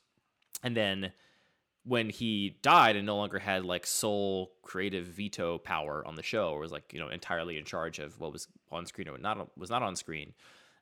And 0.63 0.75
then 0.75 1.13
when 1.85 2.09
he 2.09 2.57
died 2.63 2.97
and 2.97 3.05
no 3.05 3.17
longer 3.17 3.39
had 3.39 3.67
like 3.67 3.87
sole 3.87 4.53
creative 4.63 5.07
veto 5.07 5.59
power 5.59 6.03
on 6.07 6.15
the 6.15 6.23
show, 6.23 6.49
or 6.49 6.61
was 6.61 6.73
like 6.73 6.93
you 6.95 7.01
know 7.01 7.09
entirely 7.09 7.59
in 7.59 7.65
charge 7.65 7.99
of 7.99 8.19
what 8.19 8.33
was 8.33 8.49
on 8.73 8.87
screen 8.87 9.09
or 9.09 9.19
not 9.19 9.57
was 9.59 9.69
not 9.69 9.83
on 9.83 9.95
screen 9.95 10.33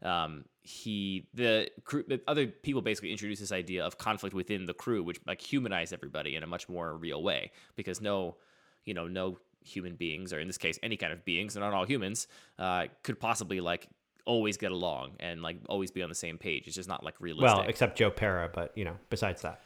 um, 0.03 0.45
he 0.63 1.27
the 1.35 1.69
crew 1.85 2.05
the 2.07 2.21
other 2.27 2.47
people 2.47 2.83
basically 2.83 3.11
introduced 3.11 3.41
this 3.41 3.53
idea 3.53 3.85
of 3.85 3.99
conflict 3.99 4.35
within 4.35 4.67
the 4.67 4.75
crew 4.75 5.03
which 5.03 5.21
like 5.27 5.41
humanized 5.41 5.93
everybody 5.93 6.37
in 6.37 6.43
a 6.43 6.47
much 6.47 6.69
more 6.69 6.97
real 6.97 7.23
way 7.23 7.51
because 7.77 8.01
no 8.01 8.37
you 8.85 8.95
know 8.95 9.09
no 9.09 9.39
human 9.65 9.95
beings 9.95 10.33
or 10.33 10.41
in 10.41 10.47
this 10.47 10.59
case 10.59 10.79
any 10.83 10.97
kind 10.97 11.13
of 11.13 11.25
beings 11.25 11.57
and 11.57 11.65
not 11.65 11.73
all 11.73 11.85
humans 11.85 12.27
uh, 12.59 12.87
could 13.03 13.19
possibly 13.19 13.61
like 13.61 13.89
always 14.25 14.57
get 14.57 14.73
along 14.73 15.13
and 15.21 15.43
like 15.43 15.57
always 15.69 15.91
be 15.91 16.03
on 16.03 16.09
the 16.09 16.15
same 16.15 16.39
page 16.39 16.67
it's 16.67 16.77
just 16.77 16.89
not 16.89 17.05
like 17.05 17.15
realistic 17.21 17.59
Well, 17.59 17.69
except 17.69 17.99
Joe 17.99 18.11
Pera, 18.11 18.51
but 18.53 18.77
you 18.77 18.85
know, 18.85 18.97
besides 19.11 19.43
that. 19.43 19.61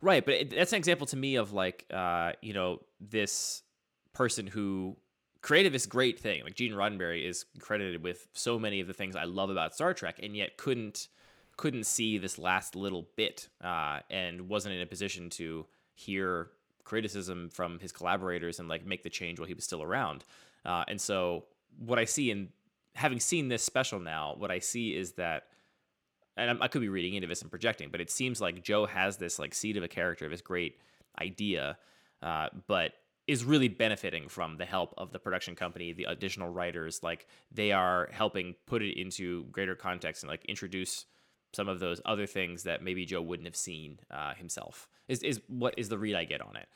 Right, 0.00 0.24
but 0.24 0.34
it, 0.34 0.50
that's 0.50 0.72
an 0.72 0.78
example 0.78 1.06
to 1.08 1.16
me 1.16 1.36
of 1.36 1.52
like, 1.52 1.86
uh, 1.92 2.32
you 2.42 2.52
know, 2.52 2.80
this 3.00 3.62
person 4.12 4.46
who 4.46 4.96
created 5.42 5.72
this 5.72 5.86
great 5.86 6.18
thing. 6.18 6.42
Like 6.44 6.54
Gene 6.54 6.72
Roddenberry 6.72 7.26
is 7.26 7.44
credited 7.58 8.02
with 8.02 8.28
so 8.32 8.58
many 8.58 8.80
of 8.80 8.86
the 8.86 8.94
things 8.94 9.16
I 9.16 9.24
love 9.24 9.50
about 9.50 9.74
Star 9.74 9.92
Trek, 9.92 10.20
and 10.22 10.36
yet 10.36 10.56
couldn't 10.56 11.08
couldn't 11.58 11.84
see 11.84 12.16
this 12.16 12.38
last 12.38 12.74
little 12.74 13.08
bit, 13.14 13.48
uh, 13.62 14.00
and 14.08 14.48
wasn't 14.48 14.74
in 14.74 14.80
a 14.80 14.86
position 14.86 15.28
to 15.28 15.66
hear 15.94 16.48
criticism 16.82 17.50
from 17.50 17.78
his 17.78 17.92
collaborators 17.92 18.58
and 18.58 18.68
like 18.68 18.86
make 18.86 19.02
the 19.02 19.10
change 19.10 19.38
while 19.38 19.46
he 19.46 19.54
was 19.54 19.64
still 19.64 19.82
around. 19.82 20.24
Uh, 20.64 20.84
and 20.88 21.00
so, 21.00 21.44
what 21.78 21.98
I 21.98 22.06
see 22.06 22.30
in 22.30 22.48
having 22.94 23.20
seen 23.20 23.48
this 23.48 23.62
special 23.62 23.98
now, 23.98 24.34
what 24.38 24.50
I 24.50 24.60
see 24.60 24.96
is 24.96 25.12
that 25.12 25.48
and 26.36 26.48
I'm- 26.48 26.62
I 26.62 26.68
could 26.68 26.80
be 26.80 26.88
reading 26.88 27.14
into 27.14 27.28
this 27.28 27.42
and 27.42 27.50
projecting, 27.50 27.90
but 27.90 28.00
it 28.00 28.10
seems 28.10 28.40
like 28.40 28.62
Joe 28.62 28.86
has 28.86 29.18
this 29.18 29.38
like 29.38 29.52
seed 29.54 29.76
of 29.76 29.82
a 29.82 29.88
character, 29.88 30.28
this 30.28 30.40
great 30.40 30.78
idea, 31.20 31.78
uh, 32.22 32.48
but 32.66 32.94
is 33.26 33.44
really 33.44 33.68
benefiting 33.68 34.28
from 34.28 34.56
the 34.56 34.64
help 34.64 34.92
of 34.98 35.12
the 35.12 35.18
production 35.18 35.54
company, 35.54 35.92
the 35.92 36.04
additional 36.04 36.48
writers. 36.48 37.02
Like 37.02 37.26
they 37.50 37.72
are 37.72 38.08
helping 38.12 38.54
put 38.66 38.82
it 38.82 38.98
into 39.00 39.44
greater 39.44 39.74
context 39.74 40.22
and 40.22 40.30
like 40.30 40.44
introduce 40.46 41.06
some 41.52 41.68
of 41.68 41.80
those 41.80 42.00
other 42.04 42.26
things 42.26 42.64
that 42.64 42.82
maybe 42.82 43.04
Joe 43.04 43.22
wouldn't 43.22 43.46
have 43.46 43.56
seen 43.56 43.98
uh, 44.10 44.34
himself. 44.34 44.88
Is 45.08 45.22
is 45.22 45.40
what 45.48 45.74
is 45.76 45.88
the 45.88 45.98
read 45.98 46.16
I 46.16 46.24
get 46.24 46.40
on 46.40 46.56
it? 46.56 46.68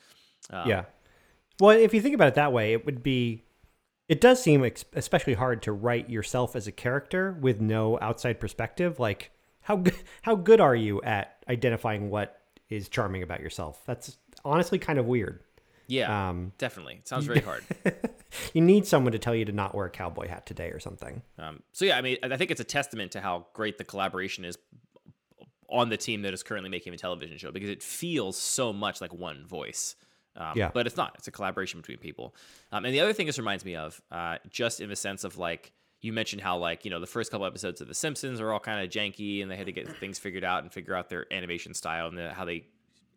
Um, 0.49 0.69
yeah. 0.69 0.85
Well, 1.59 1.71
if 1.71 1.93
you 1.93 2.01
think 2.01 2.15
about 2.15 2.29
it 2.29 2.35
that 2.35 2.53
way, 2.53 2.73
it 2.73 2.85
would 2.85 3.03
be. 3.03 3.43
It 4.07 4.21
does 4.21 4.41
seem 4.41 4.63
ex- 4.63 4.85
especially 4.93 5.33
hard 5.33 5.61
to 5.63 5.73
write 5.73 6.09
yourself 6.09 6.55
as 6.55 6.65
a 6.65 6.71
character 6.71 7.37
with 7.41 7.59
no 7.59 7.99
outside 7.99 8.39
perspective. 8.39 8.99
Like, 8.99 9.31
how 9.61 9.83
how 10.21 10.35
good 10.35 10.61
are 10.61 10.75
you 10.75 11.01
at 11.01 11.35
identifying 11.49 12.09
what 12.09 12.41
is 12.69 12.87
charming 12.87 13.23
about 13.23 13.41
yourself? 13.41 13.81
That's 13.85 14.17
honestly 14.45 14.79
kind 14.79 14.97
of 14.99 15.05
weird. 15.05 15.41
Yeah, 15.87 16.29
Um, 16.29 16.51
definitely. 16.57 16.95
It 16.95 17.07
sounds 17.07 17.25
very 17.25 17.39
hard. 17.49 17.63
You 18.53 18.61
need 18.61 18.85
someone 18.85 19.13
to 19.13 19.19
tell 19.19 19.33
you 19.33 19.45
to 19.45 19.51
not 19.51 19.73
wear 19.73 19.85
a 19.85 19.89
cowboy 19.89 20.27
hat 20.27 20.45
today 20.45 20.69
or 20.69 20.79
something. 20.79 21.21
Um, 21.39 21.63
so 21.71 21.85
yeah, 21.85 21.97
I 21.97 22.01
mean, 22.01 22.17
I 22.23 22.37
think 22.37 22.51
it's 22.51 22.61
a 22.61 22.65
testament 22.65 23.13
to 23.13 23.21
how 23.21 23.47
great 23.53 23.77
the 23.77 23.83
collaboration 23.83 24.43
is 24.45 24.57
on 25.69 25.89
the 25.89 25.97
team 25.97 26.21
that 26.21 26.33
is 26.33 26.43
currently 26.43 26.69
making 26.69 26.93
a 26.93 26.97
television 26.97 27.37
show 27.37 27.51
because 27.51 27.69
it 27.69 27.83
feels 27.83 28.37
so 28.37 28.71
much 28.71 29.01
like 29.01 29.13
one 29.13 29.45
voice. 29.45 29.95
Um, 30.35 30.53
Yeah. 30.55 30.71
But 30.73 30.87
it's 30.87 30.97
not. 30.97 31.15
It's 31.17 31.27
a 31.27 31.31
collaboration 31.31 31.79
between 31.81 31.97
people. 31.97 32.35
Um, 32.71 32.85
and 32.85 32.93
the 32.93 32.99
other 33.01 33.11
thing 33.13 33.25
this 33.25 33.37
reminds 33.37 33.65
me 33.65 33.75
of, 33.75 33.99
uh, 34.11 34.37
just 34.49 34.79
in 34.81 34.89
the 34.89 34.95
sense 34.95 35.23
of 35.23 35.37
like, 35.37 35.71
you 35.99 36.13
mentioned 36.13 36.43
how 36.43 36.57
like 36.57 36.85
you 36.85 36.91
know 36.91 36.99
the 36.99 37.07
first 37.07 37.31
couple 37.31 37.47
episodes 37.47 37.81
of 37.81 37.87
The 37.87 37.95
Simpsons 37.95 38.39
are 38.39 38.51
all 38.53 38.59
kind 38.59 38.83
of 38.85 38.89
janky 38.91 39.41
and 39.41 39.49
they 39.49 39.55
had 39.57 39.65
to 39.65 39.71
get 39.71 39.87
things 39.97 40.19
figured 40.19 40.43
out 40.43 40.61
and 40.61 40.71
figure 40.71 40.93
out 40.93 41.09
their 41.09 41.25
animation 41.33 41.73
style 41.73 42.07
and 42.07 42.15
the, 42.17 42.31
how 42.33 42.45
they 42.45 42.65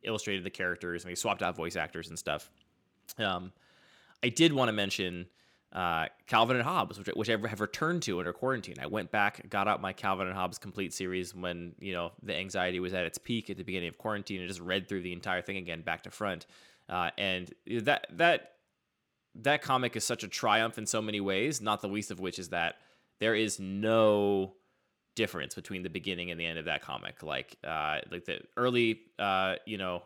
illustrated 0.03 0.44
the 0.44 0.51
characters 0.51 1.05
and 1.05 1.11
they 1.11 1.14
swapped 1.14 1.42
out 1.42 1.57
voice 1.57 1.76
actors 1.76 2.09
and 2.09 2.18
stuff. 2.18 2.51
Um, 3.18 3.53
I 4.22 4.28
did 4.28 4.53
want 4.53 4.68
to 4.68 4.72
mention 4.72 5.26
uh, 5.72 6.07
Calvin 6.26 6.57
and 6.57 6.64
Hobbes, 6.64 6.98
which, 6.98 7.09
which 7.14 7.30
I 7.30 7.36
have 7.48 7.61
returned 7.61 8.03
to 8.03 8.18
under 8.18 8.32
quarantine. 8.32 8.76
I 8.80 8.86
went 8.86 9.11
back, 9.11 9.48
got 9.48 9.68
out 9.68 9.80
my 9.80 9.92
Calvin 9.92 10.26
and 10.26 10.36
Hobbes 10.36 10.59
complete 10.59 10.92
series 10.92 11.34
when 11.34 11.74
you 11.78 11.92
know 11.92 12.12
the 12.22 12.34
anxiety 12.34 12.80
was 12.80 12.92
at 12.92 13.05
its 13.05 13.18
peak 13.18 13.51
at 13.51 13.57
the 13.57 13.62
beginning 13.62 13.88
of 13.88 13.98
quarantine, 13.98 14.40
and 14.40 14.48
just 14.48 14.61
read 14.61 14.88
through 14.88 15.03
the 15.03 15.12
entire 15.12 15.42
thing 15.42 15.57
again, 15.57 15.82
back 15.82 16.03
to 16.03 16.11
front. 16.11 16.46
Uh, 16.88 17.11
and 17.16 17.55
that 17.70 18.07
that 18.11 18.55
that 19.36 19.62
comic 19.62 19.94
is 19.94 20.05
such 20.05 20.24
a 20.24 20.28
triumph 20.28 20.76
in 20.76 20.86
so 20.86 21.01
many 21.01 21.20
ways. 21.20 21.61
Not 21.61 21.82
the 21.82 21.88
least 21.88 22.11
of 22.11 22.18
which 22.18 22.38
is 22.38 22.48
that 22.48 22.76
there 23.20 23.36
is 23.36 23.61
no 23.61 24.55
difference 25.14 25.54
between 25.54 25.82
the 25.82 25.90
beginning 25.90 26.30
and 26.30 26.40
the 26.40 26.46
end 26.46 26.58
of 26.58 26.66
that 26.66 26.82
comic. 26.82 27.22
Like 27.22 27.56
uh, 27.64 27.98
like 28.11 28.24
the 28.24 28.40
early 28.56 29.00
uh, 29.18 29.56
you 29.66 29.78
know 29.78 30.02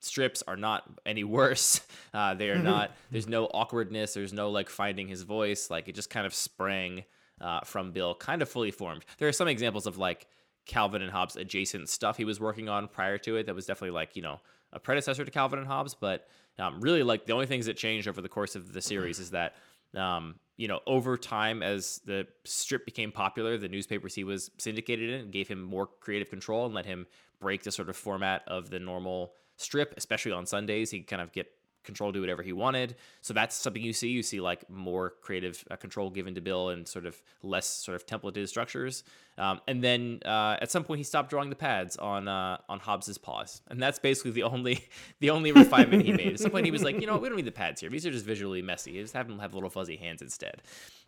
strips 0.00 0.42
are 0.46 0.56
not 0.56 0.84
any 1.06 1.24
worse. 1.38 1.80
Uh, 2.12 2.34
they 2.34 2.50
are 2.50 2.58
not. 2.58 2.92
There's 3.10 3.28
no 3.28 3.46
awkwardness. 3.46 4.14
There's 4.14 4.32
no 4.32 4.50
like 4.50 4.68
finding 4.68 5.08
his 5.08 5.22
voice. 5.22 5.70
Like 5.70 5.88
it 5.88 5.94
just 5.94 6.10
kind 6.10 6.26
of 6.26 6.34
sprang 6.34 7.04
uh, 7.40 7.60
from 7.60 7.92
Bill, 7.92 8.14
kind 8.14 8.42
of 8.42 8.48
fully 8.48 8.70
formed. 8.70 9.04
There 9.18 9.28
are 9.28 9.32
some 9.32 9.48
examples 9.48 9.86
of 9.86 9.98
like 9.98 10.26
Calvin 10.66 11.02
and 11.02 11.10
Hobbes 11.10 11.36
adjacent 11.36 11.88
stuff 11.88 12.16
he 12.16 12.24
was 12.24 12.40
working 12.40 12.68
on 12.68 12.88
prior 12.88 13.18
to 13.18 13.36
it 13.36 13.46
that 13.46 13.54
was 13.54 13.66
definitely 13.66 13.94
like 13.94 14.16
you 14.16 14.22
know 14.22 14.40
a 14.72 14.78
predecessor 14.78 15.24
to 15.24 15.30
Calvin 15.30 15.58
and 15.58 15.66
Hobbes, 15.66 15.94
but 15.94 16.28
um, 16.58 16.80
really 16.80 17.02
like 17.02 17.26
the 17.26 17.32
only 17.32 17.46
things 17.46 17.66
that 17.66 17.76
changed 17.76 18.06
over 18.06 18.20
the 18.20 18.28
course 18.28 18.54
of 18.54 18.72
the 18.72 18.82
series 18.82 19.18
is 19.18 19.30
that 19.30 19.54
um, 19.96 20.36
you 20.60 20.68
know 20.68 20.80
over 20.86 21.16
time 21.16 21.62
as 21.62 22.02
the 22.04 22.26
strip 22.44 22.84
became 22.84 23.10
popular, 23.10 23.56
the 23.56 23.68
newspapers 23.68 24.14
he 24.14 24.24
was 24.24 24.50
syndicated 24.58 25.08
in 25.08 25.30
gave 25.30 25.48
him 25.48 25.62
more 25.62 25.86
creative 25.86 26.28
control 26.28 26.66
and 26.66 26.74
let 26.74 26.84
him 26.84 27.06
break 27.40 27.62
the 27.62 27.72
sort 27.72 27.88
of 27.88 27.96
format 27.96 28.42
of 28.46 28.68
the 28.68 28.78
normal 28.78 29.32
strip, 29.56 29.94
especially 29.96 30.32
on 30.32 30.44
Sundays. 30.44 30.90
He 30.90 31.00
kind 31.00 31.22
of 31.22 31.32
get 31.32 31.50
control 31.84 32.12
do 32.12 32.20
whatever 32.20 32.42
he 32.42 32.52
wanted. 32.52 32.96
So 33.22 33.34
that's 33.34 33.56
something 33.56 33.82
you 33.82 33.92
see. 33.92 34.08
You 34.08 34.22
see 34.22 34.40
like 34.40 34.68
more 34.70 35.14
creative 35.20 35.64
uh, 35.70 35.76
control 35.76 36.10
given 36.10 36.34
to 36.34 36.40
Bill 36.40 36.70
and 36.70 36.86
sort 36.86 37.06
of 37.06 37.20
less 37.42 37.66
sort 37.66 37.96
of 37.96 38.06
templated 38.06 38.48
structures. 38.48 39.02
Um, 39.38 39.60
and 39.66 39.82
then 39.82 40.20
uh, 40.24 40.56
at 40.60 40.70
some 40.70 40.84
point 40.84 40.98
he 40.98 41.04
stopped 41.04 41.30
drawing 41.30 41.48
the 41.50 41.56
pads 41.56 41.96
on 41.96 42.28
uh, 42.28 42.58
on 42.68 42.78
Hobbes's 42.78 43.16
paws, 43.18 43.62
and 43.68 43.82
that's 43.82 43.98
basically 43.98 44.32
the 44.32 44.42
only 44.42 44.86
the 45.20 45.30
only 45.30 45.52
refinement 45.52 46.04
he 46.04 46.12
made. 46.12 46.34
At 46.34 46.40
some 46.40 46.50
point 46.50 46.66
he 46.66 46.70
was 46.70 46.82
like, 46.82 47.00
you 47.00 47.06
know, 47.06 47.14
what, 47.14 47.22
we 47.22 47.28
don't 47.28 47.36
need 47.36 47.46
the 47.46 47.52
pads 47.52 47.80
here. 47.80 47.90
These 47.90 48.04
are 48.06 48.10
just 48.10 48.26
visually 48.26 48.62
messy. 48.62 48.92
Just 49.00 49.14
have 49.14 49.28
them 49.28 49.38
have 49.38 49.54
little 49.54 49.70
fuzzy 49.70 49.96
hands 49.96 50.20
instead. 50.22 50.62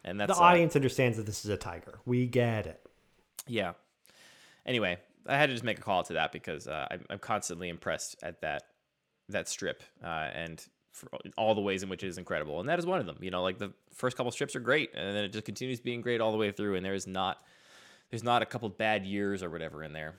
And 0.04 0.18
that's 0.18 0.32
The 0.32 0.42
uh, 0.42 0.46
audience 0.46 0.74
understands 0.76 1.16
that 1.18 1.26
this 1.26 1.44
is 1.44 1.50
a 1.50 1.56
tiger. 1.56 2.00
We 2.06 2.26
get 2.26 2.66
it. 2.66 2.80
yeah. 3.46 3.72
Anyway, 4.64 4.96
I 5.26 5.36
had 5.36 5.46
to 5.46 5.54
just 5.54 5.64
make 5.64 5.78
a 5.78 5.82
call 5.82 6.04
to 6.04 6.12
that 6.14 6.30
because 6.32 6.68
uh, 6.68 6.86
I'm, 6.90 7.04
I'm 7.10 7.18
constantly 7.18 7.68
impressed 7.68 8.16
at 8.22 8.40
that 8.42 8.62
that 9.28 9.48
strip 9.48 9.82
uh, 10.04 10.06
and 10.34 10.64
for 10.92 11.08
all 11.38 11.54
the 11.54 11.60
ways 11.60 11.82
in 11.82 11.88
which 11.88 12.02
it 12.02 12.08
is 12.08 12.18
incredible, 12.18 12.60
and 12.60 12.68
that 12.68 12.78
is 12.78 12.84
one 12.84 13.00
of 13.00 13.06
them. 13.06 13.16
You 13.20 13.30
know, 13.30 13.42
like 13.42 13.58
the 13.58 13.72
first 13.94 14.16
couple 14.16 14.30
strips 14.30 14.54
are 14.54 14.60
great, 14.60 14.90
and 14.94 15.16
then 15.16 15.24
it 15.24 15.28
just 15.32 15.44
continues 15.46 15.80
being 15.80 16.00
great 16.02 16.20
all 16.20 16.32
the 16.32 16.38
way 16.38 16.50
through, 16.52 16.74
and 16.76 16.84
there 16.84 16.94
is 16.94 17.06
not 17.06 17.38
there's 18.10 18.22
not 18.24 18.42
a 18.42 18.46
couple 18.46 18.68
bad 18.68 19.06
years 19.06 19.42
or 19.42 19.48
whatever 19.48 19.82
in 19.82 19.92
there. 19.94 20.16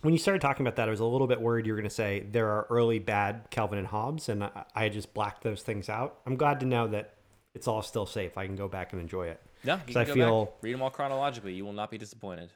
When 0.00 0.12
you 0.14 0.18
started 0.18 0.40
talking 0.40 0.66
about 0.66 0.76
that, 0.76 0.88
I 0.88 0.90
was 0.90 1.00
a 1.00 1.04
little 1.04 1.26
bit 1.26 1.40
worried 1.40 1.66
you 1.66 1.72
were 1.74 1.78
going 1.78 1.88
to 1.88 1.94
say 1.94 2.26
there 2.28 2.48
are 2.48 2.66
early 2.70 2.98
bad 2.98 3.48
Calvin 3.50 3.78
and 3.78 3.86
Hobbes, 3.86 4.28
and 4.30 4.42
I, 4.44 4.64
I 4.74 4.88
just 4.88 5.12
blacked 5.14 5.42
those 5.44 5.62
things 5.62 5.88
out. 5.88 6.20
I'm 6.26 6.36
glad 6.36 6.58
to 6.60 6.66
know 6.66 6.88
that 6.88 7.14
it's 7.54 7.68
all 7.68 7.82
still 7.82 8.06
safe. 8.06 8.36
I 8.38 8.46
can 8.46 8.56
go 8.56 8.66
back 8.68 8.92
and 8.94 9.00
enjoy 9.00 9.26
it. 9.28 9.40
Yeah, 9.62 9.74
you 9.86 9.94
'Cause 9.94 10.06
can 10.06 10.10
I 10.10 10.14
feel- 10.14 10.44
back, 10.46 10.54
read 10.62 10.72
them 10.74 10.82
all 10.82 10.90
chronologically. 10.90 11.52
You 11.52 11.64
will 11.66 11.72
not 11.74 11.90
be 11.90 11.98
disappointed. 11.98 12.50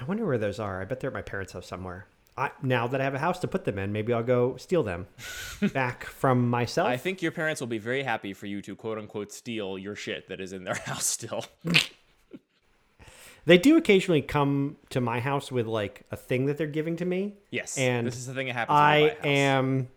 I 0.00 0.04
wonder 0.04 0.24
where 0.24 0.38
those 0.38 0.58
are. 0.60 0.80
I 0.80 0.84
bet 0.86 1.00
they're 1.00 1.10
at 1.10 1.14
my 1.14 1.20
parents' 1.22 1.52
house 1.52 1.66
somewhere. 1.66 2.06
I, 2.36 2.50
now 2.62 2.86
that 2.86 3.00
I 3.00 3.04
have 3.04 3.14
a 3.14 3.18
house 3.18 3.38
to 3.40 3.48
put 3.48 3.64
them 3.64 3.78
in, 3.78 3.92
maybe 3.92 4.12
I'll 4.12 4.22
go 4.22 4.56
steal 4.56 4.82
them 4.82 5.06
back 5.74 6.04
from 6.04 6.48
myself. 6.48 6.88
I 6.88 6.96
think 6.96 7.20
your 7.20 7.32
parents 7.32 7.60
will 7.60 7.68
be 7.68 7.78
very 7.78 8.02
happy 8.02 8.32
for 8.32 8.46
you 8.46 8.62
to 8.62 8.74
quote 8.74 8.96
unquote 8.98 9.32
steal 9.32 9.76
your 9.78 9.94
shit 9.94 10.28
that 10.28 10.40
is 10.40 10.52
in 10.52 10.64
their 10.64 10.74
house 10.86 11.04
still. 11.04 11.44
they 13.44 13.58
do 13.58 13.76
occasionally 13.76 14.22
come 14.22 14.76
to 14.90 15.00
my 15.00 15.20
house 15.20 15.52
with 15.52 15.66
like 15.66 16.04
a 16.10 16.16
thing 16.16 16.46
that 16.46 16.56
they're 16.56 16.66
giving 16.66 16.96
to 16.96 17.04
me. 17.04 17.34
Yes, 17.50 17.76
and 17.76 18.06
this 18.06 18.16
is 18.16 18.26
the 18.26 18.34
thing 18.34 18.46
that 18.46 18.54
happens. 18.54 18.76
I 18.78 19.00
my 19.00 19.08
house. 19.08 19.18
am 19.24 19.88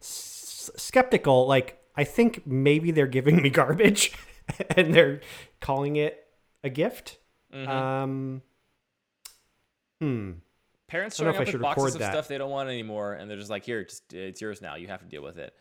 s- 0.00 0.70
skeptical. 0.76 1.46
Like, 1.46 1.82
I 1.96 2.04
think 2.04 2.46
maybe 2.46 2.90
they're 2.92 3.06
giving 3.08 3.42
me 3.42 3.50
garbage 3.50 4.12
and 4.76 4.94
they're 4.94 5.20
calling 5.60 5.96
it 5.96 6.24
a 6.62 6.70
gift. 6.70 7.18
Mm-hmm. 7.52 7.68
Um, 7.70 8.42
hmm. 10.00 10.30
Parents 10.88 11.16
showing 11.16 11.26
know 11.26 11.40
if 11.40 11.48
I 11.48 11.50
up 11.50 11.52
with 11.52 11.62
boxes 11.62 11.94
of 11.94 12.00
that. 12.00 12.12
stuff 12.12 12.28
they 12.28 12.38
don't 12.38 12.50
want 12.50 12.68
anymore, 12.68 13.14
and 13.14 13.30
they're 13.30 13.36
just 13.36 13.50
like, 13.50 13.64
"Here, 13.64 13.84
just 13.84 14.12
it's 14.12 14.40
yours 14.40 14.60
now. 14.60 14.74
You 14.74 14.88
have 14.88 15.00
to 15.00 15.06
deal 15.06 15.22
with 15.22 15.38
it." 15.38 15.54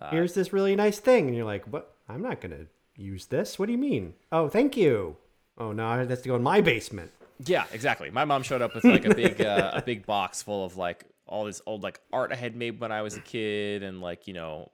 Uh, 0.00 0.10
Here's 0.10 0.34
this 0.34 0.52
really 0.52 0.74
nice 0.76 0.98
thing, 0.98 1.26
and 1.28 1.36
you're 1.36 1.46
like, 1.46 1.64
"What? 1.72 1.96
I'm 2.08 2.22
not 2.22 2.40
gonna 2.40 2.66
use 2.96 3.26
this. 3.26 3.58
What 3.58 3.66
do 3.66 3.72
you 3.72 3.78
mean? 3.78 4.14
Oh, 4.30 4.48
thank 4.48 4.76
you. 4.76 5.16
Oh 5.58 5.72
no, 5.72 5.92
it 6.00 6.10
has 6.10 6.22
to 6.22 6.28
go 6.28 6.36
in 6.36 6.42
my 6.42 6.60
basement. 6.60 7.10
Yeah, 7.44 7.64
exactly. 7.72 8.10
My 8.10 8.24
mom 8.24 8.42
showed 8.42 8.62
up 8.62 8.74
with 8.74 8.84
like 8.84 9.04
a 9.04 9.14
big 9.14 9.40
uh, 9.40 9.72
a 9.74 9.82
big 9.82 10.06
box 10.06 10.42
full 10.42 10.64
of 10.64 10.76
like 10.76 11.04
all 11.26 11.44
this 11.44 11.62
old 11.66 11.82
like 11.82 12.00
art 12.12 12.32
I 12.32 12.36
had 12.36 12.56
made 12.56 12.80
when 12.80 12.92
I 12.92 13.02
was 13.02 13.16
a 13.16 13.20
kid 13.20 13.82
and 13.82 14.00
like, 14.00 14.26
you 14.26 14.34
know, 14.34 14.70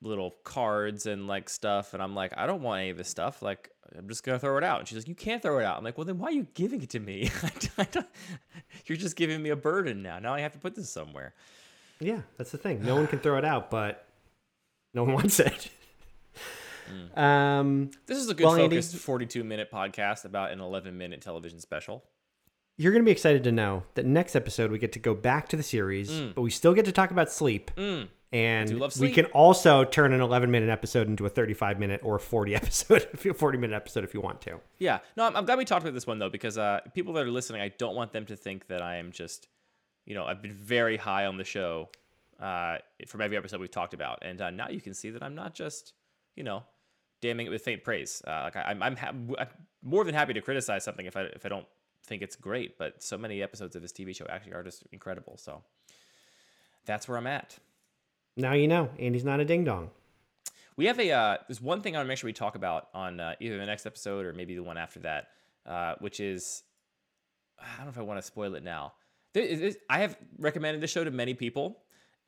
little 0.00 0.36
cards 0.44 1.06
and 1.06 1.26
like 1.26 1.48
stuff 1.48 1.92
and 1.94 2.02
I'm 2.02 2.14
like, 2.14 2.32
I 2.36 2.46
don't 2.46 2.62
want 2.62 2.80
any 2.80 2.90
of 2.90 2.96
this 2.96 3.08
stuff. 3.08 3.42
Like 3.42 3.70
I'm 3.96 4.08
just 4.08 4.22
going 4.22 4.36
to 4.36 4.40
throw 4.40 4.56
it 4.58 4.64
out. 4.64 4.80
And 4.80 4.86
she's 4.88 4.98
like, 4.98 5.08
"You 5.08 5.14
can't 5.14 5.40
throw 5.40 5.58
it 5.58 5.64
out." 5.64 5.78
I'm 5.78 5.82
like, 5.84 5.96
"Well, 5.96 6.04
then 6.04 6.18
why 6.18 6.28
are 6.28 6.32
you 6.32 6.46
giving 6.54 6.82
it 6.82 6.90
to 6.90 7.00
me? 7.00 7.30
You're 8.86 8.98
just 8.98 9.16
giving 9.16 9.42
me 9.42 9.48
a 9.50 9.56
burden 9.56 10.02
now. 10.02 10.18
Now 10.18 10.34
I 10.34 10.40
have 10.40 10.52
to 10.52 10.58
put 10.58 10.74
this 10.74 10.90
somewhere." 10.90 11.34
Yeah, 12.00 12.20
that's 12.36 12.50
the 12.52 12.58
thing. 12.58 12.84
No 12.84 12.94
one 12.96 13.06
can 13.06 13.18
throw 13.18 13.38
it 13.38 13.44
out, 13.44 13.70
but 13.70 14.06
no 14.94 15.04
one 15.04 15.14
wants 15.14 15.40
it. 15.40 15.70
Mm. 17.16 17.18
Um, 17.18 17.90
This 18.06 18.18
is 18.18 18.28
a 18.30 18.34
good 18.34 18.44
Well, 18.46 18.56
Andy- 18.56 18.76
focused 18.76 18.96
42 18.96 19.42
minute 19.44 19.70
podcast 19.72 20.24
about 20.24 20.52
an 20.52 20.60
11 20.60 20.96
minute 20.96 21.20
television 21.20 21.60
special. 21.60 22.04
you're 22.76 22.92
going 22.92 23.02
to 23.02 23.06
be 23.06 23.10
excited 23.12 23.42
to 23.44 23.52
know 23.52 23.82
that 23.94 24.06
next 24.06 24.36
episode 24.36 24.70
we 24.70 24.78
get 24.78 24.92
to 24.92 24.98
go 24.98 25.12
back 25.14 25.48
to 25.48 25.56
the 25.56 25.62
series, 25.62 26.10
but 26.34 26.42
we 26.42 26.50
still 26.50 26.72
get 26.74 26.84
to 26.84 26.92
talk 26.92 27.10
about 27.10 27.30
sleep. 27.32 27.70
Mm. 27.76 28.08
And 28.30 28.80
we 29.00 29.10
can 29.10 29.24
also 29.26 29.84
turn 29.84 30.12
an 30.12 30.20
11 30.20 30.50
minute 30.50 30.68
episode 30.68 31.08
into 31.08 31.24
a 31.24 31.30
35 31.30 31.78
minute 31.78 32.00
or 32.04 32.18
40 32.18 32.54
episode, 32.56 33.08
if 33.12 33.24
you 33.24 33.32
40 33.32 33.58
minute 33.58 33.74
episode 33.74 34.04
if 34.04 34.12
you 34.12 34.20
want 34.20 34.42
to. 34.42 34.60
Yeah, 34.78 34.98
no, 35.16 35.24
I'm, 35.24 35.36
I'm 35.36 35.44
glad 35.46 35.56
we 35.56 35.64
talked 35.64 35.82
about 35.82 35.94
this 35.94 36.06
one 36.06 36.18
though 36.18 36.28
because 36.28 36.58
uh, 36.58 36.80
people 36.94 37.14
that 37.14 37.24
are 37.24 37.30
listening, 37.30 37.62
I 37.62 37.68
don't 37.68 37.94
want 37.94 38.12
them 38.12 38.26
to 38.26 38.36
think 38.36 38.66
that 38.66 38.82
I 38.82 38.96
am 38.96 39.12
just, 39.12 39.48
you 40.04 40.14
know, 40.14 40.24
I've 40.24 40.42
been 40.42 40.52
very 40.52 40.98
high 40.98 41.24
on 41.24 41.38
the 41.38 41.44
show 41.44 41.88
uh, 42.38 42.78
from 43.06 43.22
every 43.22 43.36
episode 43.36 43.60
we've 43.60 43.70
talked 43.70 43.94
about, 43.94 44.18
and 44.22 44.40
uh, 44.40 44.50
now 44.50 44.68
you 44.68 44.80
can 44.80 44.94
see 44.94 45.10
that 45.10 45.22
I'm 45.22 45.34
not 45.34 45.54
just, 45.54 45.94
you 46.36 46.44
know, 46.44 46.64
damning 47.20 47.46
it 47.46 47.50
with 47.50 47.62
faint 47.62 47.82
praise. 47.82 48.22
Uh, 48.26 48.42
like 48.44 48.56
I, 48.56 48.62
I'm, 48.62 48.82
I'm, 48.82 48.96
ha- 48.96 49.08
I'm 49.38 49.48
more 49.82 50.04
than 50.04 50.14
happy 50.14 50.34
to 50.34 50.40
criticize 50.40 50.84
something 50.84 51.06
if 51.06 51.16
I 51.16 51.22
if 51.22 51.44
I 51.46 51.48
don't 51.48 51.66
think 52.04 52.22
it's 52.22 52.36
great, 52.36 52.78
but 52.78 53.02
so 53.02 53.18
many 53.18 53.42
episodes 53.42 53.74
of 53.74 53.82
this 53.82 53.92
TV 53.92 54.14
show 54.14 54.26
actually 54.28 54.52
are 54.52 54.62
just 54.62 54.84
incredible. 54.92 55.36
So 55.36 55.62
that's 56.84 57.08
where 57.08 57.18
I'm 57.18 57.26
at. 57.26 57.58
Now 58.38 58.52
you 58.52 58.68
know, 58.68 58.88
Andy's 59.00 59.24
not 59.24 59.40
a 59.40 59.44
ding 59.44 59.64
dong. 59.64 59.90
We 60.76 60.86
have 60.86 61.00
a 61.00 61.10
uh, 61.10 61.36
there's 61.48 61.60
one 61.60 61.80
thing 61.80 61.96
I 61.96 61.98
want 61.98 62.06
to 62.06 62.08
make 62.08 62.18
sure 62.18 62.28
we 62.28 62.32
talk 62.32 62.54
about 62.54 62.86
on 62.94 63.18
uh, 63.18 63.34
either 63.40 63.58
the 63.58 63.66
next 63.66 63.84
episode 63.84 64.24
or 64.24 64.32
maybe 64.32 64.54
the 64.54 64.62
one 64.62 64.78
after 64.78 65.00
that, 65.00 65.30
uh, 65.66 65.94
which 65.98 66.20
is 66.20 66.62
I 67.60 67.76
don't 67.76 67.86
know 67.86 67.90
if 67.90 67.98
I 67.98 68.02
want 68.02 68.18
to 68.18 68.26
spoil 68.26 68.54
it 68.54 68.62
now. 68.62 68.92
There 69.34 69.42
is, 69.42 69.76
I 69.90 69.98
have 69.98 70.16
recommended 70.38 70.80
this 70.80 70.90
show 70.92 71.02
to 71.02 71.10
many 71.10 71.34
people, 71.34 71.78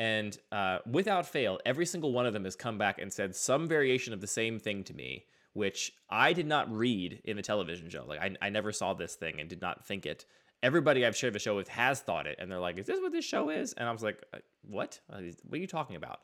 and 0.00 0.36
uh, 0.50 0.78
without 0.84 1.26
fail, 1.26 1.60
every 1.64 1.86
single 1.86 2.12
one 2.12 2.26
of 2.26 2.32
them 2.32 2.42
has 2.42 2.56
come 2.56 2.76
back 2.76 3.00
and 3.00 3.12
said 3.12 3.36
some 3.36 3.68
variation 3.68 4.12
of 4.12 4.20
the 4.20 4.26
same 4.26 4.58
thing 4.58 4.82
to 4.84 4.94
me, 4.94 5.26
which 5.52 5.92
I 6.10 6.32
did 6.32 6.46
not 6.48 6.68
read 6.76 7.20
in 7.24 7.36
the 7.36 7.42
television 7.42 7.88
show. 7.88 8.04
Like 8.04 8.20
I, 8.20 8.34
I 8.42 8.50
never 8.50 8.72
saw 8.72 8.94
this 8.94 9.14
thing 9.14 9.38
and 9.38 9.48
did 9.48 9.62
not 9.62 9.86
think 9.86 10.06
it. 10.06 10.24
Everybody 10.62 11.06
I've 11.06 11.16
shared 11.16 11.32
the 11.32 11.38
show 11.38 11.56
with 11.56 11.68
has 11.68 12.00
thought 12.00 12.26
it, 12.26 12.36
and 12.38 12.50
they're 12.50 12.58
like, 12.58 12.76
"Is 12.78 12.86
this 12.86 13.00
what 13.00 13.12
this 13.12 13.24
show 13.24 13.48
is?" 13.50 13.72
And 13.74 13.88
I 13.88 13.92
was 13.92 14.02
like, 14.02 14.22
uh, 14.34 14.38
"What? 14.62 15.00
Uh, 15.10 15.20
What 15.44 15.56
are 15.56 15.60
you 15.60 15.66
talking 15.66 15.96
about?" 15.96 16.20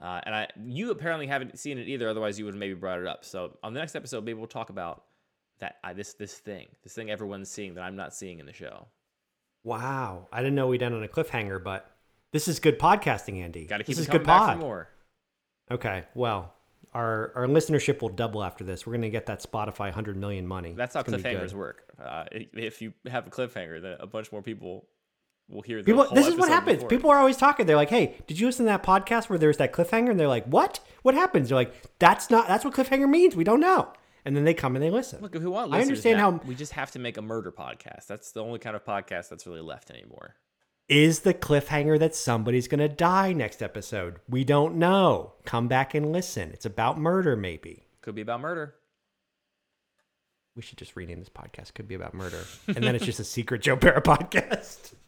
Uh, 0.00 0.20
and 0.24 0.34
I, 0.34 0.48
you 0.64 0.90
apparently 0.90 1.26
haven't 1.26 1.58
seen 1.58 1.78
it 1.78 1.88
either. 1.88 2.08
Otherwise, 2.08 2.38
you 2.38 2.44
would 2.46 2.54
have 2.54 2.58
maybe 2.58 2.74
brought 2.74 2.98
it 2.98 3.06
up. 3.06 3.24
So 3.24 3.58
on 3.62 3.74
the 3.74 3.80
next 3.80 3.94
episode, 3.94 4.24
maybe 4.24 4.38
we'll 4.38 4.46
talk 4.48 4.70
about 4.70 5.04
that. 5.60 5.76
Uh, 5.84 5.92
this 5.92 6.14
this 6.14 6.34
thing, 6.34 6.68
this 6.82 6.94
thing 6.94 7.10
everyone's 7.10 7.50
seeing 7.50 7.74
that 7.74 7.82
I'm 7.82 7.96
not 7.96 8.14
seeing 8.14 8.38
in 8.40 8.46
the 8.46 8.52
show. 8.52 8.88
Wow. 9.64 10.28
I 10.32 10.40
didn't 10.40 10.54
know 10.56 10.66
we'd 10.66 10.82
end 10.82 10.94
on 10.94 11.02
a 11.02 11.08
cliffhanger, 11.08 11.62
but 11.62 11.90
this 12.32 12.48
is 12.48 12.58
good 12.60 12.78
podcasting, 12.78 13.40
Andy. 13.42 13.66
Got 13.66 13.78
to 13.78 13.84
keep 13.84 13.96
this 13.96 14.06
it 14.06 14.08
is 14.08 14.12
good 14.12 14.24
pod. 14.24 14.58
more. 14.58 14.88
Okay. 15.70 16.04
Well, 16.14 16.52
our 16.94 17.32
our 17.34 17.46
listenership 17.46 18.00
will 18.02 18.08
double 18.08 18.42
after 18.44 18.64
this. 18.64 18.86
We're 18.86 18.92
going 18.92 19.02
to 19.02 19.10
get 19.10 19.26
that 19.26 19.42
Spotify 19.42 19.80
100 19.86 20.16
million 20.16 20.46
money. 20.46 20.72
That's 20.74 20.94
how 20.94 21.02
cliffhangers 21.02 21.52
work. 21.52 21.82
Uh, 22.02 22.24
if 22.32 22.80
you 22.80 22.92
have 23.06 23.26
a 23.26 23.30
cliffhanger, 23.30 23.82
then 23.82 23.96
a 24.00 24.06
bunch 24.06 24.30
more 24.32 24.42
people 24.42 24.86
will 25.48 25.62
hear 25.62 25.78
the 25.78 25.84
People, 25.84 26.04
whole 26.04 26.14
this 26.14 26.26
is 26.26 26.36
what 26.36 26.48
happens. 26.48 26.76
before. 26.76 26.88
People 26.88 27.10
are 27.10 27.18
always 27.18 27.36
talking. 27.36 27.66
They're 27.66 27.76
like, 27.76 27.90
"Hey, 27.90 28.16
did 28.26 28.38
you 28.38 28.46
listen 28.46 28.64
to 28.66 28.70
that 28.70 28.82
podcast 28.82 29.28
where 29.28 29.38
there 29.38 29.48
was 29.48 29.58
that 29.58 29.72
cliffhanger?" 29.72 30.10
And 30.10 30.18
they're 30.18 30.28
like, 30.28 30.46
"What? 30.46 30.80
What 31.02 31.14
happens?" 31.14 31.48
They're 31.48 31.56
like, 31.56 31.74
"That's 31.98 32.30
not. 32.30 32.48
That's 32.48 32.64
what 32.64 32.74
cliffhanger 32.74 33.08
means. 33.08 33.36
We 33.36 33.44
don't 33.44 33.60
know." 33.60 33.92
And 34.24 34.34
then 34.34 34.44
they 34.44 34.54
come 34.54 34.74
and 34.74 34.82
they 34.82 34.88
listen. 34.90 35.20
Look, 35.20 35.34
if 35.34 35.42
we 35.42 35.48
want 35.48 35.74
I 35.74 35.82
understand 35.82 36.16
now, 36.16 36.30
how- 36.30 36.40
we 36.46 36.54
just 36.54 36.72
have 36.72 36.90
to 36.92 36.98
make 36.98 37.18
a 37.18 37.22
murder 37.22 37.52
podcast. 37.52 38.06
That's 38.06 38.32
the 38.32 38.42
only 38.42 38.58
kind 38.58 38.74
of 38.74 38.82
podcast 38.84 39.28
that's 39.28 39.46
really 39.46 39.60
left 39.60 39.90
anymore. 39.90 40.34
Is 40.88 41.20
the 41.20 41.32
cliffhanger 41.32 41.98
that 41.98 42.14
somebody's 42.14 42.68
going 42.68 42.80
to 42.80 42.88
die 42.90 43.32
next 43.32 43.62
episode? 43.62 44.16
We 44.28 44.44
don't 44.44 44.76
know. 44.76 45.32
Come 45.46 45.66
back 45.66 45.94
and 45.94 46.12
listen. 46.12 46.50
It's 46.52 46.66
about 46.66 46.98
murder, 46.98 47.36
maybe. 47.36 47.86
Could 48.02 48.14
be 48.14 48.20
about 48.20 48.42
murder. 48.42 48.74
We 50.54 50.60
should 50.60 50.76
just 50.76 50.94
rename 50.94 51.20
this 51.20 51.30
podcast. 51.30 51.72
Could 51.72 51.88
be 51.88 51.94
about 51.94 52.12
murder, 52.12 52.44
and 52.68 52.84
then 52.84 52.94
it's 52.94 53.06
just 53.06 53.18
a 53.18 53.24
secret 53.24 53.62
Joe 53.62 53.76
Pera 53.76 54.02
podcast. 54.02 54.92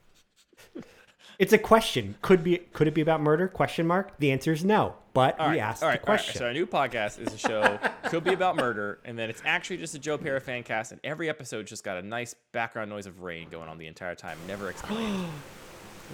It's 1.39 1.53
a 1.53 1.59
question. 1.59 2.15
Could 2.23 2.43
be. 2.43 2.57
Could 2.73 2.89
it 2.89 2.95
be 2.95 3.03
about 3.03 3.21
murder? 3.21 3.47
Question 3.47 3.87
mark. 3.87 4.19
The 4.19 4.33
answer 4.33 4.53
is 4.53 4.65
no. 4.65 4.95
But 5.13 5.39
All 5.39 5.51
we 5.51 5.57
right, 5.57 5.61
asked 5.61 5.83
all 5.83 5.89
right, 5.91 6.01
the 6.01 6.09
all 6.09 6.15
right. 6.15 6.23
question. 6.23 6.39
So 6.39 6.47
our 6.47 6.55
new 6.55 6.65
podcast 6.65 7.21
is 7.21 7.35
a 7.35 7.37
show 7.37 7.79
could 8.09 8.25
be 8.25 8.33
about 8.33 8.57
murder, 8.57 9.01
and 9.05 9.19
then 9.19 9.29
it's 9.29 9.43
actually 9.45 9.77
just 9.77 9.95
a 9.95 9.99
Joe 9.99 10.17
Pera 10.17 10.41
fan 10.41 10.63
cast, 10.63 10.93
and 10.93 11.01
every 11.05 11.29
episode 11.29 11.67
just 11.67 11.85
got 11.85 11.99
a 11.99 12.03
nice 12.03 12.35
background 12.53 12.89
noise 12.89 13.05
of 13.05 13.21
rain 13.21 13.51
going 13.51 13.69
on 13.69 13.77
the 13.77 13.87
entire 13.87 14.15
time, 14.15 14.39
never 14.49 14.71
explained. 14.71 15.29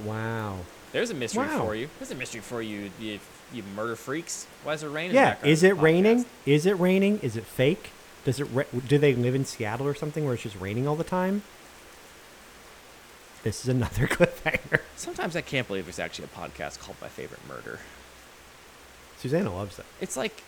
wow. 0.04 0.58
There's 0.92 1.10
a 1.10 1.14
mystery 1.14 1.46
Wow. 1.46 1.64
for 1.64 1.74
you. 1.74 1.88
There's 1.98 2.10
a 2.10 2.14
mystery 2.14 2.40
for 2.42 2.60
you, 2.60 2.90
you, 3.00 3.18
you 3.52 3.62
murder 3.74 3.96
freaks. 3.96 4.46
Why 4.62 4.74
is 4.74 4.82
it 4.82 4.88
raining? 4.88 5.14
Yeah. 5.16 5.36
Is 5.42 5.62
it 5.62 5.76
raining? 5.78 6.26
Is 6.44 6.66
it 6.66 6.78
raining? 6.78 7.18
Is 7.20 7.36
it 7.36 7.44
fake? 7.46 7.90
Does 8.24 8.38
it? 8.40 8.44
Ra- 8.52 8.64
do 8.86 8.98
they 8.98 9.14
live 9.14 9.34
in 9.34 9.44
Seattle 9.44 9.86
or 9.86 9.94
something 9.94 10.24
where 10.24 10.34
it's 10.34 10.42
just 10.42 10.60
raining 10.60 10.86
all 10.86 10.96
the 10.96 11.02
time? 11.04 11.42
This 13.42 13.62
is 13.62 13.68
another 13.68 14.06
cliffhanger. 14.08 14.80
Sometimes 14.96 15.34
I 15.34 15.40
can't 15.40 15.66
believe 15.66 15.84
there's 15.86 15.98
actually 15.98 16.26
a 16.32 16.38
podcast 16.38 16.78
called 16.78 16.96
My 17.00 17.08
Favorite 17.08 17.40
Murder. 17.48 17.80
Susanna 19.18 19.52
loves 19.54 19.76
that. 19.78 19.86
It's 20.00 20.16
like 20.16 20.42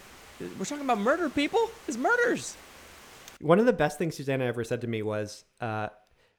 we're 0.58 0.64
talking 0.64 0.84
about 0.84 0.98
murder, 0.98 1.28
people. 1.28 1.70
It's 1.88 1.96
murders. 1.96 2.56
One 3.40 3.58
of 3.58 3.66
the 3.66 3.72
best 3.72 3.98
things 3.98 4.14
Susanna 4.16 4.44
ever 4.44 4.62
said 4.62 4.80
to 4.82 4.86
me 4.86 5.02
was, 5.02 5.44
uh, 5.60 5.88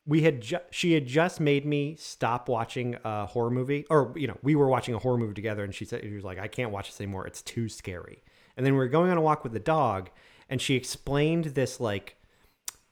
we 0.08 0.22
had 0.22 0.42
ju- 0.42 0.60
she 0.70 0.94
had 0.94 1.06
just 1.08 1.40
made 1.40 1.66
me 1.66 1.96
stop 1.98 2.48
watching 2.48 2.96
a 3.04 3.26
horror 3.26 3.50
movie, 3.50 3.86
or 3.90 4.14
you 4.16 4.28
know, 4.28 4.38
we 4.44 4.56
were 4.56 4.68
watching 4.68 4.94
a 4.94 5.00
horror 5.00 5.18
movie 5.18 5.34
together, 5.34 5.64
and 5.64 5.74
she 5.74 5.86
said 5.86 6.02
she 6.04 6.14
was 6.14 6.24
like, 6.24 6.38
I 6.38 6.48
can't 6.48 6.72
watch 6.72 6.90
this 6.90 7.02
anymore. 7.02 7.26
It's 7.26 7.42
too 7.42 7.68
scary. 7.70 8.22
And 8.56 8.66
then 8.66 8.74
we 8.74 8.80
were 8.80 8.88
going 8.88 9.12
on 9.12 9.18
a 9.18 9.22
walk 9.22 9.44
with 9.44 9.54
the 9.54 9.60
dog, 9.60 10.10
and 10.50 10.62
she 10.62 10.76
explained 10.76 11.46
this 11.46 11.80
like. 11.80 12.18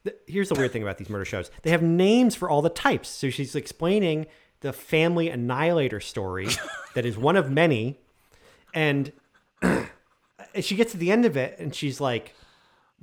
th- 0.04 0.18
Here's 0.28 0.50
the 0.50 0.56
weird 0.56 0.72
thing 0.72 0.82
about 0.82 0.98
these 0.98 1.10
murder 1.10 1.26
shows. 1.26 1.52
They 1.62 1.70
have 1.70 1.84
names 1.84 2.36
for 2.36 2.50
all 2.50 2.62
the 2.62 2.70
types. 2.70 3.10
So 3.10 3.30
she's 3.30 3.56
explaining 3.56 4.26
the 4.62 4.74
family 4.74 5.30
annihilator 5.30 6.00
story 6.00 6.48
that 6.96 7.06
is 7.06 7.18
one 7.18 7.36
of 7.36 7.52
many. 7.52 8.00
And 8.74 9.12
she 10.60 10.76
gets 10.76 10.94
to 10.94 10.98
the 10.98 11.12
end 11.12 11.26
of 11.26 11.38
it 11.38 11.60
and 11.60 11.76
she's 11.76 12.02
like, 12.02 12.34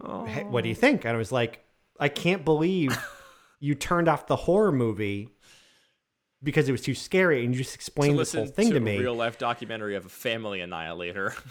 "Hey, 0.02 0.42
what 0.42 0.64
do 0.64 0.68
you 0.68 0.74
oh. 0.74 0.78
think? 0.78 1.04
And 1.04 1.14
I 1.14 1.16
was 1.16 1.30
like, 1.30 1.60
I 2.00 2.08
can't 2.08 2.44
believe 2.44 2.98
you 3.60 3.74
turned 3.74 4.08
off 4.08 4.26
the 4.26 4.36
horror 4.36 4.72
movie 4.72 5.28
because 6.42 6.68
it 6.68 6.72
was 6.72 6.80
too 6.80 6.94
scary 6.94 7.44
and 7.44 7.54
you 7.54 7.62
just 7.62 7.74
explained 7.74 8.18
this 8.18 8.34
whole 8.34 8.46
thing 8.46 8.68
to, 8.68 8.72
to, 8.72 8.78
a 8.78 8.80
me. 8.80 8.98
real 8.98 9.14
life 9.14 9.38
documentary 9.38 9.94
of 9.94 10.06
a 10.06 10.08
family 10.08 10.60
annihilator. 10.60 11.34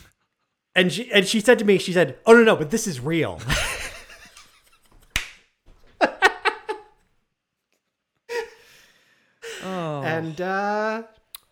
And 0.76 0.94
she 0.94 1.12
and 1.12 1.28
she 1.28 1.42
said 1.42 1.58
to 1.60 1.66
me, 1.66 1.80
she 1.80 1.92
said, 1.92 2.20
"Oh 2.28 2.34
no, 2.34 2.44
no, 2.44 2.56
but 2.56 2.70
this 2.70 2.86
is 2.86 3.00
real." 3.00 3.42
oh. 9.64 10.04
and 10.04 10.40
uh, 10.40 11.04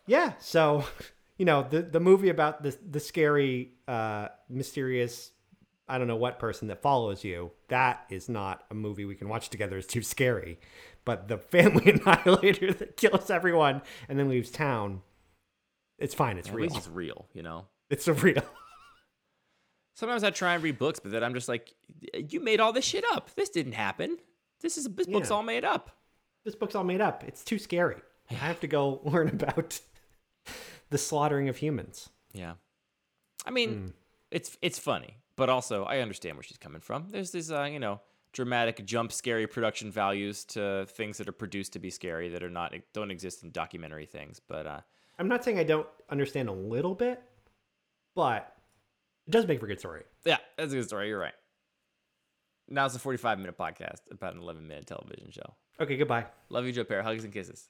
yeah, 0.06 0.34
so 0.38 0.84
you 1.36 1.44
know 1.44 1.66
the 1.68 1.82
the 1.82 1.98
movie 1.98 2.28
about 2.28 2.62
the 2.62 2.78
the 2.88 3.00
scary, 3.00 3.72
uh, 3.88 4.28
mysterious, 4.48 5.32
I 5.88 5.98
don't 5.98 6.08
know 6.08 6.16
what 6.16 6.38
person 6.38 6.68
that 6.68 6.82
follows 6.82 7.24
you. 7.24 7.52
That 7.68 8.04
is 8.10 8.28
not 8.28 8.64
a 8.70 8.74
movie 8.74 9.04
we 9.04 9.14
can 9.14 9.28
watch 9.28 9.48
together. 9.48 9.76
It's 9.78 9.86
too 9.86 10.02
scary. 10.02 10.58
but 11.04 11.28
the 11.28 11.38
family 11.38 11.90
annihilator 11.92 12.72
that 12.74 12.96
kills 12.96 13.30
everyone 13.30 13.80
and 14.08 14.18
then 14.18 14.28
leaves 14.28 14.50
town, 14.50 15.00
it's 15.98 16.14
fine. 16.14 16.36
It's 16.38 16.48
At 16.48 16.54
real. 16.54 16.76
it's 16.76 16.88
real, 16.88 17.26
you 17.32 17.42
know. 17.42 17.66
It's 17.90 18.06
a 18.08 18.12
real. 18.12 18.42
Sometimes 19.94 20.22
I 20.22 20.30
try 20.30 20.54
and 20.54 20.62
read 20.62 20.78
books, 20.78 21.00
but 21.00 21.10
then 21.10 21.24
I'm 21.24 21.34
just 21.34 21.48
like, 21.48 21.74
you 22.14 22.40
made 22.40 22.60
all 22.60 22.72
this 22.72 22.84
shit 22.84 23.04
up. 23.12 23.30
This 23.34 23.48
didn't 23.48 23.72
happen. 23.72 24.18
This 24.60 24.76
is 24.76 24.84
this 24.84 25.06
book's 25.06 25.30
all 25.30 25.42
made 25.42 25.64
up. 25.64 25.90
This 26.44 26.54
book's 26.54 26.74
all 26.74 26.84
made 26.84 27.00
up. 27.00 27.24
It's 27.26 27.42
too 27.42 27.58
scary. 27.58 27.96
I 28.30 28.34
have 28.34 28.60
to 28.60 28.66
go 28.66 29.00
learn 29.04 29.28
about 29.28 29.80
the 30.90 30.98
slaughtering 30.98 31.48
of 31.48 31.56
humans. 31.56 32.10
Yeah. 32.32 32.54
I 33.46 33.50
mean, 33.50 33.74
hmm. 33.74 33.86
it's 34.30 34.56
it's 34.62 34.78
funny, 34.78 35.16
but 35.38 35.48
also 35.48 35.84
I 35.84 36.00
understand 36.00 36.36
where 36.36 36.42
she's 36.42 36.58
coming 36.58 36.80
from. 36.80 37.06
There's 37.10 37.30
this 37.30 37.50
uh, 37.50 37.62
you 37.62 37.78
know, 37.78 38.00
dramatic 38.32 38.84
jump 38.84 39.12
scary 39.12 39.46
production 39.46 39.90
values 39.90 40.44
to 40.46 40.84
things 40.90 41.16
that 41.18 41.28
are 41.28 41.32
produced 41.32 41.72
to 41.74 41.78
be 41.78 41.88
scary 41.90 42.28
that 42.28 42.42
are 42.42 42.50
not 42.50 42.74
don't 42.92 43.10
exist 43.10 43.42
in 43.44 43.50
documentary 43.52 44.04
things, 44.04 44.40
but 44.46 44.66
uh 44.66 44.80
I'm 45.18 45.28
not 45.28 45.42
saying 45.44 45.58
I 45.58 45.64
don't 45.64 45.86
understand 46.10 46.48
a 46.48 46.52
little 46.52 46.94
bit, 46.94 47.20
but 48.14 48.52
it 49.26 49.30
does 49.30 49.46
make 49.46 49.58
for 49.60 49.66
a 49.66 49.68
good 49.68 49.80
story. 49.80 50.02
yeah, 50.24 50.38
that's 50.56 50.72
a 50.72 50.76
good 50.76 50.86
story. 50.86 51.08
You're 51.08 51.18
right. 51.18 51.34
Now 52.68 52.84
it's 52.86 52.94
a 52.94 52.98
45 52.98 53.38
minute 53.38 53.56
podcast 53.56 54.00
about 54.10 54.34
an 54.34 54.42
11 54.42 54.66
minute 54.66 54.86
television 54.86 55.30
show. 55.30 55.54
Okay, 55.80 55.96
goodbye. 55.96 56.26
Love 56.50 56.66
you, 56.66 56.72
Joe 56.72 56.84
Pera. 56.84 57.02
Hugs 57.02 57.24
and 57.24 57.32
kisses. 57.32 57.68